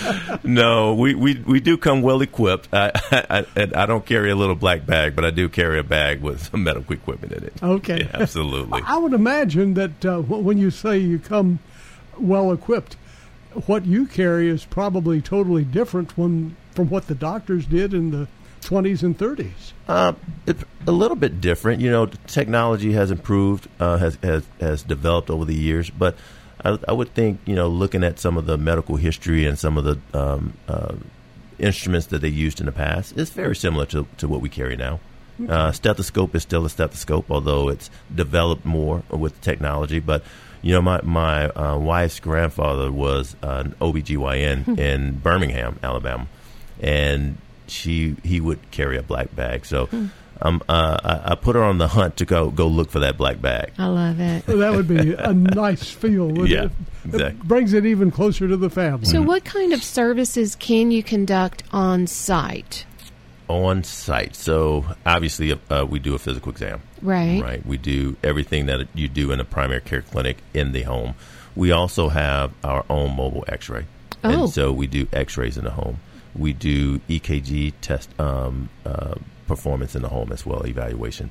No, 0.43 0.95
we, 0.95 1.15
we, 1.15 1.35
we 1.47 1.61
do 1.61 1.77
come 1.77 2.03
well 2.03 2.21
equipped. 2.21 2.69
I, 2.73 2.91
I, 3.13 3.47
I, 3.57 3.87
don't 3.87 4.05
carry 4.05 4.31
a 4.31 4.37
little 4.37 4.55
black 4.55 4.85
bag, 4.85 5.15
but 5.15 5.25
I 5.25 5.31
do 5.31 5.49
carry 5.49 5.79
a 5.79 5.85
bag 5.85 6.23
with 6.23 6.43
some 6.51 6.65
medical 6.65 6.93
equipment 6.93 7.33
in 7.33 7.45
it. 7.45 7.53
Okay. 7.63 8.01
Yeah, 8.01 8.11
absolutely. 8.15 8.83
I 8.85 8.97
would 8.97 9.13
imagine 9.13 9.75
that 9.75 10.05
uh, 10.05 10.21
when 10.21 10.59
you 10.59 10.71
say 10.71 10.99
you 10.99 11.19
come 11.19 11.61
well 12.19 12.53
equipped, 12.53 12.97
what 13.67 13.87
you 13.87 14.07
carry 14.07 14.49
is 14.49 14.65
probably 14.65 15.21
totally 15.21 15.65
different 15.65 16.13
from 16.13 16.57
from 16.73 16.89
what 16.89 17.07
the 17.07 17.15
doctors 17.15 17.67
did 17.67 17.93
in 17.93 18.11
the 18.11 18.29
20s 18.63 19.03
and 19.03 19.17
30s. 19.19 19.73
Uh, 19.89 20.13
it's 20.47 20.65
a 20.87 20.93
little 20.93 21.17
bit 21.17 21.41
different. 21.41 21.81
You 21.81 21.91
know, 21.91 22.07
technology 22.07 22.93
has 22.93 23.11
improved, 23.11 23.69
uh, 23.79 23.97
has, 23.99 24.19
has 24.23 24.45
has 24.61 24.83
developed 24.83 25.31
over 25.31 25.45
the 25.45 25.55
years. 25.55 25.91
But 25.91 26.17
I, 26.65 26.79
I 26.87 26.93
would 26.93 27.15
think, 27.15 27.41
you 27.45 27.55
know, 27.55 27.69
looking 27.69 28.05
at 28.05 28.19
some 28.19 28.37
of 28.37 28.47
the 28.47 28.57
medical 28.57 28.97
history 28.97 29.47
and 29.47 29.59
some 29.59 29.79
of 29.79 29.85
the 29.85 29.99
um, 30.19 30.55
uh, 30.69 30.95
instruments 31.59 32.07
that 32.09 32.21
they 32.21 32.29
used 32.29 32.61
in 32.61 32.67
the 32.67 32.73
past, 32.73 33.17
it's 33.17 33.31
very 33.31 33.57
similar 33.57 33.87
to, 33.87 34.07
to 34.19 34.29
what 34.29 34.41
we 34.41 34.49
carry 34.49 34.77
now. 34.77 35.01
Uh, 35.49 35.73
stethoscope 35.73 36.35
is 36.35 36.43
still 36.43 36.67
a 36.67 36.71
stethoscope, 36.71 37.31
although 37.31 37.71
it's 37.71 37.89
developed 38.15 38.65
more 38.65 39.03
with 39.11 39.41
technology. 39.41 39.99
But 39.99 40.23
you 40.61 40.75
know, 40.75 40.83
my 40.83 41.01
my 41.03 41.49
uh, 41.49 41.79
wife's 41.79 42.21
grandfather 42.21 42.93
was 42.93 43.37
an 43.43 43.75
OBGYN 43.81 44.79
in 44.79 45.19
Birmingham, 45.19 45.79
Alabama, 45.83 46.27
and 46.81 47.39
she 47.71 48.17
he 48.23 48.41
would 48.41 48.71
carry 48.71 48.97
a 48.99 49.03
black 49.03 49.35
bag. 49.35 49.65
So 49.67 49.89
um, 50.43 50.63
uh, 50.69 50.99
I, 51.27 51.33
I 51.33 51.35
put 51.35 51.55
her 51.57 51.63
on 51.63 51.79
the 51.79 51.89
hunt 51.89 52.17
to 52.19 52.25
go 52.25 52.51
go 52.51 52.67
look 52.67 52.91
for 52.91 53.01
that 53.01 53.17
black 53.17 53.41
bag. 53.41 53.73
I 53.79 53.87
love 53.87 54.21
it. 54.21 54.47
That 54.47 54.73
would 54.73 54.89
be 54.89 55.13
a 55.19 55.33
nice 55.33 55.91
feel. 55.91 56.27
wouldn't 56.29 56.49
Yeah, 56.49 56.65
it? 56.65 56.71
exactly. 57.05 57.41
It 57.41 57.45
brings 57.45 57.73
it 57.73 57.87
even 57.87 58.11
closer 58.11 58.49
to 58.49 58.57
the 58.57 58.71
family. 58.71 59.05
So, 59.07 59.21
what 59.23 59.45
kind 59.45 59.73
of 59.73 59.83
services 59.83 60.55
can 60.57 60.91
you 60.91 61.03
conduct 61.03 61.63
on 61.73 62.07
site? 62.07 62.87
on 63.49 63.83
site. 63.83 64.37
So 64.37 64.87
obviously, 65.05 65.59
uh, 65.71 65.85
we 65.85 65.99
do 65.99 66.15
a 66.15 66.21
physical 66.21 66.53
exam. 66.53 66.81
Right. 67.03 67.43
Right. 67.43 67.67
We 67.67 67.79
do 67.79 68.17
everything 68.23 68.67
that 68.67 68.87
you 68.95 69.09
do 69.09 69.33
in 69.33 69.41
a 69.41 69.45
primary 69.45 69.81
care 69.81 70.03
clinic 70.03 70.37
in 70.55 70.71
the 70.71 70.83
home. 70.83 71.15
We 71.57 71.73
also 71.73 72.11
have 72.11 72.53
our 72.63 72.85
own 72.89 73.17
mobile 73.17 73.45
X-ray, 73.49 73.87
Oh. 74.23 74.43
and 74.45 74.51
so 74.51 74.71
we 74.73 74.87
do 74.87 75.09
X-rays 75.13 75.59
in 75.59 75.65
the 75.65 75.73
home. 75.73 75.99
We 76.35 76.53
do 76.53 76.99
EKG 77.01 77.75
test 77.81 78.09
um, 78.21 78.69
uh, 78.85 79.15
performance 79.47 79.95
in 79.97 80.03
the 80.03 80.09
home 80.09 80.31
as 80.33 80.47
well, 80.47 80.65
evaluation. 80.67 81.31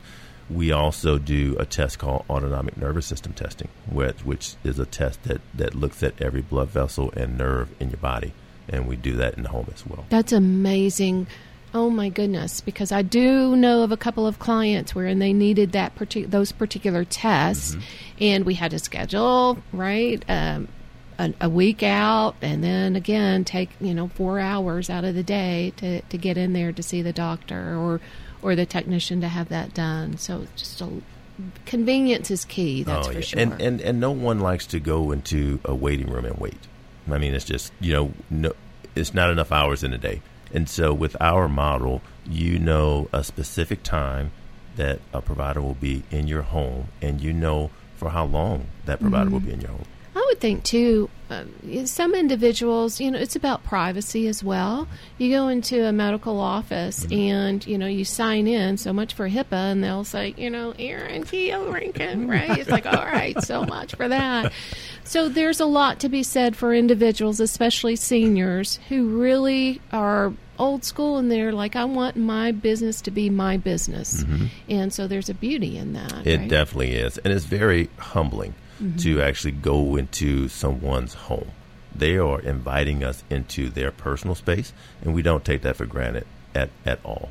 we 0.49 0.71
also 0.71 1.17
do 1.19 1.55
a 1.59 1.65
test 1.65 1.99
called 1.99 2.25
autonomic 2.29 2.75
nervous 2.75 3.05
system 3.05 3.31
testing, 3.33 3.67
which, 3.89 4.25
which 4.25 4.55
is 4.63 4.79
a 4.79 4.85
test 4.85 5.21
that, 5.23 5.39
that 5.53 5.75
looks 5.75 6.01
at 6.03 6.19
every 6.19 6.41
blood 6.41 6.67
vessel 6.69 7.13
and 7.15 7.37
nerve 7.37 7.69
in 7.79 7.89
your 7.91 7.97
body. 7.99 8.33
And 8.67 8.87
we 8.87 8.95
do 8.95 9.15
that 9.17 9.35
in 9.37 9.43
the 9.43 9.49
home 9.49 9.67
as 9.73 9.85
well. 9.85 10.05
That's 10.09 10.31
amazing. 10.33 11.27
Oh 11.71 11.89
my 11.91 12.09
goodness! 12.09 12.61
Because 12.61 12.91
I 12.91 13.03
do 13.03 13.55
know 13.55 13.83
of 13.83 13.91
a 13.91 13.97
couple 13.97 14.25
of 14.25 14.39
clients 14.39 14.95
where 14.95 15.13
they 15.13 15.33
needed 15.33 15.71
that 15.73 15.95
partic- 15.95 16.31
those 16.31 16.51
particular 16.51 17.05
tests, 17.05 17.75
Mm-hmm. 17.75 18.23
and 18.23 18.45
we 18.45 18.55
had 18.55 18.71
to 18.71 18.79
schedule 18.79 19.59
right 19.71 20.23
um, 20.27 20.67
a, 21.19 21.33
a 21.41 21.49
week 21.49 21.83
out, 21.83 22.35
and 22.41 22.63
then 22.63 22.95
again 22.95 23.43
take 23.43 23.69
you 23.79 23.93
know 23.93 24.07
four 24.07 24.39
hours 24.39 24.89
out 24.89 25.03
of 25.03 25.13
the 25.13 25.23
day 25.23 25.73
to, 25.77 26.01
to 26.01 26.17
get 26.17 26.37
in 26.37 26.53
there 26.53 26.71
to 26.71 26.81
see 26.81 27.01
the 27.01 27.13
doctor 27.13 27.75
or 27.75 28.01
or 28.41 28.55
the 28.55 28.65
technician 28.65 29.21
to 29.21 29.27
have 29.27 29.49
that 29.49 29.73
done. 29.73 30.17
So 30.17 30.47
just 30.55 30.81
a 30.81 30.89
convenience 31.65 32.31
is 32.31 32.45
key. 32.45 32.83
That's 32.83 33.07
Oh, 33.07 33.11
for 33.11 33.21
sure. 33.21 33.39
And, 33.39 33.61
and 33.61 33.81
and 33.81 33.99
no 33.99 34.11
one 34.11 34.39
likes 34.39 34.65
to 34.67 34.79
go 34.79 35.11
into 35.11 35.59
a 35.65 35.75
waiting 35.75 36.09
room 36.09 36.25
and 36.25 36.37
wait. 36.37 36.57
I 37.11 37.17
mean, 37.17 37.33
it's 37.33 37.45
just 37.45 37.73
you 37.79 37.93
know, 37.93 38.13
no, 38.29 38.53
it's 38.95 39.13
not 39.13 39.29
enough 39.29 39.51
hours 39.51 39.83
in 39.83 39.93
a 39.93 39.97
day. 39.97 40.21
And 40.51 40.67
so, 40.67 40.93
with 40.93 41.15
our 41.21 41.47
model, 41.47 42.01
you 42.25 42.57
know 42.57 43.07
a 43.13 43.23
specific 43.23 43.83
time 43.83 44.31
that 44.77 44.99
a 45.13 45.21
provider 45.21 45.61
will 45.61 45.75
be 45.75 46.03
in 46.09 46.27
your 46.27 46.41
home, 46.41 46.87
and 47.01 47.21
you 47.21 47.33
know 47.33 47.69
for 47.97 48.09
how 48.09 48.25
long 48.25 48.67
that 48.85 49.01
provider 49.01 49.29
will 49.29 49.39
mm-hmm. 49.39 49.47
be 49.47 49.53
in 49.53 49.61
your 49.61 49.71
home. 49.71 49.85
I 50.19 50.25
would 50.27 50.41
think 50.41 50.63
too. 50.63 51.09
Um, 51.29 51.85
some 51.85 52.13
individuals, 52.13 52.99
you 52.99 53.09
know, 53.11 53.19
it's 53.19 53.35
about 53.35 53.63
privacy 53.63 54.27
as 54.27 54.43
well. 54.43 54.87
You 55.17 55.31
go 55.31 55.47
into 55.47 55.85
a 55.85 55.93
medical 55.93 56.41
office 56.41 57.05
and 57.09 57.65
you 57.65 57.77
know 57.77 57.85
you 57.85 58.03
sign 58.03 58.45
in. 58.45 58.75
So 58.77 58.91
much 58.91 59.13
for 59.13 59.29
HIPAA, 59.29 59.71
and 59.71 59.83
they'll 59.83 60.03
say, 60.03 60.33
you 60.37 60.49
know, 60.49 60.73
Erin 60.77 61.23
Keogh 61.23 61.71
Rankin, 61.71 62.27
right? 62.27 62.57
It's 62.57 62.69
like, 62.69 62.85
all 62.85 63.05
right, 63.05 63.41
so 63.43 63.63
much 63.63 63.95
for 63.95 64.07
that. 64.09 64.51
So 65.05 65.27
there's 65.27 65.59
a 65.59 65.65
lot 65.65 66.01
to 66.01 66.09
be 66.09 66.21
said 66.21 66.55
for 66.55 66.71
individuals, 66.71 67.39
especially 67.39 67.95
seniors, 67.95 68.75
who 68.89 69.19
really 69.19 69.81
are 69.91 70.33
old 70.59 70.83
school 70.83 71.17
and 71.17 71.31
they're 71.31 71.51
like, 71.51 71.75
I 71.75 71.85
want 71.85 72.15
my 72.15 72.51
business 72.51 73.01
to 73.01 73.11
be 73.11 73.27
my 73.27 73.57
business, 73.57 74.23
and 74.69 74.93
so 74.93 75.07
there's 75.07 75.27
a 75.27 75.33
beauty 75.33 75.79
in 75.79 75.93
that. 75.93 76.27
It 76.27 76.37
right? 76.37 76.47
definitely 76.47 76.93
is, 76.93 77.17
and 77.17 77.33
it's 77.33 77.45
very 77.45 77.89
humbling 77.97 78.53
to 78.97 79.21
actually 79.21 79.51
go 79.51 79.95
into 79.95 80.47
someone's 80.47 81.13
home. 81.13 81.51
They 81.93 82.17
are 82.17 82.39
inviting 82.39 83.03
us 83.03 83.23
into 83.29 83.69
their 83.69 83.91
personal 83.91 84.35
space, 84.35 84.73
and 85.01 85.13
we 85.13 85.21
don't 85.21 85.43
take 85.43 85.61
that 85.63 85.75
for 85.75 85.85
granted 85.85 86.25
at, 86.55 86.69
at 86.85 86.99
all. 87.03 87.29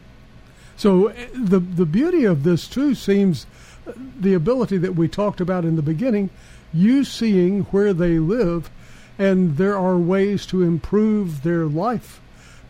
So 0.77 1.09
uh, 1.09 1.15
the 1.35 1.59
the 1.59 1.87
beauty 1.87 2.25
of 2.25 2.45
this 2.45 2.69
too 2.69 2.95
seems 2.95 3.47
uh, 3.87 3.93
the 4.19 4.35
ability 4.35 4.79
that 4.79 4.95
we 4.95 5.09
talked 5.09 5.41
about 5.41 5.65
in 5.65 5.77
the 5.77 5.83
beginning, 5.83 6.31
you 6.73 7.05
seeing 7.05 7.63
where 7.65 7.93
they 7.93 8.19
live, 8.19 8.71
and 9.19 9.57
there 9.57 9.77
are 9.77 9.97
ways 9.97 10.47
to 10.47 10.63
improve 10.63 11.43
their 11.43 11.67
life 11.67 12.21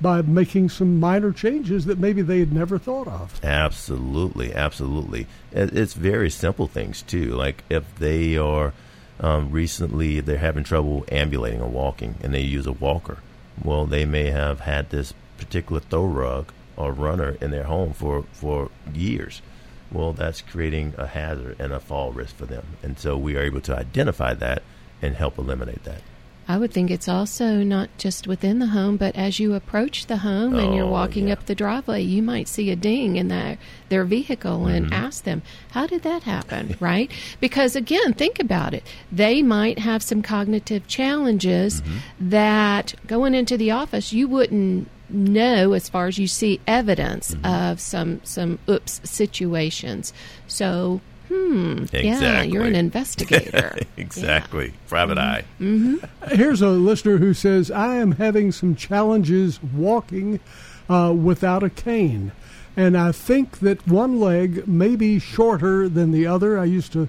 by 0.01 0.23
making 0.23 0.69
some 0.69 1.01
minor 1.01 1.33
changes 1.33 1.87
that 1.87 1.99
maybe 1.99 2.23
they 2.23 2.39
had 2.39 2.53
never 2.53 2.79
thought 2.79 3.09
of. 3.09 3.45
Absolutely, 3.45 4.55
absolutely. 4.55 5.27
It's 5.53 5.95
very 5.95 6.31
simple 6.31 6.67
things 6.67 7.03
too. 7.03 7.33
Like 7.33 7.65
if 7.69 7.97
they 7.97 8.37
are 8.37 8.73
um, 9.21 9.51
recently 9.51 10.21
they're 10.21 10.39
having 10.39 10.65
trouble 10.65 11.05
ambulating 11.11 11.61
or 11.61 11.69
walking, 11.69 12.15
and 12.23 12.33
they 12.33 12.41
use 12.41 12.67
a 12.67 12.73
walker. 12.73 13.19
Well, 13.63 13.87
they 13.87 14.05
may 14.05 14.31
have 14.31 14.61
had 14.61 14.91
this 14.91 15.13
particular 15.37 15.81
throw 15.81 16.05
rug 16.05 16.53
or 16.77 16.93
runner 16.93 17.37
in 17.41 17.51
their 17.51 17.65
home 17.65 17.93
for 17.93 18.25
for 18.33 18.71
years. 18.95 19.43
Well, 19.91 20.13
that's 20.13 20.43
creating 20.43 20.95
a 20.99 21.07
hazard 21.07 21.57
and 21.59 21.73
a 21.73 21.81
fall 21.81 22.13
risk 22.13 22.37
for 22.37 22.47
them, 22.47 22.65
and 22.83 22.99
so 22.99 23.17
we 23.17 23.37
are 23.37 23.43
able 23.43 23.63
to 23.63 23.77
identify 23.77 24.35
that 24.35 24.63
and 25.03 25.17
help 25.17 25.39
eliminate 25.39 25.85
that. 25.85 26.03
I 26.51 26.57
would 26.57 26.73
think 26.73 26.91
it's 26.91 27.09
also 27.09 27.63
not 27.63 27.91
just 27.99 28.27
within 28.27 28.59
the 28.59 28.69
home, 28.69 28.97
but 28.97 29.15
as 29.15 29.39
you 29.39 29.53
approach 29.53 30.07
the 30.07 30.17
home 30.19 30.55
and 30.59 30.75
you're 30.75 30.87
Oh, 30.87 30.91
walking 30.91 31.27
yeah. 31.29 31.35
up 31.35 31.45
the 31.45 31.55
driveway, 31.55 32.01
you 32.03 32.23
might 32.23 32.49
see 32.49 32.71
a 32.71 32.77
ding 32.77 33.17
in 33.17 33.29
their 33.29 33.59
their 33.91 34.05
vehicle 34.05 34.61
Mm-hmm. 34.61 34.75
and 34.85 34.95
ask 34.95 35.25
them, 35.25 35.43
"How 35.73 35.87
did 35.87 36.03
that 36.05 36.23
happen?" 36.23 36.75
right? 36.81 37.11
Because 37.39 37.77
again, 37.77 38.15
think 38.15 38.41
about 38.41 38.73
it. 38.73 38.83
They 39.13 39.43
might 39.43 39.79
have 39.79 40.03
some 40.03 40.23
cognitive 40.23 40.87
challenges 40.87 41.83
Mm-hmm. 41.83 42.31
that 42.31 42.95
going 43.07 43.35
into 43.35 43.57
the 43.59 43.71
office 43.73 44.13
you 44.15 44.27
wouldn't 44.27 44.89
know 45.11 45.73
as 45.75 45.89
far 45.89 46.07
as 46.07 46.19
you 46.19 46.27
see 46.27 46.61
evidence 46.67 47.35
Mm-hmm. 47.35 47.45
of 47.73 47.79
some 47.81 48.21
some 48.25 48.59
oops 48.69 49.01
situations. 49.05 50.13
So, 50.47 51.01
hmm, 51.29 51.85
yeah, 51.93 52.43
you're 52.43 52.65
an 52.65 52.75
investigator. 52.75 53.77
exactly, 53.97 54.73
private 54.89 55.19
eye. 55.19 55.45
Here's 55.59 56.63
a 56.63 56.69
listener 56.69 57.19
who 57.19 57.35
says, 57.35 57.71
I 57.71 57.97
am 57.97 58.13
having 58.13 58.53
some 58.53 58.75
challenges 58.75 59.63
walking 59.63 60.41
uh, 60.89 61.15
without 61.17 61.63
a 61.63 61.71
cane. 61.71 62.33
And 62.77 62.97
I 62.97 63.13
think 63.13 63.59
that 63.59 63.87
one 63.89 64.21
leg 64.21 64.69
may 64.69 64.95
be 64.95 65.19
shorter 65.19 65.89
than 65.89 66.13
the 66.13 66.27
other. 66.27 66.59
I 66.59 66.65
used 66.65 66.93
to 66.93 67.09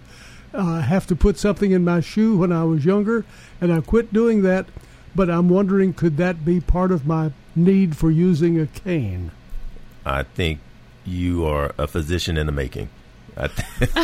uh, 0.54 0.82
have 0.82 1.06
to 1.08 1.16
put 1.16 1.38
something 1.38 1.72
in 1.72 1.84
my 1.84 2.00
shoe 2.00 2.38
when 2.38 2.52
I 2.52 2.64
was 2.64 2.86
younger, 2.86 3.24
and 3.62 3.72
I 3.72 3.82
quit 3.82 4.12
doing 4.12 4.42
that. 4.44 4.66
But 5.16 5.30
I'm 5.30 5.50
wondering, 5.50 5.94
could 5.94 6.18
that 6.18 6.46
be 6.46 6.60
part 6.60 6.92
of 6.92 7.06
my 7.06 7.32
need 7.56 7.98
for 7.98 8.10
using 8.10 8.60
a 8.60 8.68
cane? 8.68 9.32
I 10.06 10.24
think 10.24 10.60
you 11.06 11.46
are 11.46 11.74
a 11.78 11.88
physician 11.88 12.38
in 12.38 12.46
the 12.46 12.52
making. 12.52 12.90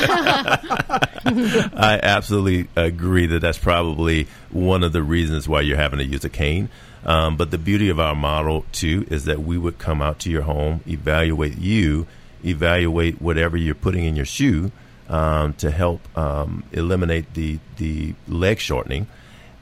I, 1.76 2.00
absolutely 2.02 2.70
agree 2.76 3.28
that 3.28 3.40
that's 3.42 3.58
probably 3.58 4.28
one 4.50 4.84
of 4.84 4.94
the 4.94 5.04
reasons 5.04 5.48
why 5.48 5.62
you're 5.62 5.78
having 5.78 6.00
to 6.00 6.06
use 6.06 6.24
a 6.24 6.30
cane. 6.30 6.70
Um, 7.06 7.38
but 7.38 7.52
the 7.52 7.58
beauty 7.58 7.90
of 7.90 8.00
our 8.00 8.16
model, 8.16 8.66
too, 8.72 9.06
is 9.10 9.26
that 9.26 9.40
we 9.40 9.58
would 9.58 9.78
come 9.78 10.02
out 10.02 10.20
to 10.20 10.30
your 10.32 10.42
home, 10.42 10.82
evaluate 10.88 11.58
you, 11.58 12.08
evaluate 12.44 13.22
whatever 13.22 13.58
you're 13.58 13.76
putting 13.76 14.06
in 14.06 14.16
your 14.16 14.26
shoe 14.26 14.72
um, 15.10 15.54
to 15.56 15.70
help 15.70 16.02
um, 16.18 16.64
eliminate 16.72 17.34
the, 17.34 17.60
the 17.78 18.16
leg 18.28 18.60
shortening. 18.60 19.08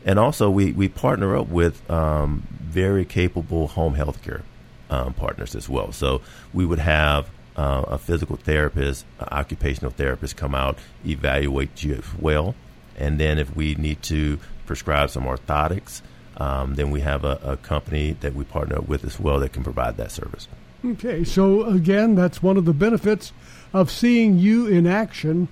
And 0.05 0.19
also, 0.19 0.49
we, 0.49 0.71
we 0.71 0.88
partner 0.89 1.36
up 1.36 1.47
with 1.47 1.89
um, 1.89 2.47
very 2.62 3.05
capable 3.05 3.67
home 3.67 3.95
health 3.95 4.21
care 4.21 4.41
um, 4.89 5.13
partners 5.13 5.55
as 5.55 5.67
well. 5.67 5.91
So 5.91 6.21
we 6.53 6.65
would 6.65 6.79
have 6.79 7.29
uh, 7.55 7.83
a 7.87 7.97
physical 7.97 8.35
therapist, 8.35 9.05
an 9.19 9.27
occupational 9.31 9.91
therapist 9.91 10.35
come 10.37 10.55
out, 10.55 10.77
evaluate 11.05 11.83
you 11.83 11.95
as 11.95 12.05
well. 12.19 12.55
And 12.97 13.19
then 13.19 13.39
if 13.39 13.55
we 13.55 13.75
need 13.75 14.01
to 14.03 14.39
prescribe 14.65 15.09
some 15.09 15.23
orthotics, 15.23 16.01
um, 16.37 16.75
then 16.75 16.89
we 16.91 17.01
have 17.01 17.23
a, 17.25 17.39
a 17.43 17.57
company 17.57 18.13
that 18.21 18.33
we 18.33 18.43
partner 18.43 18.77
up 18.77 18.87
with 18.87 19.03
as 19.03 19.19
well 19.19 19.39
that 19.39 19.53
can 19.53 19.63
provide 19.63 19.97
that 19.97 20.11
service. 20.11 20.47
Okay, 20.85 21.23
so 21.23 21.63
again, 21.63 22.15
that's 22.15 22.43
one 22.43 22.57
of 22.57 22.65
the 22.65 22.73
benefits 22.73 23.31
of 23.71 23.89
seeing 23.89 24.37
you 24.37 24.67
in 24.67 24.85
action 24.85 25.47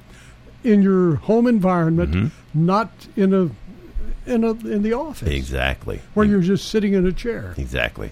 in 0.64 0.82
your 0.82 1.16
home 1.16 1.48
environment, 1.48 2.32
not 2.54 2.92
in 3.16 3.34
a 3.34 3.50
in 4.30 4.44
a 4.44 4.52
in 4.52 4.84
the 4.84 4.94
office 4.94 5.28
Exactly. 5.28 6.02
where 6.14 6.26
you're 6.26 6.42
just 6.42 6.70
sitting 6.70 6.94
in 6.94 7.08
a 7.08 7.12
chair. 7.14 7.56
Exactly. 7.58 8.12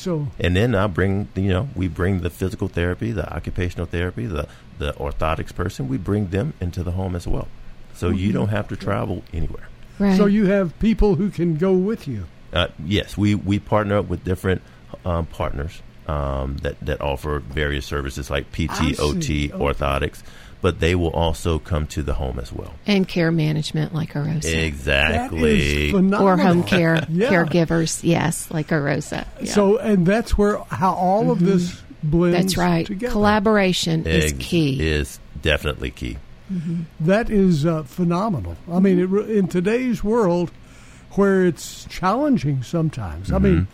So 0.00 0.28
And 0.38 0.56
then 0.56 0.74
I 0.74 0.86
bring, 0.86 1.28
you 1.34 1.48
know, 1.48 1.68
we 1.74 1.86
bring 1.86 2.22
the 2.22 2.30
physical 2.30 2.68
therapy, 2.68 3.12
the 3.12 3.30
occupational 3.30 3.84
therapy, 3.86 4.24
the, 4.24 4.48
the 4.78 4.94
orthotics 4.94 5.54
person, 5.54 5.88
we 5.88 5.98
bring 5.98 6.28
them 6.28 6.54
into 6.58 6.82
the 6.82 6.92
home 6.92 7.14
as 7.14 7.26
well. 7.26 7.48
So 7.94 8.08
you 8.08 8.32
don't 8.32 8.48
have 8.48 8.66
to 8.68 8.76
travel 8.76 9.22
anywhere. 9.32 9.68
Right. 9.98 10.16
so 10.16 10.24
you 10.24 10.46
have 10.46 10.78
people 10.78 11.16
who 11.16 11.28
can 11.28 11.56
go 11.58 11.74
with 11.74 12.08
you. 12.08 12.24
Uh, 12.54 12.68
yes, 12.82 13.18
we, 13.18 13.34
we 13.34 13.58
partner 13.58 13.98
up 13.98 14.08
with 14.08 14.24
different 14.24 14.62
um, 15.04 15.26
partners 15.26 15.82
um, 16.08 16.56
that, 16.62 16.80
that 16.80 17.02
offer 17.02 17.38
various 17.40 17.84
services 17.84 18.30
like 18.30 18.50
PT, 18.52 18.98
OT, 18.98 19.52
Okay. 19.52 19.58
orthotics, 19.58 20.22
but 20.62 20.80
they 20.80 20.94
will 20.94 21.10
also 21.10 21.58
come 21.58 21.86
to 21.88 22.02
the 22.02 22.14
home 22.14 22.38
as 22.38 22.52
well. 22.52 22.72
and 22.86 23.06
care 23.08 23.30
management 23.30 23.94
like 23.94 24.12
Arosa. 24.12 24.42
That 24.42 25.32
is 25.32 25.82
Exactly. 25.92 25.92
or 25.92 26.36
home 26.36 26.62
care 26.62 27.06
Yeah. 27.08 27.30
caregivers, 27.30 28.00
yes, 28.02 28.50
like 28.50 28.68
Arosa. 28.68 29.26
Yeah. 29.40 29.52
So 29.52 29.78
and 29.78 30.06
that's 30.06 30.36
where 30.36 30.58
how 30.70 30.92
all 30.94 31.30
of 31.30 31.40
this 31.40 31.72
mm-hmm. 31.72 32.10
blends. 32.10 32.36
that's 32.36 32.56
right. 32.56 32.86
Together. 32.86 33.12
Collaboration 33.12 34.06
is 34.06 34.34
key. 34.38 34.80
Is 34.80 35.18
definitely 35.42 35.90
key. 35.90 36.18
Mm-hmm. 36.52 36.82
That 37.00 37.30
is 37.30 37.64
uh, 37.64 37.84
phenomenal. 37.84 38.56
I 38.70 38.80
mean, 38.80 38.98
mm-hmm. 38.98 39.18
it, 39.18 39.30
in 39.30 39.46
today's 39.48 40.02
world, 40.02 40.50
where 41.12 41.46
it's 41.46 41.84
challenging 41.86 42.62
sometimes. 42.62 43.32
I 43.32 43.38
mean, 43.38 43.68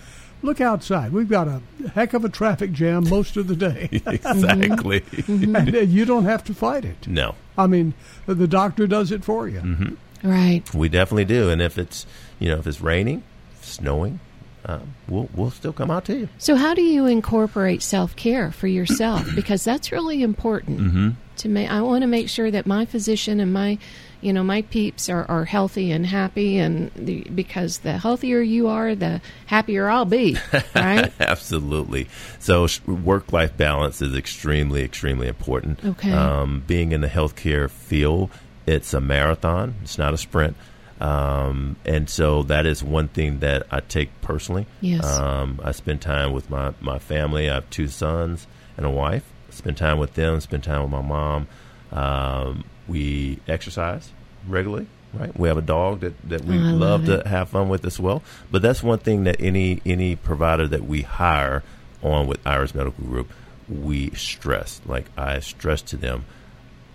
look 0.47 0.61
outside. 0.61 1.13
We've 1.13 1.29
got 1.29 1.49
a 1.49 1.61
heck 1.95 2.15
of 2.15 2.25
a 2.25 2.29
traffic 2.31 2.73
jam 2.73 3.09
most 3.09 3.37
of 3.37 3.47
the 3.49 3.57
day, 3.57 3.89
exactly. 4.07 5.03
and 5.27 5.75
uh, 5.77 5.81
you 5.81 6.05
don't 6.07 6.25
have 6.25 6.43
to 6.45 6.55
fight 6.55 6.85
it. 6.85 7.07
No, 7.07 7.35
I 7.59 7.67
mean, 7.67 7.93
the- 8.27 8.35
the 8.35 8.49
doctor 8.49 8.87
does 8.87 9.11
it 9.13 9.25
for 9.25 9.49
you. 9.49 9.97
right. 10.23 10.63
we 10.75 10.89
definitely 10.89 11.25
do. 11.27 11.51
And 11.51 11.61
if 11.61 11.77
it's, 11.77 12.07
you 12.39 12.49
know, 12.49 12.57
if 12.59 12.67
it's 12.67 12.81
raining, 12.81 13.23
snowing, 13.61 14.21
uh, 14.65 14.81
we'll 15.09 15.29
we'll 15.35 15.51
still 15.51 15.73
come 15.73 15.91
out 15.91 16.05
to 16.07 16.17
you. 16.17 16.29
So, 16.39 16.57
how 16.57 16.75
do 16.75 16.83
you 16.83 17.07
incorporate 17.07 17.83
self 17.83 18.17
care 18.17 18.51
for 18.51 18.67
yourself? 18.67 19.29
because 19.35 19.63
that's 19.65 19.93
really 19.93 20.23
important. 20.23 20.81
Mm-hmm. 20.81 21.09
To 21.39 21.49
me, 21.49 21.67
I 21.67 21.83
want 21.83 22.01
to 22.03 22.07
make 22.09 22.29
sure 22.31 22.51
that 22.51 22.67
my 22.67 22.87
physician 22.87 23.41
and 23.41 23.53
my, 23.53 23.77
you 24.21 24.33
know, 24.33 24.43
my 24.43 24.63
peeps 24.63 25.09
are, 25.09 25.25
are 25.27 25.45
healthy 25.45 25.91
and 25.93 26.07
happy, 26.07 26.59
and 26.59 26.91
the, 26.95 27.23
because 27.35 27.79
the 27.79 27.99
healthier 27.99 28.41
you 28.41 28.69
are, 28.69 28.95
the 28.95 29.21
happier 29.47 29.89
I'll 29.89 30.05
be. 30.05 30.37
Right? 30.75 31.13
Absolutely. 31.21 32.09
So, 32.39 32.67
work 32.87 33.33
life 33.33 33.57
balance 33.57 34.03
is 34.03 34.15
extremely, 34.15 34.83
extremely 34.83 35.27
important. 35.27 35.83
Okay. 35.85 36.13
Um, 36.13 36.63
being 36.67 36.93
in 36.93 37.01
the 37.01 37.09
healthcare 37.09 37.71
field, 37.71 38.31
it's 38.67 38.93
a 38.93 39.01
marathon. 39.01 39.75
It's 39.83 39.99
not 39.99 40.13
a 40.13 40.19
sprint. 40.19 40.57
Um, 41.01 41.77
and 41.85 42.09
so 42.09 42.43
that 42.45 42.67
is 42.67 42.83
one 42.83 43.09
thing 43.09 43.41
that 43.41 43.67
I 43.71 43.81
take 43.81 44.21
personally. 44.23 44.67
Yes. 44.81 45.05
Um, 45.05 45.61
I 45.63 45.73
spend 45.73 46.01
time 46.01 46.33
with 46.33 46.49
my, 46.51 46.75
my 46.81 46.99
family. 46.99 47.51
I 47.51 47.55
have 47.55 47.71
two 47.71 47.89
sons 47.89 48.47
and 48.77 48.87
a 48.87 48.91
wife. 48.91 49.25
Spend 49.51 49.77
time 49.77 49.99
with 49.99 50.15
them. 50.15 50.41
Spend 50.41 50.65
time 50.65 50.83
with 50.83 50.91
my 50.91 51.03
mom. 51.03 51.49
Um, 51.93 52.65
we 52.89 53.39
exercise 53.49 54.11
regularly. 54.49 54.87
Right. 55.13 55.35
We 55.39 55.49
have 55.49 55.57
a 55.57 55.63
dog 55.63 56.01
that, 56.01 56.29
that 56.29 56.45
we 56.45 56.57
Oh, 56.57 56.61
love, 56.61 57.07
love 57.09 57.23
to 57.23 57.29
have 57.29 57.49
fun 57.49 57.69
with 57.69 57.85
as 57.87 57.99
well. 57.99 58.23
But 58.51 58.61
that's 58.61 58.83
one 58.83 58.99
thing 58.99 59.25
that 59.25 59.37
any 59.41 59.81
any 59.87 60.15
provider 60.17 60.67
that 60.69 60.85
we 60.85 61.03
hire 61.03 61.63
on 62.03 62.27
with 62.27 62.45
Iris 62.47 62.75
Medical 62.75 63.05
Group, 63.05 63.31
we 63.69 64.11
stress. 64.11 64.81
Like 64.85 65.07
I 65.17 65.39
stress 65.41 65.81
to 65.83 65.97
them 65.97 66.27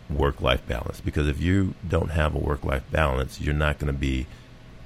work 0.09 0.41
life 0.41 0.67
balance 0.67 0.99
because 1.01 1.27
if 1.27 1.41
you 1.41 1.73
don't 1.87 2.11
have 2.11 2.35
a 2.35 2.37
work 2.39 2.63
life 2.63 2.83
balance, 2.91 3.39
you're 3.41 3.53
not 3.55 3.79
going 3.79 3.91
to 3.91 3.97
be 3.97 4.27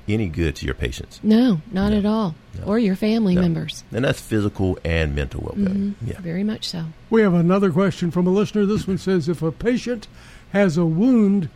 any 0.07 0.29
good 0.29 0.55
to 0.57 0.65
your 0.67 0.75
patients. 0.75 1.19
No, 1.23 1.61
not 1.71 1.91
at 1.91 2.05
all. 2.05 2.35
No. 2.59 2.65
Or 2.67 2.79
your 2.79 2.95
family 2.95 3.33
No. 3.35 3.41
members. 3.41 3.83
And 3.91 4.05
that's 4.05 4.21
physical 4.21 4.77
and 4.85 5.15
mental 5.15 5.41
well 5.41 5.55
being. 5.55 5.95
Mm-hmm. 5.95 6.07
Yeah. 6.11 6.21
Very 6.21 6.43
much 6.43 6.69
so. 6.69 6.85
We 7.09 7.21
have 7.23 7.33
another 7.33 7.71
question 7.71 8.11
from 8.11 8.27
a 8.27 8.29
listener. 8.29 8.65
This 8.67 8.87
one 8.87 8.99
says 8.99 9.27
If 9.27 9.41
a 9.41 9.51
patient 9.51 10.07
has 10.51 10.77
a 10.77 10.85
wound, 10.85 11.49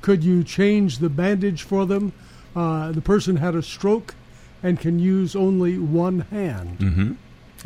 could 0.00 0.22
you 0.24 0.42
change 0.44 0.98
the 0.98 1.08
bandage 1.08 1.62
for 1.62 1.86
them? 1.86 2.12
Uh, 2.54 2.92
the 2.92 3.00
person 3.00 3.36
had 3.36 3.54
a 3.54 3.62
stroke 3.62 4.14
and 4.62 4.78
can 4.78 4.98
use 4.98 5.34
only 5.34 5.78
one 5.78 6.20
hand. 6.20 6.78
hmm 6.78 7.12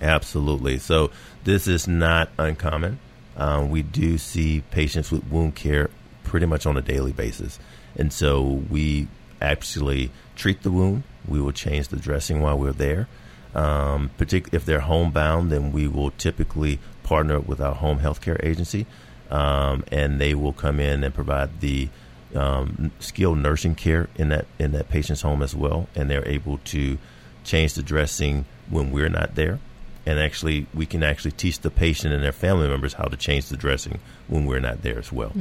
Absolutely. 0.01 0.79
So 0.79 1.11
this 1.45 1.67
is 1.67 1.89
not 1.89 2.29
uncommon. 2.39 2.99
Um, 3.37 3.71
we 3.71 3.83
do 3.83 4.19
see 4.19 4.63
patients 4.71 5.11
with 5.11 5.27
wound 5.27 5.55
care 5.55 5.89
pretty 6.25 6.45
much 6.47 6.67
on 6.67 6.77
a 6.77 6.83
daily 6.83 7.13
basis, 7.13 7.59
and 7.97 8.13
so 8.13 8.43
we 8.43 9.09
actually 9.41 10.11
treat 10.35 10.63
the 10.63 10.71
wound. 10.71 11.03
We 11.27 11.41
will 11.41 11.53
change 11.53 11.89
the 11.89 11.97
dressing 11.97 12.41
while 12.43 12.59
we're 12.59 12.73
there. 12.73 13.09
Um, 13.55 14.11
particularly 14.19 14.57
if 14.57 14.67
they're 14.67 14.81
homebound, 14.81 15.51
then 15.51 15.73
we 15.73 15.89
will 15.89 16.11
typically 16.13 16.79
partner 17.03 17.41
with 17.41 17.59
our 17.61 17.75
home 17.75 18.01
health 18.01 18.21
care 18.21 18.39
agency, 18.43 18.85
um, 19.31 19.85
and 19.91 20.21
they 20.21 20.35
will 20.35 20.53
come 20.53 20.81
in 20.81 21.05
and 21.05 21.15
provide 21.15 21.61
the 21.61 21.89
um, 22.35 22.91
skilled 23.01 23.39
nursing 23.39 23.75
care 23.75 24.09
in 24.17 24.29
that 24.29 24.47
in 24.59 24.73
that 24.73 24.89
patient's 24.89 25.23
home 25.23 25.43
as 25.43 25.55
well, 25.55 25.89
and 25.95 26.11
they're 26.11 26.27
able 26.29 26.59
to 26.59 26.99
change 27.45 27.75
the 27.75 27.83
dressing 27.83 28.45
when 28.69 28.91
we're 28.91 29.09
not 29.09 29.35
there. 29.35 29.59
And 30.05 30.21
actually, 30.21 30.67
we 30.73 30.87
can 30.87 31.03
actually 31.03 31.33
teach 31.33 31.61
the 31.61 31.71
patient 31.71 32.15
and 32.15 32.23
their 32.23 32.33
family 32.33 32.69
members 32.69 32.95
how 32.95 33.05
to 33.07 33.17
change 33.17 33.49
the 33.49 33.57
dressing 33.57 33.99
when 34.29 34.47
we're 34.47 34.61
not 34.61 34.83
there 34.83 34.99
as 34.99 35.11
well. 35.11 35.33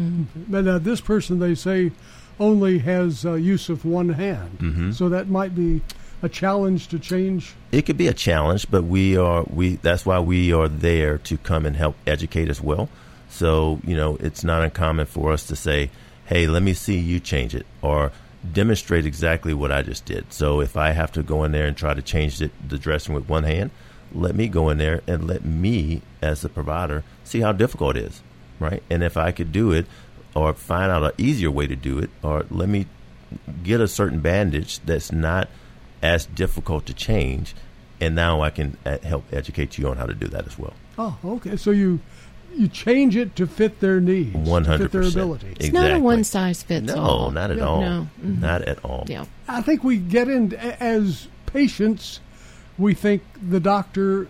But 0.48 0.68
uh, 0.68 0.80
this 0.80 1.02
person, 1.02 1.38
they 1.38 1.54
say, 1.54 1.92
only 2.40 2.80
has 2.80 3.26
uh, 3.26 3.34
use 3.34 3.70
of 3.70 3.86
one 3.86 4.10
hand. 4.10 4.58
Mhm. 4.60 4.94
So 4.96 5.08
that 5.10 5.30
might 5.30 5.54
be 5.56 5.82
a 6.24 6.30
challenge 6.30 6.88
to 6.88 6.98
change. 6.98 7.54
It 7.72 7.84
could 7.86 7.98
be 7.98 8.08
a 8.08 8.14
challenge, 8.14 8.66
but 8.72 8.84
we 8.86 9.16
are 9.18 9.44
we. 9.48 9.76
That's 9.76 10.06
why 10.06 10.20
we 10.20 10.52
are 10.52 10.68
there 10.68 11.20
to 11.20 11.38
come 11.38 11.66
and 11.68 11.76
help 11.76 11.96
educate 12.08 12.50
as 12.50 12.60
well. 12.62 12.90
So 13.36 13.82
you 13.86 13.96
know, 13.98 14.16
it's 14.22 14.44
not 14.44 14.64
uncommon 14.64 15.08
for 15.08 15.34
us 15.34 15.46
to 15.48 15.56
say, 15.56 15.90
"Hey, 16.26 16.48
let 16.48 16.64
me 16.64 16.74
see 16.74 16.98
you 16.98 17.20
change 17.20 17.54
it," 17.54 17.66
or 17.82 18.12
demonstrate 18.54 19.06
exactly 19.06 19.54
what 19.54 19.72
I 19.72 19.82
just 19.82 20.06
did. 20.06 20.32
So 20.32 20.62
if 20.62 20.78
I 20.78 20.92
have 20.92 21.12
to 21.14 21.24
go 21.24 21.44
in 21.44 21.52
there 21.52 21.66
and 21.66 21.76
try 21.76 21.94
to 21.94 22.02
change 22.02 22.42
it, 22.42 22.52
the 22.68 22.78
dressing 22.78 23.14
with 23.14 23.28
one 23.28 23.44
hand, 23.44 23.72
let 24.14 24.36
me 24.36 24.48
go 24.48 24.70
in 24.70 24.78
there 24.78 25.02
and 25.08 25.28
let 25.28 25.44
me, 25.44 26.02
as 26.22 26.42
the 26.42 26.50
provider, 26.50 27.04
see 27.24 27.42
how 27.42 27.52
difficult 27.52 27.98
it 27.98 28.06
is, 28.06 28.22
right? 28.60 28.84
And 28.90 29.04
if 29.04 29.18
I 29.18 29.32
could 29.32 29.52
do 29.52 29.72
it, 29.72 29.86
or 30.34 30.54
find 30.54 30.92
out 30.92 31.04
an 31.04 31.12
easier 31.18 31.52
way 31.52 31.68
to 31.68 31.76
do 31.76 32.00
it, 32.00 32.10
or 32.22 32.46
let 32.50 32.70
me 32.70 32.86
get 33.64 33.82
a 33.82 33.88
certain 33.88 34.20
bandage 34.20 34.80
that's 34.86 35.12
not 35.12 35.50
as 36.02 36.26
difficult 36.26 36.86
to 36.86 36.94
change, 36.94 37.56
and 38.00 38.16
now 38.16 38.42
I 38.42 38.50
can 38.50 38.78
uh, 38.86 39.00
help 39.00 39.26
educate 39.34 39.78
you 39.78 39.90
on 39.90 39.98
how 39.98 40.06
to 40.06 40.14
do 40.14 40.28
that 40.28 40.46
as 40.48 40.58
well. 40.58 40.74
Oh, 40.98 41.18
okay. 41.26 41.58
So 41.58 41.72
you 41.72 42.00
you 42.58 42.68
change 42.68 43.16
it 43.16 43.36
to 43.36 43.46
fit 43.48 43.80
their 43.80 44.00
needs, 44.00 44.36
One 44.36 44.64
to 44.64 44.70
hundred 44.72 44.84
fit 44.86 44.92
their 44.94 45.02
percent. 45.02 45.16
ability. 45.24 45.48
It's 45.60 45.74
not 45.74 45.92
a 45.92 46.00
one 46.00 46.24
size 46.24 46.64
fits 46.64 46.92
all. 46.92 46.96
No, 46.98 47.02
all. 47.04 47.32
not 47.32 47.52
at 47.52 47.58
Yeah, 47.58 47.66
all. 47.66 47.82
No. 47.82 48.08
Mhm. 48.24 48.40
Not 48.40 48.62
at 48.64 48.84
all. 48.86 49.06
Yeah. 49.08 49.26
I 49.48 49.62
think 49.62 49.84
we 49.84 49.98
get 49.98 50.28
in 50.30 50.54
as 50.54 51.28
patients. 51.46 52.20
We 52.78 52.94
think 52.94 53.22
the 53.50 53.60
doctor, 53.60 54.28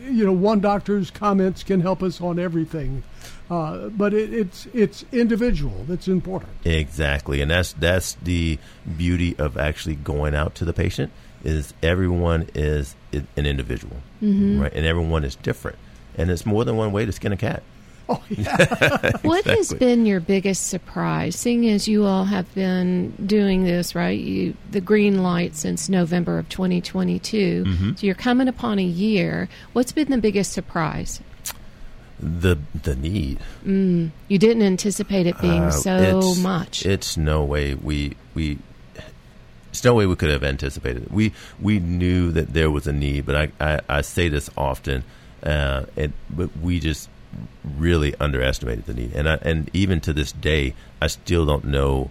you 0.00 0.24
know, 0.24 0.32
one 0.32 0.60
doctor's 0.60 1.10
comments 1.10 1.62
can 1.62 1.80
help 1.80 2.02
us 2.02 2.20
on 2.20 2.38
everything, 2.38 3.02
uh, 3.50 3.88
but 3.88 4.12
it, 4.14 4.32
it's 4.32 4.66
it's 4.74 5.04
individual 5.12 5.84
that's 5.88 6.08
important. 6.08 6.50
Exactly, 6.64 7.40
and 7.40 7.50
that's 7.50 7.72
that's 7.74 8.14
the 8.22 8.58
beauty 8.96 9.36
of 9.38 9.56
actually 9.56 9.94
going 9.96 10.34
out 10.34 10.54
to 10.56 10.64
the 10.64 10.72
patient 10.72 11.12
is 11.44 11.74
everyone 11.82 12.48
is 12.54 12.96
an 13.12 13.46
individual, 13.46 13.96
Mhm. 14.22 14.60
right? 14.62 14.72
And 14.74 14.84
everyone 14.84 15.24
is 15.24 15.36
different, 15.36 15.78
and 16.16 16.30
it's 16.30 16.44
more 16.46 16.64
than 16.64 16.76
one 16.76 16.92
way 16.92 17.04
to 17.06 17.12
skin 17.12 17.32
a 17.32 17.36
cat. 17.36 17.62
Oh 18.08 18.22
yeah. 18.28 19.10
What 19.22 19.44
has 19.46 19.72
been 19.74 20.06
your 20.06 20.20
biggest 20.20 20.68
surprise, 20.68 21.34
seeing 21.34 21.68
as 21.68 21.88
you 21.88 22.04
all 22.04 22.24
have 22.24 22.52
been 22.54 23.10
doing 23.26 23.64
this, 23.64 23.94
right? 23.96 24.18
You 24.18 24.54
the 24.70 24.80
green 24.80 25.22
light 25.24 25.56
since 25.56 25.88
November 25.88 26.38
of 26.38 26.48
2022. 26.48 27.64
Mhm. 27.66 27.98
So 27.98 28.06
you're 28.06 28.14
coming 28.14 28.46
upon 28.46 28.78
a 28.78 28.84
year. 28.84 29.48
What's 29.72 29.90
been 29.92 30.10
the 30.10 30.18
biggest 30.18 30.52
surprise? 30.52 31.20
The 32.20 32.56
the 32.82 32.94
need. 32.94 33.40
Mm, 33.66 34.10
you 34.28 34.38
didn't 34.38 34.62
anticipate 34.62 35.26
it 35.26 35.38
being 35.40 35.64
Uh, 35.64 35.70
so 35.70 35.96
it's- 35.96 36.38
much. 36.38 36.86
It's 36.86 37.16
no 37.16 37.44
way 37.44 37.74
we 37.74 38.14
we. 38.34 38.58
It's 39.70 39.84
no 39.84 39.94
way 39.94 40.06
we 40.06 40.16
could 40.16 40.30
have 40.30 40.42
anticipated 40.44 41.02
it. 41.02 41.10
We 41.12 41.32
we 41.60 41.78
knew 41.80 42.30
that 42.32 42.54
there 42.54 42.70
was 42.70 42.86
a 42.86 42.92
need, 42.92 43.26
but 43.26 43.34
I 43.36 43.48
I, 43.60 43.80
I 43.88 44.00
say 44.00 44.28
this 44.28 44.48
often, 44.56 45.02
uh, 45.42 45.84
and 45.96 46.12
but 46.30 46.56
we 46.58 46.80
just 46.80 47.08
really 47.76 48.14
underestimated 48.20 48.86
the 48.86 48.94
need, 48.94 49.12
and 49.14 49.28
I, 49.28 49.34
and 49.42 49.70
even 49.72 50.00
to 50.02 50.12
this 50.12 50.32
day, 50.32 50.74
I 51.02 51.06
still 51.08 51.44
don't 51.46 51.64
know 51.64 52.10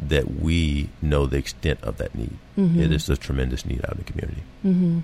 that 0.00 0.40
we 0.40 0.88
know 1.00 1.26
the 1.26 1.36
extent 1.36 1.80
of 1.82 1.96
that 1.98 2.14
need. 2.14 2.36
Mhm. 2.58 2.78
It 2.80 2.92
is 2.92 3.08
a 3.08 3.16
tremendous 3.16 3.64
need 3.64 3.84
out 3.84 3.92
in 3.92 3.98
the 3.98 4.04
community. 4.04 4.42
hmm 4.62 4.98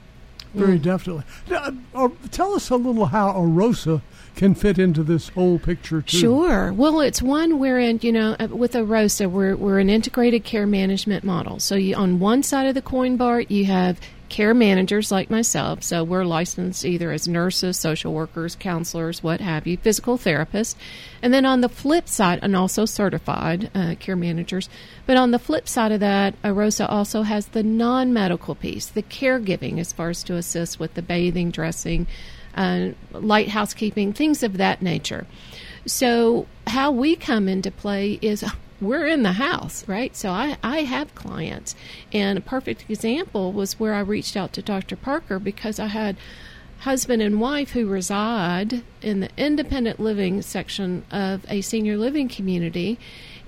Very 0.55 0.79
definitely. 0.79 1.25
Now, 1.51 1.73
uh, 1.95 2.09
tell 2.31 2.55
us 2.55 2.71
a 2.71 2.77
little 2.77 3.07
how 3.07 3.33
Arosa 3.33 4.01
can 4.35 4.55
fit 4.55 4.79
into 4.79 5.03
this 5.03 5.29
whole 5.29 5.59
picture 5.59 6.01
too. 6.01 6.17
Sure. 6.19 6.73
Well, 6.73 7.01
it's 7.01 7.21
one 7.21 7.59
wherein, 7.59 7.99
you 8.03 8.13
know, 8.13 8.35
uh, 8.41 8.49
with 8.49 8.73
AROSA, 8.73 9.31
we're, 9.31 9.55
we're 9.57 9.79
an 9.79 9.91
integrated 9.91 10.45
care 10.45 10.67
management 10.67 11.23
model. 11.23 11.61
So 11.61 11.75
you, 11.75 11.95
on 11.95 12.19
one 12.19 12.43
side 12.43 12.67
of 12.67 12.75
the 12.75 12.83
coin 12.83 13.17
bar, 13.17 13.43
you 13.43 13.67
have 13.67 14.01
care 14.29 14.55
managers 14.55 15.11
like 15.11 15.31
myself. 15.31 15.83
So 15.83 16.05
we're 16.05 16.25
licensed 16.25 16.85
either 16.85 17.11
as 17.13 17.27
nurses, 17.27 17.77
social 17.77 18.13
workers, 18.13 18.57
counselors, 18.57 19.23
what 19.23 19.41
have 19.41 19.67
you, 19.67 19.77
physical 19.77 20.19
therapists. 20.19 20.75
And 21.23 21.33
then 21.33 21.45
on 21.45 21.61
the 21.61 21.69
flip 21.69 22.09
side, 22.09 22.39
and 22.43 22.55
also 22.55 22.85
certified 22.85 23.71
uh, 23.75 23.95
care 23.99 24.17
managers. 24.17 24.69
But 25.07 25.17
on 25.17 25.31
the 25.31 25.39
flip 25.39 25.69
side 25.69 25.93
of 25.93 26.01
that, 26.01 26.41
AROSA 26.43 26.89
also 26.89 27.23
has 27.23 27.49
the 27.49 27.63
non 27.63 28.13
medical 28.13 28.55
piece, 28.55 28.87
the 28.87 29.03
caregiving, 29.03 29.79
as 29.79 29.93
far 29.93 30.11
as 30.11 30.23
to 30.25 30.37
assist 30.37 30.79
with 30.79 30.95
the 30.95 31.03
bathing, 31.03 31.51
dressing, 31.51 32.07
uh, 32.55 32.91
light 33.13 33.49
housekeeping, 33.49 34.13
things 34.13 34.43
of 34.43 34.57
that 34.59 34.83
nature. 34.83 35.27
So, 35.87 36.47
how 36.67 36.91
we 36.91 37.17
come 37.17 37.49
into 37.49 37.71
play 37.71 38.19
is 38.21 38.45
we're 38.81 39.07
in 39.07 39.23
the 39.23 39.33
house, 39.33 39.87
right? 39.89 40.15
So, 40.17 40.31
I, 40.31 40.57
I 40.63 40.83
have 40.83 41.15
clients. 41.15 41.75
And 42.13 42.39
a 42.39 42.43
perfect 42.43 42.85
example 42.89 43.53
was 43.53 43.81
where 43.81 43.95
I 43.95 44.01
reached 44.01 44.37
out 44.37 44.53
to 44.55 44.63
Dr. 44.63 44.97
Parker 44.97 45.39
because 45.39 45.79
I 45.79 45.87
had 45.87 46.17
husband 46.81 47.21
and 47.21 47.41
wife 47.41 47.73
who 47.73 47.87
reside 47.87 48.83
in 49.03 49.21
the 49.21 49.31
independent 49.37 49.99
living 49.99 50.43
section 50.43 51.05
of 51.11 51.45
a 51.49 51.61
senior 51.61 51.97
living 51.97 52.29
community, 52.29 52.99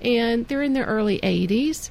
and 0.01 0.47
they're 0.47 0.61
in 0.61 0.73
their 0.73 0.85
early 0.85 1.19
80s. 1.19 1.89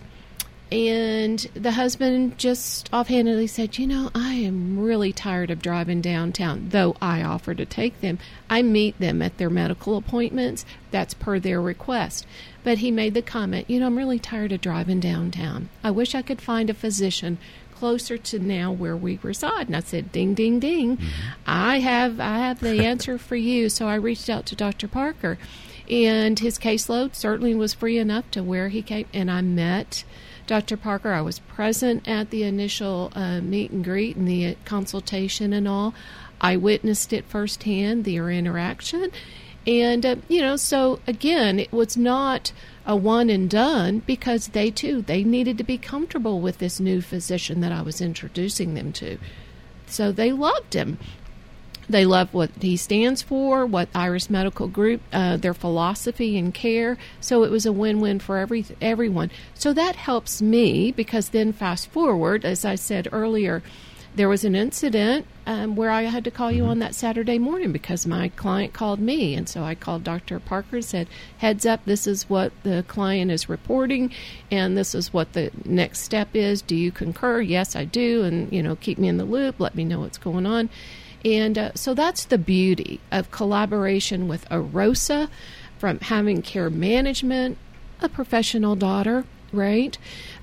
And 0.72 1.40
the 1.54 1.72
husband 1.72 2.38
just 2.38 2.88
offhandedly 2.92 3.48
said, 3.48 3.76
You 3.76 3.88
know, 3.88 4.10
I 4.14 4.34
am 4.34 4.78
really 4.78 5.12
tired 5.12 5.50
of 5.50 5.62
driving 5.62 6.00
downtown, 6.00 6.68
though 6.68 6.96
I 7.02 7.22
offer 7.22 7.54
to 7.54 7.66
take 7.66 8.00
them. 8.00 8.20
I 8.48 8.62
meet 8.62 8.98
them 9.00 9.20
at 9.20 9.36
their 9.38 9.50
medical 9.50 9.96
appointments. 9.96 10.64
That's 10.92 11.14
per 11.14 11.40
their 11.40 11.60
request. 11.60 12.24
But 12.62 12.78
he 12.78 12.92
made 12.92 13.14
the 13.14 13.22
comment, 13.22 13.68
You 13.68 13.80
know, 13.80 13.86
I'm 13.86 13.98
really 13.98 14.20
tired 14.20 14.52
of 14.52 14.60
driving 14.60 15.00
downtown. 15.00 15.70
I 15.82 15.90
wish 15.90 16.14
I 16.14 16.22
could 16.22 16.40
find 16.40 16.70
a 16.70 16.74
physician 16.74 17.38
closer 17.74 18.18
to 18.18 18.38
now 18.38 18.70
where 18.70 18.96
we 18.96 19.18
reside. 19.22 19.66
And 19.66 19.76
I 19.76 19.80
said, 19.80 20.12
"Ding, 20.12 20.34
ding, 20.34 20.60
ding! 20.60 20.98
Mm-hmm. 20.98 21.30
I 21.46 21.80
have 21.80 22.20
I 22.20 22.38
have 22.38 22.60
the 22.60 22.84
answer 22.84 23.18
for 23.18 23.36
you." 23.36 23.68
So 23.70 23.88
I 23.88 23.96
reached 23.96 24.30
out 24.30 24.46
to 24.46 24.54
Dr. 24.54 24.86
Parker, 24.86 25.36
and 25.88 26.38
his 26.38 26.58
caseload 26.58 27.16
certainly 27.16 27.56
was 27.56 27.74
free 27.74 27.98
enough 27.98 28.30
to 28.32 28.44
where 28.44 28.68
he 28.68 28.82
came, 28.82 29.06
and 29.12 29.28
I 29.30 29.40
met. 29.40 30.04
Dr. 30.50 30.76
Parker, 30.76 31.12
I 31.12 31.20
was 31.20 31.38
present 31.38 32.08
at 32.08 32.30
the 32.30 32.42
initial 32.42 33.12
uh, 33.14 33.40
meet 33.40 33.70
and 33.70 33.84
greet 33.84 34.16
and 34.16 34.26
the 34.26 34.56
consultation 34.64 35.52
and 35.52 35.68
all. 35.68 35.94
I 36.40 36.56
witnessed 36.56 37.12
it 37.12 37.24
firsthand, 37.26 38.04
their 38.04 38.28
interaction. 38.30 39.12
And, 39.64 40.04
uh, 40.04 40.16
you 40.26 40.40
know, 40.40 40.56
so 40.56 40.98
again, 41.06 41.60
it 41.60 41.70
was 41.70 41.96
not 41.96 42.50
a 42.84 42.96
one 42.96 43.30
and 43.30 43.48
done 43.48 44.00
because 44.00 44.48
they 44.48 44.72
too, 44.72 45.02
they 45.02 45.22
needed 45.22 45.56
to 45.58 45.62
be 45.62 45.78
comfortable 45.78 46.40
with 46.40 46.58
this 46.58 46.80
new 46.80 47.00
physician 47.00 47.60
that 47.60 47.70
I 47.70 47.82
was 47.82 48.00
introducing 48.00 48.74
them 48.74 48.92
to. 48.94 49.18
So 49.86 50.10
they 50.10 50.32
loved 50.32 50.74
him. 50.74 50.98
They 51.90 52.06
love 52.06 52.32
what 52.32 52.50
he 52.60 52.76
stands 52.76 53.20
for, 53.20 53.66
what 53.66 53.88
Iris 53.96 54.30
Medical 54.30 54.68
Group, 54.68 55.00
uh, 55.12 55.36
their 55.36 55.54
philosophy 55.54 56.38
and 56.38 56.54
care. 56.54 56.96
So 57.20 57.42
it 57.42 57.50
was 57.50 57.66
a 57.66 57.72
win-win 57.72 58.20
for 58.20 58.38
every 58.38 58.64
everyone. 58.80 59.32
So 59.54 59.72
that 59.72 59.96
helps 59.96 60.40
me 60.40 60.92
because 60.92 61.30
then 61.30 61.52
fast 61.52 61.90
forward, 61.90 62.44
as 62.44 62.64
I 62.64 62.76
said 62.76 63.08
earlier, 63.10 63.62
there 64.14 64.28
was 64.28 64.44
an 64.44 64.54
incident 64.54 65.26
um, 65.46 65.74
where 65.74 65.90
I 65.90 66.02
had 66.02 66.24
to 66.24 66.30
call 66.30 66.52
you 66.52 66.64
on 66.64 66.78
that 66.80 66.94
Saturday 66.94 67.38
morning 67.38 67.72
because 67.72 68.06
my 68.06 68.28
client 68.28 68.72
called 68.72 69.00
me, 69.00 69.34
and 69.34 69.48
so 69.48 69.62
I 69.64 69.74
called 69.74 70.04
Dr. 70.04 70.38
Parker 70.38 70.76
and 70.76 70.84
said, 70.84 71.08
"Heads 71.38 71.66
up, 71.66 71.84
this 71.86 72.06
is 72.06 72.30
what 72.30 72.52
the 72.62 72.84
client 72.86 73.32
is 73.32 73.48
reporting, 73.48 74.12
and 74.50 74.76
this 74.76 74.94
is 74.94 75.12
what 75.12 75.32
the 75.32 75.50
next 75.64 76.00
step 76.00 76.28
is. 76.34 76.62
Do 76.62 76.76
you 76.76 76.92
concur? 76.92 77.40
Yes, 77.40 77.74
I 77.74 77.84
do, 77.84 78.22
and 78.22 78.52
you 78.52 78.62
know, 78.62 78.76
keep 78.76 78.98
me 78.98 79.08
in 79.08 79.16
the 79.16 79.24
loop. 79.24 79.58
Let 79.58 79.74
me 79.74 79.84
know 79.84 80.00
what's 80.00 80.18
going 80.18 80.46
on." 80.46 80.70
And 81.24 81.58
uh, 81.58 81.74
so 81.74 81.94
that's 81.94 82.24
the 82.24 82.38
beauty 82.38 83.00
of 83.12 83.30
collaboration 83.30 84.28
with 84.28 84.48
AROSA, 84.48 85.28
from 85.78 85.98
having 86.00 86.42
care 86.42 86.70
management, 86.70 87.56
a 88.02 88.08
professional 88.08 88.76
daughter, 88.76 89.24
right? 89.52 89.96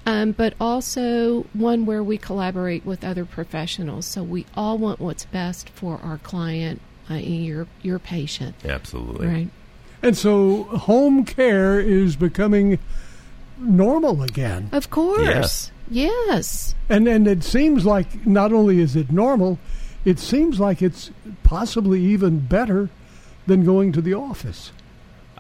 Um, 0.06 0.32
but 0.32 0.54
also 0.60 1.44
one 1.54 1.86
where 1.86 2.04
we 2.04 2.18
collaborate 2.18 2.86
with 2.86 3.04
other 3.04 3.26
professionals. 3.26 4.06
So 4.06 4.24
we 4.24 4.46
all 4.56 4.78
want 4.78 5.00
what's 5.00 5.26
best 5.26 5.70
for 5.70 6.00
our 6.04 6.18
client, 6.18 6.82
i.e., 7.10 7.22
your 7.22 7.68
your 7.82 8.00
patient. 8.00 8.56
Absolutely. 8.66 9.28
Right. 9.28 9.50
And 10.02 10.18
so 10.18 10.64
home 10.64 11.26
care 11.26 11.80
is 11.80 12.16
becoming 12.16 12.80
normal 13.60 14.24
again. 14.24 14.70
Of 14.72 14.90
course. 14.90 15.72
Yes. 15.90 16.76
And 16.90 17.08
and 17.08 17.28
it 17.28 17.44
seems 17.44 17.86
like 17.86 18.26
not 18.26 18.54
only 18.54 18.80
is 18.80 18.96
it 18.96 19.12
normal, 19.12 19.60
it 20.08 20.20
seems 20.20 20.60
like 20.60 20.82
it's 20.82 21.12
possibly 21.44 22.00
even 22.02 22.40
better 22.40 22.90
than 23.46 23.66
going 23.66 23.92
to 23.94 24.02
the 24.02 24.14
office. 24.14 24.72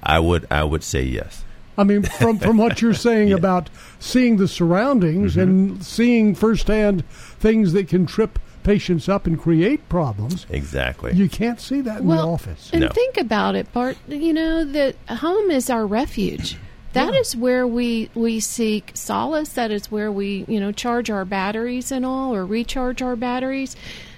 I 0.03 0.20
would 0.20 0.45
I 0.51 0.63
would 0.63 0.84
say 0.84 1.03
yes. 1.03 1.43
I 1.78 1.84
mean, 1.84 2.03
from 2.03 2.38
from 2.39 2.57
what 2.57 2.82
you're 2.82 2.93
saying 3.09 3.32
about 3.32 3.70
seeing 3.99 4.38
the 4.38 4.47
surroundings 4.47 5.32
Mm-hmm. 5.36 5.41
and 5.41 5.84
seeing 5.86 6.36
firsthand 6.36 7.03
things 7.39 7.74
that 7.74 7.88
can 7.88 8.05
trip 8.05 8.39
patients 8.63 9.07
up 9.07 9.26
and 9.28 9.39
create 9.39 9.88
problems, 9.88 10.45
Exactly. 10.49 11.13
you 11.13 11.30
can't 11.30 11.61
see 11.61 11.80
that 11.82 12.01
in 12.01 12.07
well, 12.07 12.26
the 12.28 12.34
office. 12.34 12.70
And 12.74 12.82
No. 12.82 12.89
think 12.89 13.15
about 13.18 13.55
it, 13.55 13.72
Bart. 13.72 13.95
You 14.09 14.34
know 14.34 14.65
that 14.65 14.95
home 15.07 15.49
is 15.51 15.70
our 15.70 15.86
refuge. 15.88 16.57
That 16.93 17.13
is 17.13 17.36
where 17.36 17.68
we 17.68 18.09
we 18.15 18.39
seek 18.39 18.91
solace. 18.95 19.49
That 19.53 19.70
is 19.72 19.91
where 19.91 20.11
we 20.11 20.45
you 20.47 20.59
know 20.59 20.72
charge 20.72 21.09
our 21.11 21.26
batteries 21.26 21.91
and 21.91 22.03
all, 22.05 22.34
or 22.34 22.43
recharge 22.45 23.01
our 23.03 23.15
batteries. 23.15 23.76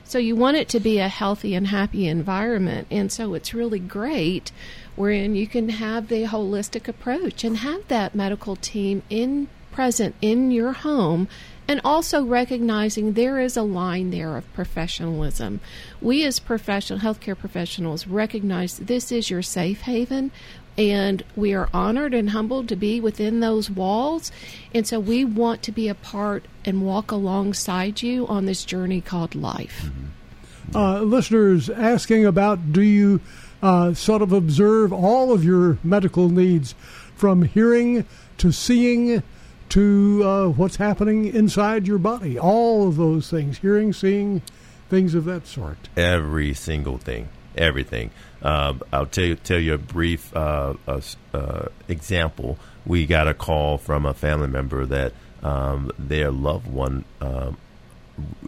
So 0.09 0.17
you 0.17 0.35
want 0.35 0.57
it 0.57 0.67
to 0.69 0.79
be 0.79 0.97
a 0.97 1.07
healthy 1.07 1.53
and 1.53 1.67
happy 1.67 2.07
environment, 2.07 2.87
and 2.89 3.11
so 3.11 3.35
it's 3.35 3.53
really 3.53 3.77
great 3.77 4.51
wherein 4.95 5.35
you 5.35 5.45
can 5.45 5.69
have 5.69 6.07
the 6.07 6.23
holistic 6.23 6.87
approach 6.87 7.43
and 7.43 7.57
have 7.57 7.87
that 7.89 8.15
medical 8.15 8.55
team 8.55 9.03
in 9.11 9.49
present 9.71 10.15
in 10.19 10.49
your 10.49 10.73
home 10.73 11.27
and 11.67 11.79
also 11.85 12.25
recognizing 12.25 13.13
there 13.13 13.39
is 13.39 13.55
a 13.55 13.61
line 13.61 14.09
there 14.09 14.35
of 14.35 14.53
professionalism. 14.53 15.61
We 16.01 16.25
as 16.25 16.39
professional 16.39 16.97
healthcare 16.97 17.37
professionals 17.37 18.07
recognize 18.07 18.79
this 18.79 19.11
is 19.11 19.29
your 19.29 19.43
safe 19.43 19.81
haven 19.81 20.31
and 20.79 21.23
we 21.35 21.53
are 21.53 21.67
honored 21.73 22.13
and 22.13 22.29
humbled 22.29 22.69
to 22.69 22.75
be 22.77 23.01
within 23.01 23.41
those 23.41 23.69
walls. 23.69 24.31
And 24.73 24.87
so 24.87 24.97
we 24.97 25.25
want 25.25 25.61
to 25.63 25.73
be 25.73 25.89
a 25.89 25.93
part 25.93 26.45
and 26.63 26.83
walk 26.83 27.11
alongside 27.11 28.01
you 28.01 28.25
on 28.27 28.45
this 28.45 28.63
journey 28.63 29.01
called 29.01 29.35
life. 29.35 29.89
uh, 30.73 31.01
listeners 31.01 31.69
asking 31.69 32.25
about 32.25 32.71
do 32.71 32.81
you 32.81 33.19
uh, 33.61 33.93
sort 33.93 34.21
of 34.21 34.31
observe 34.31 34.93
all 34.93 35.33
of 35.33 35.43
your 35.43 35.77
medical 35.83 36.29
needs? 36.29 36.73
From 37.13 37.41
hearing 37.43 38.05
to 38.37 38.53
seeing 38.53 39.21
to 39.67 40.23
uh, 40.23 40.47
what's 40.47 40.77
happening 40.77 41.25
inside 41.25 41.85
your 41.85 41.97
body. 41.97 42.39
All 42.39 42.87
of 42.87 42.95
those 42.95 43.29
things. 43.29 43.57
Hearing 43.57 43.91
seeing 43.91 44.41
things 44.89 45.13
of 45.13 45.25
that 45.25 45.45
sort. 45.45 45.89
Every 45.97 46.53
single 46.53 46.97
thing, 46.97 47.27
everything. 47.57 48.11
Um, 48.41 48.81
I'll 48.91 49.05
tell 49.05 49.25
you 49.25 49.35
tell 49.35 49.59
you 49.59 49.73
a 49.73 49.77
brief 49.77 50.35
uh, 50.35 50.75
uh, 50.87 51.01
uh, 51.33 51.67
example. 51.87 52.57
We 52.85 53.05
got 53.05 53.27
a 53.27 53.33
call 53.33 53.77
from 53.77 54.05
a 54.05 54.13
family 54.13 54.47
member 54.47 54.85
that 54.85 55.13
um, 55.43 55.91
their 55.97 56.31
loved 56.31 56.67
one 56.67 57.05
um, 57.21 57.57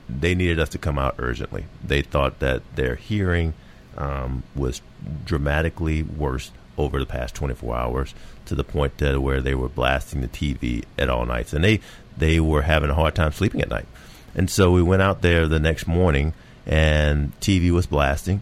they 0.09 0.35
needed 0.35 0.59
us 0.59 0.69
to 0.69 0.77
come 0.77 0.97
out 0.99 1.15
urgently. 1.17 1.65
They 1.83 2.01
thought 2.01 2.39
that 2.39 2.61
their 2.75 2.95
hearing 2.95 3.53
um, 3.97 4.43
was 4.55 4.81
dramatically 5.25 6.03
worse 6.03 6.51
over 6.77 6.99
the 6.99 7.05
past 7.05 7.35
24 7.35 7.75
hours 7.75 8.15
to 8.45 8.55
the 8.55 8.63
point 8.63 8.97
that 8.97 9.19
where 9.21 9.41
they 9.41 9.55
were 9.55 9.69
blasting 9.69 10.21
the 10.21 10.27
TV 10.27 10.83
at 10.97 11.09
all 11.09 11.25
nights, 11.25 11.53
and 11.53 11.63
they 11.63 11.79
they 12.17 12.39
were 12.39 12.63
having 12.63 12.89
a 12.89 12.93
hard 12.93 13.15
time 13.15 13.31
sleeping 13.31 13.61
at 13.61 13.69
night. 13.69 13.85
And 14.35 14.49
so 14.49 14.71
we 14.71 14.81
went 14.81 15.01
out 15.01 15.21
there 15.21 15.47
the 15.47 15.59
next 15.59 15.87
morning, 15.87 16.33
and 16.65 17.37
TV 17.39 17.71
was 17.71 17.85
blasting, 17.85 18.41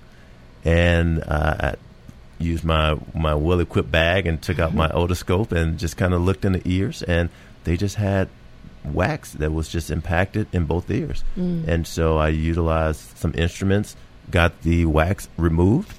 and 0.63 1.23
uh, 1.23 1.55
I 1.59 1.75
used 2.39 2.63
my 2.63 2.97
my 3.13 3.35
well 3.35 3.59
equipped 3.59 3.91
bag 3.91 4.27
and 4.27 4.41
took 4.41 4.59
out 4.59 4.73
my 4.73 4.87
otoscope 4.89 5.51
and 5.51 5.77
just 5.77 5.97
kind 5.97 6.13
of 6.13 6.21
looked 6.21 6.45
in 6.45 6.53
the 6.53 6.61
ears, 6.65 7.03
and 7.03 7.29
they 7.63 7.77
just 7.77 7.95
had 7.95 8.29
wax 8.85 9.33
that 9.33 9.51
was 9.51 9.67
just 9.69 9.91
impacted 9.91 10.47
in 10.53 10.65
both 10.65 10.89
ears. 10.89 11.23
And 11.35 11.85
so 11.85 12.17
I 12.17 12.29
utilized 12.29 13.17
some 13.17 13.33
instruments, 13.35 13.95
got 14.31 14.61
the 14.61 14.85
wax 14.85 15.27
removed, 15.37 15.93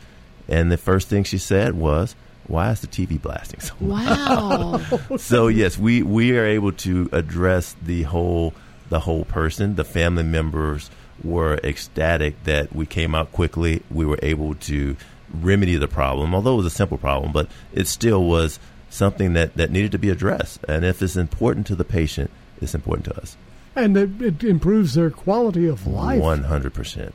and 0.49 0.71
the 0.73 0.77
first 0.79 1.09
thing 1.09 1.25
she 1.25 1.39
said 1.39 1.75
was, 1.75 2.15
"Why 2.47 2.71
is 2.71 2.81
the 2.81 2.87
TV 2.87 3.21
blasting 3.21 3.61
so 3.61 3.75
much?" 3.81 4.07
Wow. 4.07 4.81
so 5.19 5.49
yes, 5.49 5.79
we 5.79 6.03
we 6.03 6.37
are 6.37 6.47
able 6.47 6.73
to 6.73 7.09
address 7.13 7.77
the 7.83 8.03
whole 8.05 8.55
the 8.89 9.01
whole 9.01 9.25
person. 9.25 9.77
The 9.77 9.85
family 9.85 10.25
members 10.25 10.91
were 11.25 11.55
ecstatic 11.64 12.43
that 12.45 12.75
we 12.75 12.87
came 12.87 13.14
out 13.14 13.33
quickly. 13.33 13.83
We 13.91 14.05
were 14.07 14.18
able 14.23 14.55
to 14.55 14.97
remedy 15.41 15.77
the 15.77 15.89
problem, 15.89 16.35
although 16.35 16.55
it 16.55 16.59
was 16.59 16.66
a 16.66 16.71
simple 16.71 16.99
problem, 16.99 17.33
but 17.33 17.49
it 17.73 17.87
still 17.87 18.25
was 18.25 18.59
something 18.89 19.35
that, 19.35 19.55
that 19.57 19.71
needed 19.71 19.93
to 19.93 19.99
be 19.99 20.11
addressed. 20.11 20.61
And 20.68 20.85
if 20.85 21.01
it's 21.03 21.16
important 21.16 21.66
to 21.68 21.77
the 21.77 21.85
patient, 21.85 22.31
it's 22.61 22.75
important 22.75 23.05
to 23.07 23.16
us. 23.21 23.37
and 23.77 23.97
it, 23.97 24.21
it 24.21 24.43
improves 24.45 24.95
their 24.95 25.11
quality 25.11 25.66
of 25.68 25.87
life 25.87 26.21
One 26.21 26.43
hundred 26.45 26.75
percent. 26.75 27.14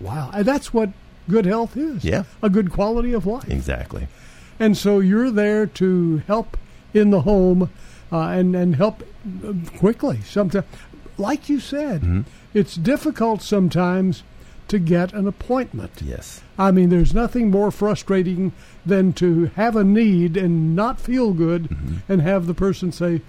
wow 0.00 0.30
and 0.34 0.44
that's 0.44 0.74
what 0.74 0.90
good 1.30 1.46
health 1.46 1.76
is 1.78 2.04
Yeah. 2.04 2.24
a 2.42 2.50
good 2.50 2.70
quality 2.70 3.14
of 3.14 3.24
life 3.26 3.48
Exactly. 3.48 4.06
And 4.60 4.76
so 4.76 5.00
you're 5.00 5.30
there 5.30 5.66
to 5.66 6.18
help 6.26 6.56
in 6.92 7.10
the 7.10 7.22
home 7.22 7.70
uh, 8.12 8.18
and 8.28 8.54
and 8.54 8.76
help 8.76 9.02
quickly. 9.78 10.20
Sometimes, 10.22 10.66
like 11.18 11.48
you 11.48 11.60
said, 11.60 12.02
Mm-hmm. 12.02 12.20
it's 12.52 12.74
difficult 12.76 13.42
sometimes 13.42 14.22
to 14.68 14.78
get 14.78 15.12
an 15.12 15.26
appointment. 15.28 16.00
Yes. 16.02 16.40
I 16.58 16.70
mean, 16.70 16.88
there's 16.88 17.12
nothing 17.14 17.50
more 17.50 17.70
frustrating 17.70 18.52
than 18.86 19.12
to 19.14 19.46
have 19.56 19.76
a 19.76 19.84
need 19.84 20.36
and 20.36 20.74
not 20.74 20.98
feel 21.00 21.32
good, 21.32 21.64
Mm-hmm. 21.64 22.12
and 22.12 22.22
have 22.22 22.46
the 22.46 22.54
person 22.54 22.90
say, 22.92 23.20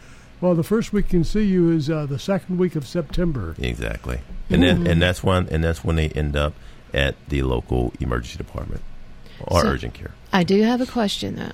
"Well, 0.41 0.55
the 0.55 0.63
first 0.63 0.93
we 0.93 1.03
can 1.03 1.23
see 1.23 1.43
you 1.43 1.71
is 1.71 1.89
uh, 1.89 2.05
the 2.05 2.19
second 2.19 2.57
week 2.57 2.75
of 2.75 2.88
September." 2.88 3.55
Exactly. 3.59 4.19
And 4.49 4.63
then 4.63 4.88
and 4.88 5.01
that's 5.01 5.23
when 5.23 5.47
and 5.49 5.63
that's 5.63 5.83
when 5.83 5.95
they 5.97 6.09
end 6.09 6.36
up 6.36 6.53
at 6.93 7.15
the 7.29 7.41
local 7.43 7.91
emergency 7.99 8.38
department 8.38 8.81
or 9.41 9.61
So- 9.61 9.67
urgent 9.67 9.93
care. 9.93 10.11
I 10.31 10.43
do 10.43 10.61
have 10.63 10.79
a 10.81 10.86
question 10.86 11.36
though. 11.36 11.51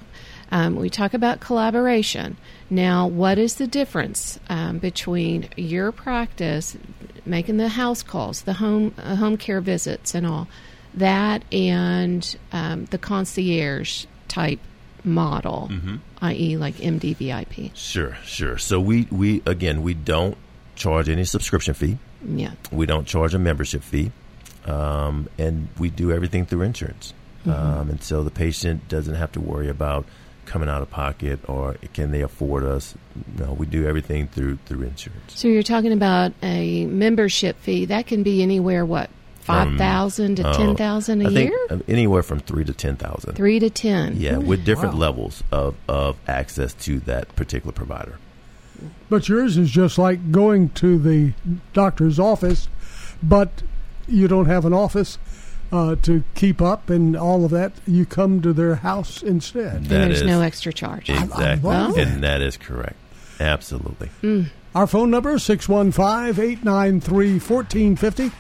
Um, 0.51 0.75
we 0.75 0.89
talk 0.89 1.13
about 1.13 1.39
collaboration. 1.39 2.37
Now, 2.69 3.07
what 3.07 3.37
is 3.37 3.55
the 3.55 3.67
difference 3.67 4.39
um, 4.49 4.79
between 4.79 5.47
your 5.55 5.91
practice, 5.91 6.75
making 7.25 7.57
the 7.57 7.69
house 7.69 8.03
calls, 8.03 8.41
the 8.41 8.53
home 8.53 8.93
uh, 8.97 9.15
home 9.15 9.37
care 9.37 9.61
visits, 9.61 10.13
and 10.13 10.27
all 10.27 10.47
that, 10.93 11.43
and 11.53 12.35
um, 12.51 12.85
the 12.85 12.97
concierge 12.97 14.05
type 14.27 14.59
model, 15.03 15.71
i.e., 16.21 16.57
like 16.57 16.75
MDVIP? 16.75 17.71
Sure, 17.73 18.17
sure. 18.25 18.57
So 18.57 18.79
we 18.79 19.07
we 19.09 19.41
again 19.45 19.83
we 19.83 19.93
don't 19.93 20.37
charge 20.75 21.07
any 21.07 21.23
subscription 21.23 21.73
fee. 21.73 21.97
Yeah. 22.25 22.51
We 22.71 22.85
don't 22.85 23.07
charge 23.07 23.33
a 23.33 23.39
membership 23.39 23.83
fee, 23.83 24.11
um, 24.65 25.29
and 25.37 25.69
we 25.79 25.89
do 25.89 26.11
everything 26.11 26.45
through 26.45 26.63
insurance. 26.63 27.13
Mhm. 27.45 27.53
Um, 27.57 27.89
and 27.89 28.03
so 28.03 28.23
the 28.23 28.29
patient 28.31 28.87
doesn't 28.87 29.15
have 29.15 29.31
to 29.31 29.39
worry 29.39 29.69
about 29.69 30.05
coming 30.45 30.67
out 30.69 30.81
of 30.81 30.89
pocket 30.89 31.39
or 31.47 31.75
can 31.93 32.11
they 32.11 32.21
afford 32.21 32.63
us. 32.63 32.95
No, 33.37 33.53
we 33.53 33.65
do 33.65 33.87
everything 33.87 34.27
through 34.27 34.57
through 34.65 34.83
insurance. 34.83 35.33
So 35.39 35.47
you're 35.47 35.63
talking 35.63 35.93
about 35.93 36.33
a 36.43 36.85
membership 36.85 37.59
fee 37.59 37.85
that 37.85 38.07
can 38.07 38.23
be 38.23 38.41
anywhere 38.43 38.85
what 38.85 39.09
five 39.39 39.77
thousand 39.77 40.35
to 40.37 40.47
uh, 40.47 40.57
ten 40.57 40.75
thousand 40.75 41.21
a 41.21 41.25
I 41.27 41.29
year, 41.29 41.67
anywhere 41.87 42.23
from 42.23 42.39
three 42.39 42.63
to 42.63 42.73
ten 42.73 42.95
thousand. 42.95 43.33
three 43.35 43.59
to 43.59 43.69
ten. 43.69 44.15
Yeah, 44.17 44.37
with 44.37 44.63
different 44.65 44.93
Wow. 44.95 44.99
levels 45.01 45.43
of, 45.51 45.75
of 45.87 46.17
access 46.27 46.73
to 46.85 46.99
that 47.01 47.35
particular 47.35 47.71
provider. 47.73 48.17
But 49.09 49.27
yours 49.29 49.57
is 49.57 49.69
just 49.69 49.97
like 49.97 50.31
going 50.31 50.69
to 50.69 50.97
the 50.97 51.33
doctor's 51.73 52.19
office, 52.19 52.67
but 53.21 53.63
you 54.07 54.27
don't 54.27 54.45
have 54.47 54.65
an 54.65 54.73
office 54.73 55.17
uh, 55.72 55.95
to 56.03 56.24
keep 56.36 56.61
up 56.61 56.89
and 56.89 57.15
all 57.15 57.45
of 57.45 57.51
that. 57.51 57.72
You 57.88 58.05
come 58.05 58.41
to 58.41 58.51
their 58.53 58.76
house 58.76 59.24
instead. 59.24 59.76
and 59.76 59.86
there's 59.86 60.22
is- 60.22 60.28
no 60.28 60.41
extra 60.41 60.74
charge. 60.74 61.09
Exactly. 61.09 61.69
love 61.69 61.95
that. 61.95 62.07
and 62.07 62.24
that 62.24 62.41
is 62.41 62.57
correct. 62.57 62.95
Absolutely. 63.39 64.09
Our 64.76 64.88
phone 64.88 65.09
number 65.11 65.36
is 65.36 65.43
615-893-1450. 65.43 68.32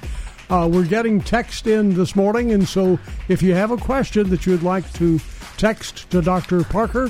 Uh, 0.49 0.67
we're 0.67 0.85
getting 0.85 1.21
text 1.21 1.65
in 1.65 1.93
this 1.95 2.13
morning, 2.15 2.51
and 2.51 2.67
so 2.67 2.99
if 3.29 3.41
you 3.41 3.53
have 3.55 3.71
a 3.71 3.77
question 3.77 4.29
that 4.29 4.45
you'd 4.45 4.63
like 4.63 4.91
to 4.93 5.19
text 5.57 6.09
to 6.11 6.21
Dr. 6.21 6.63
Parker, 6.65 7.09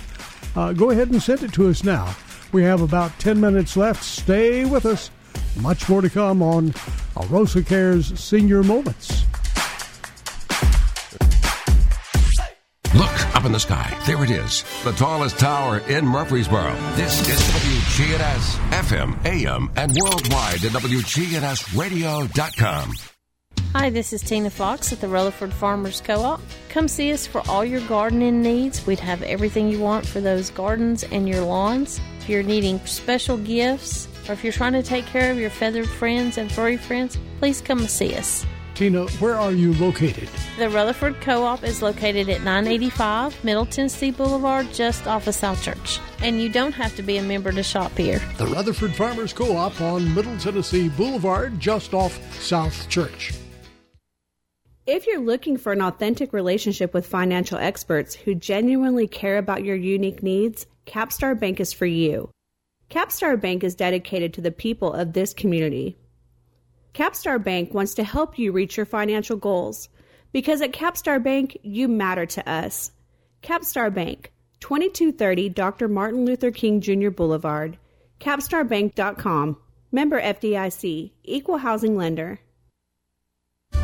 uh, 0.55 0.73
go 0.73 0.91
ahead 0.91 1.09
and 1.09 1.21
send 1.21 1.41
it 1.43 1.51
to 1.53 1.69
us 1.69 1.83
now. 1.83 2.15
We 2.51 2.63
have 2.63 2.81
about 2.81 3.17
10 3.19 3.39
minutes 3.39 3.77
left. 3.77 4.03
Stay 4.03 4.65
with 4.65 4.85
us. 4.85 5.09
Much 5.61 5.87
more 5.89 6.01
to 6.01 6.09
come 6.09 6.41
on 6.41 6.71
Arosa 7.15 7.65
Care's 7.65 8.17
Senior 8.19 8.63
Moments. 8.63 9.25
Look 12.93 13.35
up 13.35 13.45
in 13.45 13.53
the 13.53 13.59
sky. 13.59 13.97
There 14.05 14.21
it 14.21 14.29
is. 14.29 14.65
The 14.83 14.91
tallest 14.91 15.39
tower 15.39 15.77
in 15.87 16.05
Murfreesboro. 16.05 16.75
This 16.95 17.21
is 17.21 17.39
WGNS 17.39 18.57
FM, 18.71 19.25
AM, 19.25 19.71
and 19.77 19.95
worldwide 20.01 20.65
at 20.65 20.71
WGNSradio.com. 20.71 22.93
Hi, 23.73 23.89
this 23.89 24.11
is 24.11 24.21
Tina 24.21 24.49
Fox 24.49 24.91
at 24.91 24.99
the 24.99 25.07
Rutherford 25.07 25.53
Farmers 25.53 26.01
Co-op. 26.01 26.41
Come 26.67 26.89
see 26.89 27.13
us 27.13 27.25
for 27.25 27.41
all 27.47 27.63
your 27.63 27.79
gardening 27.87 28.41
needs. 28.41 28.85
We'd 28.85 28.99
have 28.99 29.23
everything 29.23 29.69
you 29.69 29.79
want 29.79 30.05
for 30.05 30.19
those 30.19 30.49
gardens 30.49 31.05
and 31.05 31.29
your 31.29 31.45
lawns. 31.45 32.01
If 32.19 32.27
you're 32.27 32.43
needing 32.43 32.85
special 32.85 33.37
gifts 33.37 34.09
or 34.27 34.33
if 34.33 34.43
you're 34.43 34.51
trying 34.51 34.73
to 34.73 34.83
take 34.83 35.05
care 35.05 35.31
of 35.31 35.39
your 35.39 35.49
feathered 35.49 35.87
friends 35.87 36.37
and 36.37 36.51
furry 36.51 36.75
friends, 36.75 37.17
please 37.39 37.61
come 37.61 37.87
see 37.87 38.13
us. 38.15 38.45
Tina, 38.81 39.05
where 39.19 39.35
are 39.35 39.51
you 39.51 39.75
located? 39.75 40.27
The 40.57 40.67
Rutherford 40.67 41.21
Co-op 41.21 41.63
is 41.63 41.83
located 41.83 42.29
at 42.29 42.41
985 42.41 43.43
Middle 43.43 43.67
Tennessee 43.67 44.09
Boulevard 44.09 44.73
just 44.73 45.05
off 45.05 45.27
of 45.27 45.35
South 45.35 45.61
Church. 45.61 45.99
And 46.23 46.41
you 46.41 46.49
don't 46.49 46.71
have 46.71 46.95
to 46.95 47.03
be 47.03 47.17
a 47.17 47.21
member 47.21 47.51
to 47.51 47.61
shop 47.61 47.95
here. 47.95 48.19
The 48.39 48.47
Rutherford 48.47 48.95
Farmers 48.95 49.33
Co-op 49.33 49.79
on 49.81 50.11
Middle 50.15 50.35
Tennessee 50.39 50.89
Boulevard, 50.89 51.59
just 51.59 51.93
off 51.93 52.19
South 52.41 52.89
Church. 52.89 53.35
If 54.87 55.05
you're 55.05 55.21
looking 55.21 55.57
for 55.57 55.71
an 55.73 55.83
authentic 55.83 56.33
relationship 56.33 56.91
with 56.91 57.05
financial 57.05 57.59
experts 57.59 58.15
who 58.15 58.33
genuinely 58.33 59.07
care 59.07 59.37
about 59.37 59.63
your 59.63 59.75
unique 59.75 60.23
needs, 60.23 60.65
Capstar 60.87 61.39
Bank 61.39 61.59
is 61.59 61.71
for 61.71 61.85
you. 61.85 62.31
Capstar 62.89 63.39
Bank 63.39 63.63
is 63.63 63.75
dedicated 63.75 64.33
to 64.33 64.41
the 64.41 64.49
people 64.49 64.91
of 64.91 65.13
this 65.13 65.35
community. 65.35 65.99
Capstar 66.93 67.41
Bank 67.41 67.73
wants 67.73 67.93
to 67.95 68.03
help 68.03 68.37
you 68.37 68.51
reach 68.51 68.75
your 68.75 68.85
financial 68.85 69.37
goals 69.37 69.87
because 70.33 70.61
at 70.61 70.73
Capstar 70.73 71.23
Bank, 71.23 71.57
you 71.63 71.87
matter 71.87 72.25
to 72.25 72.49
us. 72.49 72.91
Capstar 73.41 73.93
Bank, 73.93 74.31
2230 74.59 75.49
Dr. 75.49 75.87
Martin 75.87 76.25
Luther 76.25 76.51
King 76.51 76.81
Jr. 76.81 77.09
Boulevard, 77.09 77.77
capstarbank.com. 78.19 79.57
Member 79.93 80.21
FDIC, 80.21 81.11
Equal 81.23 81.57
Housing 81.57 81.97
Lender. 81.97 82.39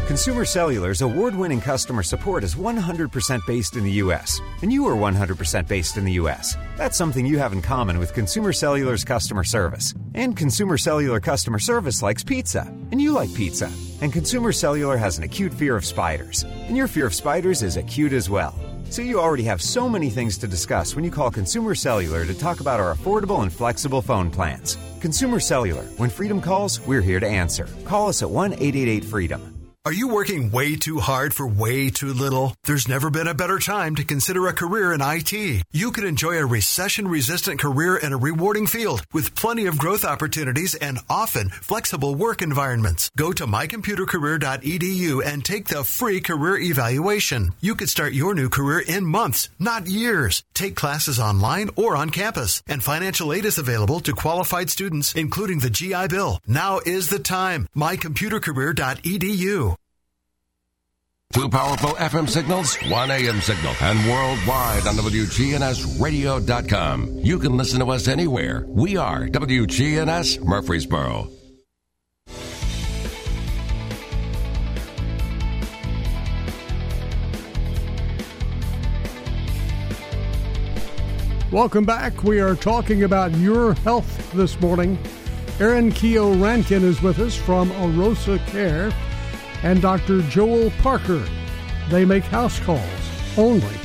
Consumer 0.07 0.45
Cellular's 0.45 1.01
award 1.01 1.35
winning 1.35 1.59
customer 1.59 2.01
support 2.01 2.41
is 2.45 2.55
100% 2.55 3.45
based 3.45 3.75
in 3.75 3.83
the 3.83 3.91
U.S., 4.03 4.39
and 4.61 4.71
you 4.71 4.87
are 4.87 4.95
100% 4.95 5.67
based 5.67 5.97
in 5.97 6.05
the 6.05 6.13
U.S. 6.13 6.55
That's 6.77 6.95
something 6.95 7.25
you 7.25 7.37
have 7.39 7.51
in 7.51 7.61
common 7.61 7.99
with 7.99 8.13
Consumer 8.13 8.53
Cellular's 8.53 9.03
customer 9.03 9.43
service. 9.43 9.93
And 10.13 10.37
Consumer 10.37 10.77
Cellular 10.77 11.19
customer 11.19 11.59
service 11.59 12.01
likes 12.01 12.23
pizza, 12.23 12.73
and 12.91 13.01
you 13.01 13.11
like 13.11 13.33
pizza. 13.33 13.69
And 13.99 14.13
Consumer 14.13 14.53
Cellular 14.53 14.95
has 14.95 15.17
an 15.17 15.25
acute 15.25 15.53
fear 15.53 15.75
of 15.75 15.83
spiders, 15.83 16.43
and 16.45 16.77
your 16.77 16.87
fear 16.87 17.07
of 17.07 17.13
spiders 17.13 17.61
is 17.61 17.75
acute 17.75 18.13
as 18.13 18.29
well. 18.29 18.57
So 18.89 19.01
you 19.01 19.19
already 19.19 19.43
have 19.43 19.61
so 19.61 19.89
many 19.89 20.09
things 20.09 20.37
to 20.37 20.47
discuss 20.47 20.95
when 20.95 21.03
you 21.03 21.11
call 21.11 21.31
Consumer 21.31 21.75
Cellular 21.75 22.25
to 22.25 22.33
talk 22.33 22.61
about 22.61 22.79
our 22.79 22.95
affordable 22.95 23.41
and 23.41 23.51
flexible 23.51 24.01
phone 24.01 24.31
plans. 24.31 24.77
Consumer 25.01 25.41
Cellular, 25.41 25.83
when 25.97 26.09
freedom 26.09 26.39
calls, 26.39 26.79
we're 26.87 27.01
here 27.01 27.19
to 27.19 27.27
answer. 27.27 27.67
Call 27.83 28.07
us 28.07 28.23
at 28.23 28.29
1 28.29 28.53
888 28.53 29.03
freedom. 29.03 29.56
Are 29.87 29.93
you 29.93 30.09
working 30.09 30.51
way 30.51 30.75
too 30.75 30.99
hard 30.99 31.33
for 31.33 31.47
way 31.47 31.89
too 31.89 32.11
little? 32.11 32.53
There's 32.65 32.89
never 32.89 33.09
been 33.09 33.29
a 33.29 33.33
better 33.33 33.57
time 33.57 33.95
to 33.95 34.03
consider 34.03 34.45
a 34.45 34.53
career 34.53 34.91
in 34.91 34.99
IT. 35.01 35.63
You 35.71 35.93
could 35.93 36.03
enjoy 36.03 36.39
a 36.39 36.45
recession 36.45 37.07
resistant 37.07 37.61
career 37.61 37.95
in 37.95 38.11
a 38.11 38.17
rewarding 38.17 38.67
field 38.67 39.05
with 39.13 39.33
plenty 39.33 39.65
of 39.65 39.77
growth 39.77 40.03
opportunities 40.03 40.75
and 40.75 40.99
often 41.09 41.47
flexible 41.47 42.15
work 42.15 42.41
environments. 42.41 43.11
Go 43.15 43.31
to 43.31 43.47
mycomputercareer.edu 43.47 45.25
and 45.25 45.45
take 45.45 45.69
the 45.69 45.85
free 45.85 46.19
career 46.19 46.57
evaluation. 46.57 47.53
You 47.61 47.73
could 47.73 47.89
start 47.89 48.11
your 48.11 48.35
new 48.35 48.49
career 48.49 48.83
in 48.85 49.05
months, 49.05 49.47
not 49.57 49.87
years. 49.87 50.43
Take 50.53 50.75
classes 50.75 51.17
online 51.17 51.69
or 51.77 51.95
on 51.95 52.09
campus, 52.09 52.61
and 52.67 52.83
financial 52.83 53.31
aid 53.31 53.45
is 53.45 53.57
available 53.57 54.01
to 54.01 54.11
qualified 54.11 54.69
students, 54.69 55.15
including 55.15 55.59
the 55.59 55.69
GI 55.69 56.09
Bill. 56.09 56.41
Now 56.45 56.81
is 56.85 57.07
the 57.07 57.19
time. 57.19 57.69
mycomputercareer.edu. 57.73 59.76
Two 61.33 61.49
powerful 61.49 61.89
FM 61.91 62.27
signals, 62.29 62.75
one 62.89 63.11
AM 63.11 63.41
signal, 63.41 63.73
and 63.81 63.99
worldwide 64.09 64.87
on 64.87 64.95
WGNSradio.com. 64.95 67.19
You 67.21 67.37
can 67.37 67.57
listen 67.57 67.79
to 67.79 67.91
us 67.91 68.07
anywhere. 68.07 68.63
We 68.67 68.95
are 68.95 69.27
WGNS 69.27 70.41
Murfreesboro. 70.43 71.27
Welcome 81.51 81.83
back. 81.83 82.23
We 82.23 82.39
are 82.39 82.55
talking 82.55 83.03
about 83.03 83.35
your 83.35 83.73
health 83.73 84.31
this 84.33 84.57
morning. 84.61 84.97
Erin 85.59 85.91
Keogh 85.91 86.41
Rankin 86.41 86.85
is 86.85 87.01
with 87.01 87.19
us 87.19 87.35
from 87.35 87.69
Arosa 87.71 88.39
Care 88.47 88.93
and 89.63 89.81
Dr. 89.81 90.21
Joel 90.23 90.71
Parker. 90.81 91.25
They 91.89 92.05
make 92.05 92.23
house 92.23 92.59
calls 92.59 92.81
only, 93.37 93.75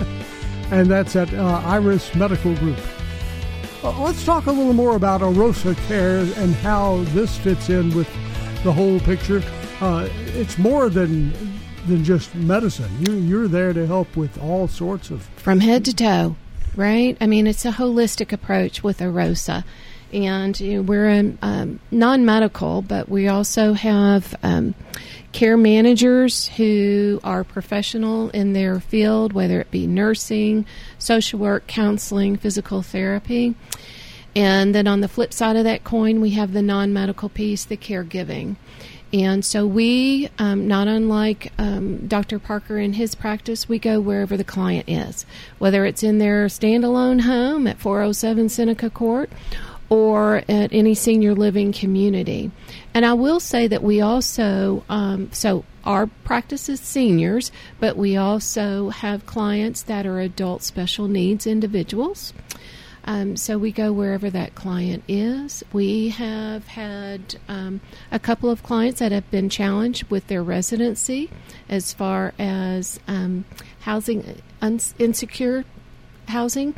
and 0.70 0.90
that's 0.90 1.16
at 1.16 1.32
uh, 1.34 1.62
Iris 1.64 2.14
Medical 2.14 2.54
Group. 2.56 2.78
Uh, 3.82 3.98
let's 4.02 4.24
talk 4.24 4.46
a 4.46 4.52
little 4.52 4.74
more 4.74 4.96
about 4.96 5.20
Arosa 5.22 5.74
Care 5.88 6.18
and 6.18 6.54
how 6.56 7.02
this 7.08 7.38
fits 7.38 7.70
in 7.70 7.94
with 7.94 8.08
the 8.62 8.72
whole 8.72 9.00
picture. 9.00 9.42
Uh, 9.80 10.08
it's 10.36 10.58
more 10.58 10.90
than 10.90 11.32
than 11.86 12.04
just 12.04 12.34
medicine. 12.34 12.90
You, 13.00 13.14
you're 13.14 13.48
there 13.48 13.72
to 13.72 13.86
help 13.86 14.16
with 14.16 14.38
all 14.42 14.68
sorts 14.68 15.10
of 15.10 15.22
from 15.36 15.60
head 15.60 15.84
to 15.86 15.94
toe, 15.94 16.36
right? 16.76 17.16
I 17.20 17.26
mean, 17.26 17.46
it's 17.46 17.64
a 17.64 17.72
holistic 17.72 18.32
approach 18.32 18.82
with 18.82 18.98
Arosa. 18.98 19.64
And 20.12 20.58
you 20.58 20.76
know, 20.76 20.82
we're 20.82 21.08
a 21.08 21.32
um, 21.40 21.80
non 21.90 22.24
medical, 22.24 22.82
but 22.82 23.08
we 23.08 23.28
also 23.28 23.72
have 23.74 24.34
um, 24.42 24.74
care 25.32 25.56
managers 25.56 26.46
who 26.48 27.20
are 27.22 27.44
professional 27.44 28.30
in 28.30 28.52
their 28.52 28.80
field, 28.80 29.32
whether 29.32 29.60
it 29.60 29.70
be 29.70 29.86
nursing, 29.86 30.66
social 30.98 31.38
work, 31.38 31.66
counseling, 31.66 32.36
physical 32.36 32.82
therapy. 32.82 33.54
And 34.34 34.74
then 34.74 34.86
on 34.86 35.00
the 35.00 35.08
flip 35.08 35.32
side 35.32 35.56
of 35.56 35.64
that 35.64 35.84
coin, 35.84 36.20
we 36.20 36.30
have 36.30 36.52
the 36.52 36.62
non 36.62 36.92
medical 36.92 37.28
piece, 37.28 37.64
the 37.64 37.76
caregiving. 37.76 38.56
And 39.12 39.44
so 39.44 39.66
we, 39.66 40.28
um, 40.38 40.68
not 40.68 40.86
unlike 40.86 41.52
um, 41.58 42.06
Dr. 42.06 42.38
Parker 42.38 42.78
in 42.78 42.92
his 42.92 43.16
practice, 43.16 43.68
we 43.68 43.80
go 43.80 44.00
wherever 44.00 44.36
the 44.36 44.44
client 44.44 44.88
is, 44.88 45.26
whether 45.58 45.84
it's 45.84 46.04
in 46.04 46.18
their 46.18 46.46
standalone 46.46 47.22
home 47.22 47.66
at 47.66 47.78
407 47.80 48.48
Seneca 48.48 48.88
Court 48.88 49.28
or 49.90 50.42
at 50.48 50.72
any 50.72 50.94
senior 50.94 51.34
living 51.34 51.72
community. 51.72 52.50
And 52.94 53.04
I 53.04 53.12
will 53.12 53.40
say 53.40 53.66
that 53.66 53.82
we 53.82 54.00
also, 54.00 54.84
um, 54.88 55.30
so 55.32 55.64
our 55.84 56.06
practice 56.06 56.68
is 56.68 56.80
seniors, 56.80 57.50
but 57.80 57.96
we 57.96 58.16
also 58.16 58.90
have 58.90 59.26
clients 59.26 59.82
that 59.82 60.06
are 60.06 60.20
adult 60.20 60.62
special 60.62 61.08
needs 61.08 61.46
individuals. 61.46 62.32
um, 63.04 63.36
so 63.36 63.58
we 63.58 63.72
go 63.72 63.92
wherever 63.92 64.30
that 64.30 64.54
client 64.54 65.02
is. 65.08 65.64
We 65.72 66.10
have 66.10 66.68
had 66.68 67.36
um, 67.48 67.80
a 68.12 68.18
couple 68.18 68.50
of 68.50 68.62
clients 68.62 69.00
that 69.00 69.10
have 69.12 69.30
been 69.30 69.48
challenged 69.48 70.04
with 70.10 70.26
their 70.26 70.42
residency 70.42 71.30
as 71.68 71.92
far 71.92 72.34
as 72.38 73.00
um, 73.08 73.44
housing 73.80 74.42
uns- 74.60 74.94
insecure 74.98 75.64
housing. 76.28 76.74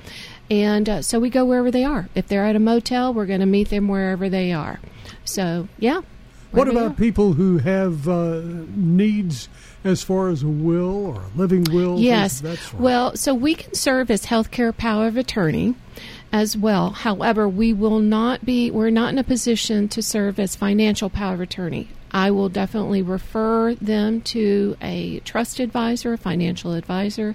And 0.53 0.87
uh, 0.87 1.01
so 1.01 1.19
we 1.19 1.31
go 1.31 1.47
wherever 1.47 1.71
they 1.71 1.83
are. 1.83 2.11
If 2.15 2.29
they're 2.29 2.45
at 2.45 2.57
a 2.57 2.59
motel, 2.59 3.15
we're 3.15 3.25
going 3.25 3.41
to 3.41 3.47
meet 3.47 3.71
them 3.71 3.89
wherever 3.89 4.29
they 4.29 4.53
are. 4.53 4.81
So, 5.25 5.67
yeah. 5.79 6.03
What 6.51 6.69
about 6.69 6.99
people 6.99 7.33
who 7.33 7.57
have 7.57 8.07
uh, 8.07 8.43
needs 8.77 9.49
as 9.83 10.03
far 10.03 10.29
as 10.29 10.43
a 10.43 10.49
will 10.49 11.07
or 11.07 11.23
a 11.23 11.39
living 11.39 11.65
will? 11.73 11.99
Yes. 11.99 12.43
Well, 12.75 13.17
so 13.17 13.33
we 13.33 13.55
can 13.55 13.73
serve 13.73 14.11
as 14.11 14.27
healthcare 14.27 14.77
power 14.77 15.07
of 15.07 15.17
attorney 15.17 15.75
as 16.31 16.55
well. 16.55 16.91
However, 16.91 17.49
we 17.49 17.73
will 17.73 18.01
not 18.01 18.45
be, 18.45 18.71
we're 18.71 18.91
not 18.91 19.15
in 19.15 19.19
a 19.19 19.25
position 19.25 19.89
to 19.89 20.03
serve 20.03 20.39
as 20.39 20.55
financial 20.55 21.09
power 21.09 21.33
of 21.33 21.41
attorney. 21.41 21.89
I 22.11 22.31
will 22.31 22.51
definitely 22.51 23.01
refer 23.01 23.75
them 23.77 24.21
to 24.21 24.77
a 24.83 25.21
trust 25.21 25.61
advisor, 25.61 26.13
a 26.13 26.19
financial 26.19 26.75
advisor. 26.75 27.35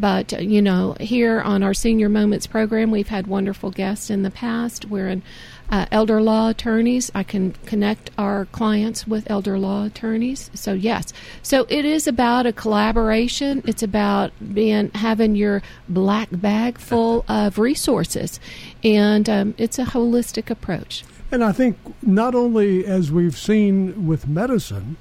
But, 0.00 0.32
you 0.40 0.62
know, 0.62 0.96
here 0.98 1.40
on 1.40 1.62
our 1.62 1.74
Senior 1.74 2.08
Moments 2.08 2.46
program, 2.46 2.90
we've 2.90 3.08
had 3.08 3.26
wonderful 3.26 3.70
guests 3.70 4.08
in 4.08 4.22
the 4.22 4.30
past. 4.30 4.86
We're 4.86 5.08
in 5.08 5.22
uh, 5.70 5.86
elder 5.92 6.22
law 6.22 6.48
attorneys. 6.48 7.10
I 7.14 7.22
can 7.22 7.52
connect 7.66 8.10
our 8.16 8.46
clients 8.46 9.06
with 9.06 9.30
elder 9.30 9.58
law 9.58 9.84
attorneys. 9.84 10.50
So 10.54 10.72
yes, 10.72 11.12
so 11.42 11.66
it 11.68 11.84
is 11.84 12.06
about 12.06 12.46
a 12.46 12.52
collaboration. 12.52 13.62
It's 13.66 13.82
about 13.82 14.32
being 14.54 14.90
having 14.94 15.36
your 15.36 15.62
black 15.88 16.28
bag 16.32 16.78
full 16.78 17.24
of 17.28 17.58
resources, 17.58 18.40
and 18.82 19.28
um, 19.28 19.54
it's 19.58 19.78
a 19.78 19.84
holistic 19.84 20.50
approach. 20.50 21.04
And 21.30 21.44
I 21.44 21.52
think 21.52 21.76
not 22.02 22.34
only 22.34 22.84
as 22.84 23.12
we've 23.12 23.38
seen 23.38 24.06
with 24.06 24.26
medicine, 24.26 24.96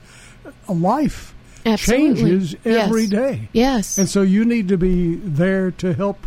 a 0.68 0.74
life 0.74 1.34
Absolutely. 1.66 2.24
changes 2.24 2.56
every 2.66 3.02
Yes. 3.04 3.10
day. 3.10 3.50
Yes. 3.54 3.98
And 3.98 4.10
so 4.10 4.22
you 4.22 4.46
need 4.46 4.68
to 4.70 4.78
be 4.78 5.16
there 5.16 5.72
to 5.72 5.94
help 5.94 6.26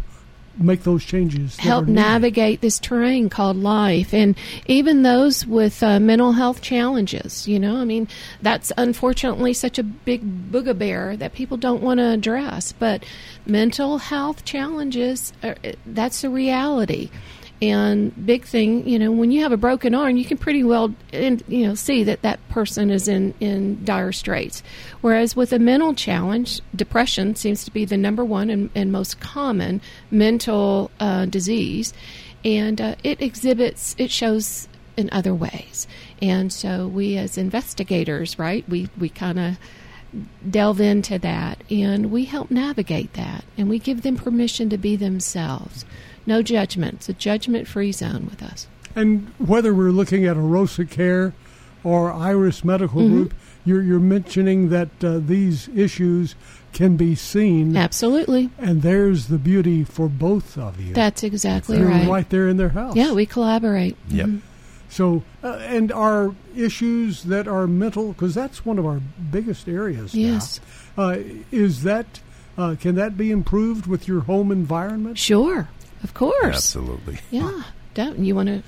make 0.59 0.83
those 0.83 1.03
changes. 1.03 1.57
help 1.57 1.87
navigate 1.87 2.61
this 2.61 2.79
terrain 2.79 3.31
called 3.31 3.57
life 3.57 4.13
and 4.13 4.37
even 4.67 5.03
those 5.03 5.47
with 5.47 5.83
uh, 5.83 5.99
mental 5.99 6.33
health 6.33 6.61
challenges 6.61 7.49
you 7.49 7.59
know 7.59 7.77
i 7.79 7.87
mean 7.87 8.07
that's 8.43 8.71
unfortunately 8.77 9.55
such 9.55 9.79
a 9.79 9.83
big 9.83 10.21
boogabear 10.53 11.17
that 11.19 11.33
people 11.33 11.57
don't 11.57 11.83
want 11.83 11.97
to 11.99 12.05
address 12.07 12.71
but 12.73 13.03
mental 13.47 13.97
health 13.97 14.45
challenges 14.45 15.33
are, 15.43 15.57
that's 15.87 16.23
a 16.23 16.29
reality 16.29 17.09
and 17.63 18.27
big 18.27 18.45
thing 18.45 18.87
you 18.89 18.99
know 18.99 19.13
when 19.13 19.31
you 19.31 19.41
have 19.41 19.53
a 19.53 19.57
broken 19.57 19.95
arm 19.95 20.17
you 20.17 20.25
can 20.25 20.37
pretty 20.37 20.65
well 20.65 20.93
in, 21.13 21.41
you 21.47 21.65
know 21.65 21.75
see 21.77 22.03
that 22.03 22.21
that 22.23 22.47
person 22.49 22.91
is 22.91 23.09
in 23.09 23.33
in 23.41 23.83
dire 23.85 24.13
straits. 24.13 24.63
Whereas 25.01 25.37
with 25.37 25.53
a 25.53 25.59
mental 25.59 25.95
challenge 25.95 26.61
depression 26.75 27.37
seems 27.37 27.65
to 27.65 27.71
be 27.71 27.85
the 27.85 27.97
number 27.97 28.25
one 28.25 28.51
and, 28.51 28.71
and 28.75 28.93
most 28.93 29.21
common 29.21 29.81
mental 30.11 30.91
uh, 31.01 31.27
disease. 31.27 31.95
And 32.45 32.81
uh, 32.81 32.97
it 33.05 33.23
exhibits 33.23 33.95
it 33.97 34.11
shows 34.11 34.69
in 34.97 35.09
other 35.13 35.35
ways. 35.35 35.87
And 36.21 36.53
so 36.53 36.89
we 36.89 37.17
as 37.17 37.39
investigators 37.39 38.39
right 38.39 38.69
we 38.69 38.91
we 38.99 39.09
kind 39.09 39.39
of 39.39 39.57
delve 40.49 40.81
into 40.81 41.19
that. 41.21 41.63
And 41.71 42.11
we 42.11 42.25
help 42.27 42.51
navigate 42.51 43.15
that. 43.15 43.45
And 43.57 43.71
we 43.71 43.79
give 43.79 44.03
them 44.03 44.17
permission 44.17 44.69
to 44.71 44.77
be 44.77 44.97
themselves 44.97 45.87
no 46.27 46.43
judgment 46.43 46.95
it's 46.95 47.09
a 47.09 47.13
judgment 47.15 47.67
free 47.69 47.93
zone 47.93 48.27
with 48.31 48.43
us 48.43 48.67
And 48.95 49.29
whether 49.39 49.73
we're 49.75 49.91
looking 49.91 50.27
at 50.27 50.37
Arosa 50.37 50.85
Care 50.89 51.33
or 51.83 52.13
Iris 52.13 52.63
Medical 52.63 53.01
Mhm. 53.01 53.09
Group, 53.11 53.35
you're, 53.65 53.83
you're 53.83 53.99
mentioning 54.01 54.69
that 54.69 54.91
uh, 55.03 55.19
these 55.19 55.69
issues 55.75 56.35
can 56.75 56.97
be 56.97 57.15
seen. 57.15 57.77
Absolutely. 57.77 58.51
And 58.59 58.83
there's 58.83 59.27
the 59.29 59.39
beauty 59.39 59.83
for 59.85 60.09
both 60.09 60.59
of 60.59 60.79
you. 60.81 60.93
that's 60.95 61.23
exactly 61.23 61.79
You're 61.79 61.89
right 61.89 62.07
right 62.09 62.29
there 62.31 62.49
in 62.49 62.57
their 62.59 62.71
house. 62.71 62.95
yeah 62.97 63.13
we 63.13 63.25
collaborate 63.27 63.97
Yep. 64.11 64.27
Mhm. 64.27 64.41
So, 64.91 65.23
uh, 65.43 65.59
and 65.77 65.91
our 65.91 66.35
issues 66.55 67.23
that 67.25 67.49
are 67.49 67.67
mental, 67.67 68.09
because 68.13 68.35
that's 68.35 68.67
one 68.67 68.79
of 68.79 68.85
our 68.85 69.01
biggest 69.31 69.67
areas. 69.69 70.13
now. 70.15 70.21
Yes. 70.21 70.61
Uh, 70.99 71.17
is 71.51 71.83
that 71.85 72.21
uh, 72.59 72.75
can 72.79 72.95
that 72.97 73.17
be 73.17 73.31
improved 73.31 73.87
with 73.87 74.07
your 74.07 74.21
home 74.21 74.53
environment? 74.53 75.17
Sure, 75.17 75.69
of 76.03 76.15
course. 76.15 76.57
Absolutely. 76.57 77.19
yeah 77.31 77.63
don't 77.95 78.19
you 78.19 78.35
want 78.35 78.49
to 78.49 78.63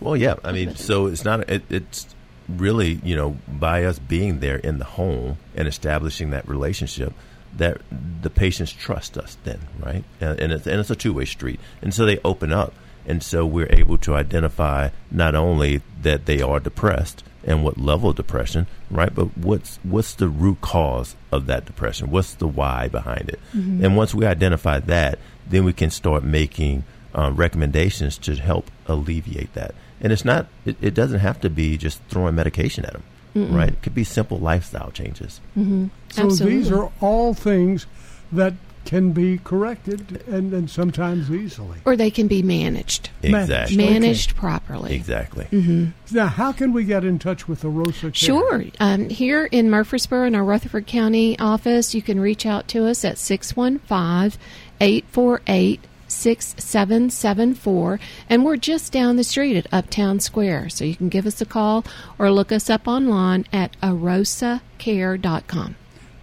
Well, 0.00 0.16
yeah. 0.16 0.36
I 0.42 0.52
mean, 0.52 0.74
so 0.74 1.06
it's 1.06 1.24
not. 1.24 1.48
It, 1.50 1.62
it's 1.70 2.06
really 2.48 3.00
you 3.04 3.14
know 3.14 3.36
by 3.46 3.84
us 3.84 3.98
being 3.98 4.40
there 4.40 4.56
in 4.56 4.78
the 4.78 4.84
home 4.84 5.36
and 5.54 5.68
establishing 5.68 6.30
that 6.30 6.48
relationship 6.48 7.12
that 7.56 7.80
the 8.22 8.30
patients 8.30 8.72
trust 8.72 9.16
us 9.18 9.36
then, 9.44 9.60
right? 9.78 10.02
And, 10.20 10.40
and 10.40 10.52
it's 10.52 10.66
and 10.66 10.80
it's 10.80 10.90
a 10.90 10.96
two 10.96 11.12
way 11.12 11.24
street, 11.26 11.60
and 11.82 11.92
so 11.94 12.06
they 12.06 12.18
open 12.24 12.52
up, 12.52 12.72
and 13.06 13.22
so 13.22 13.44
we're 13.46 13.70
able 13.70 13.98
to 13.98 14.14
identify 14.14 14.88
not 15.10 15.34
only 15.34 15.82
that 16.02 16.24
they 16.26 16.40
are 16.40 16.58
depressed 16.58 17.22
and 17.44 17.62
what 17.64 17.76
level 17.76 18.10
of 18.10 18.16
depression, 18.16 18.66
right? 18.90 19.14
But 19.14 19.36
what's 19.36 19.78
what's 19.82 20.14
the 20.14 20.28
root 20.28 20.60
cause 20.62 21.14
of 21.30 21.46
that 21.46 21.66
depression? 21.66 22.10
What's 22.10 22.34
the 22.34 22.48
why 22.48 22.88
behind 22.88 23.28
it? 23.28 23.38
Mhm. 23.54 23.84
And 23.84 23.96
once 23.96 24.14
we 24.14 24.24
identify 24.26 24.78
that, 24.80 25.18
then 25.48 25.64
we 25.64 25.72
can 25.72 25.90
start 25.90 26.24
making 26.24 26.84
uh, 27.14 27.30
recommendations 27.34 28.18
to 28.18 28.36
help 28.36 28.70
alleviate 28.86 29.52
that. 29.54 29.74
And 30.00 30.12
it's 30.12 30.24
not, 30.24 30.46
it, 30.64 30.76
it 30.80 30.94
doesn't 30.94 31.20
have 31.20 31.40
to 31.42 31.50
be 31.50 31.76
just 31.76 32.00
throwing 32.08 32.34
medication 32.34 32.84
at 32.84 32.92
them, 32.92 33.02
Mm-mm. 33.34 33.54
right? 33.54 33.68
It 33.68 33.82
could 33.82 33.94
be 33.94 34.04
simple 34.04 34.38
lifestyle 34.38 34.90
changes. 34.90 35.40
Mm-hmm. 35.56 35.86
So 36.10 36.44
these 36.44 36.70
are 36.72 36.90
all 37.00 37.34
things 37.34 37.86
that 38.32 38.54
can 38.84 39.12
be 39.12 39.38
corrected 39.38 40.22
and, 40.26 40.52
and 40.52 40.68
sometimes 40.70 41.30
easily. 41.30 41.78
or 41.84 41.96
they 41.96 42.10
can 42.10 42.26
be 42.28 42.42
managed 42.42 43.10
Exactly. 43.22 43.76
managed 43.76 44.30
Okay. 44.30 44.38
properly 44.38 44.94
Exactly. 44.94 45.44
hmm 45.46 45.86
Now, 46.10 46.26
how 46.26 46.52
can 46.52 46.72
we 46.72 46.84
get 46.84 47.04
in 47.04 47.18
touch 47.18 47.46
with 47.48 47.62
Arosa 47.62 48.02
Care? 48.02 48.12
Sure. 48.12 48.64
Um, 48.80 49.08
here 49.08 49.46
in 49.46 49.70
Murfreesboro, 49.70 50.26
in 50.26 50.34
our 50.34 50.44
Rutherford 50.44 50.86
County 50.86 51.38
office, 51.38 51.94
you 51.94 52.02
can 52.02 52.18
reach 52.20 52.44
out 52.44 52.68
to 52.68 52.86
us 52.86 53.04
at 53.04 53.18
615 53.18 54.38
848 54.80 55.80
6774. 56.08 57.98
And 58.28 58.44
we're 58.44 58.56
just 58.58 58.92
down 58.92 59.16
the 59.16 59.24
street 59.24 59.56
at 59.56 59.66
Uptown 59.72 60.20
Square. 60.20 60.68
So 60.68 60.84
you 60.84 60.94
can 60.94 61.08
give 61.08 61.26
us 61.26 61.40
a 61.40 61.46
call 61.46 61.84
or 62.18 62.30
look 62.30 62.52
us 62.52 62.68
up 62.68 62.86
online 62.86 63.46
at 63.52 63.74
arosacare.com. 63.80 65.76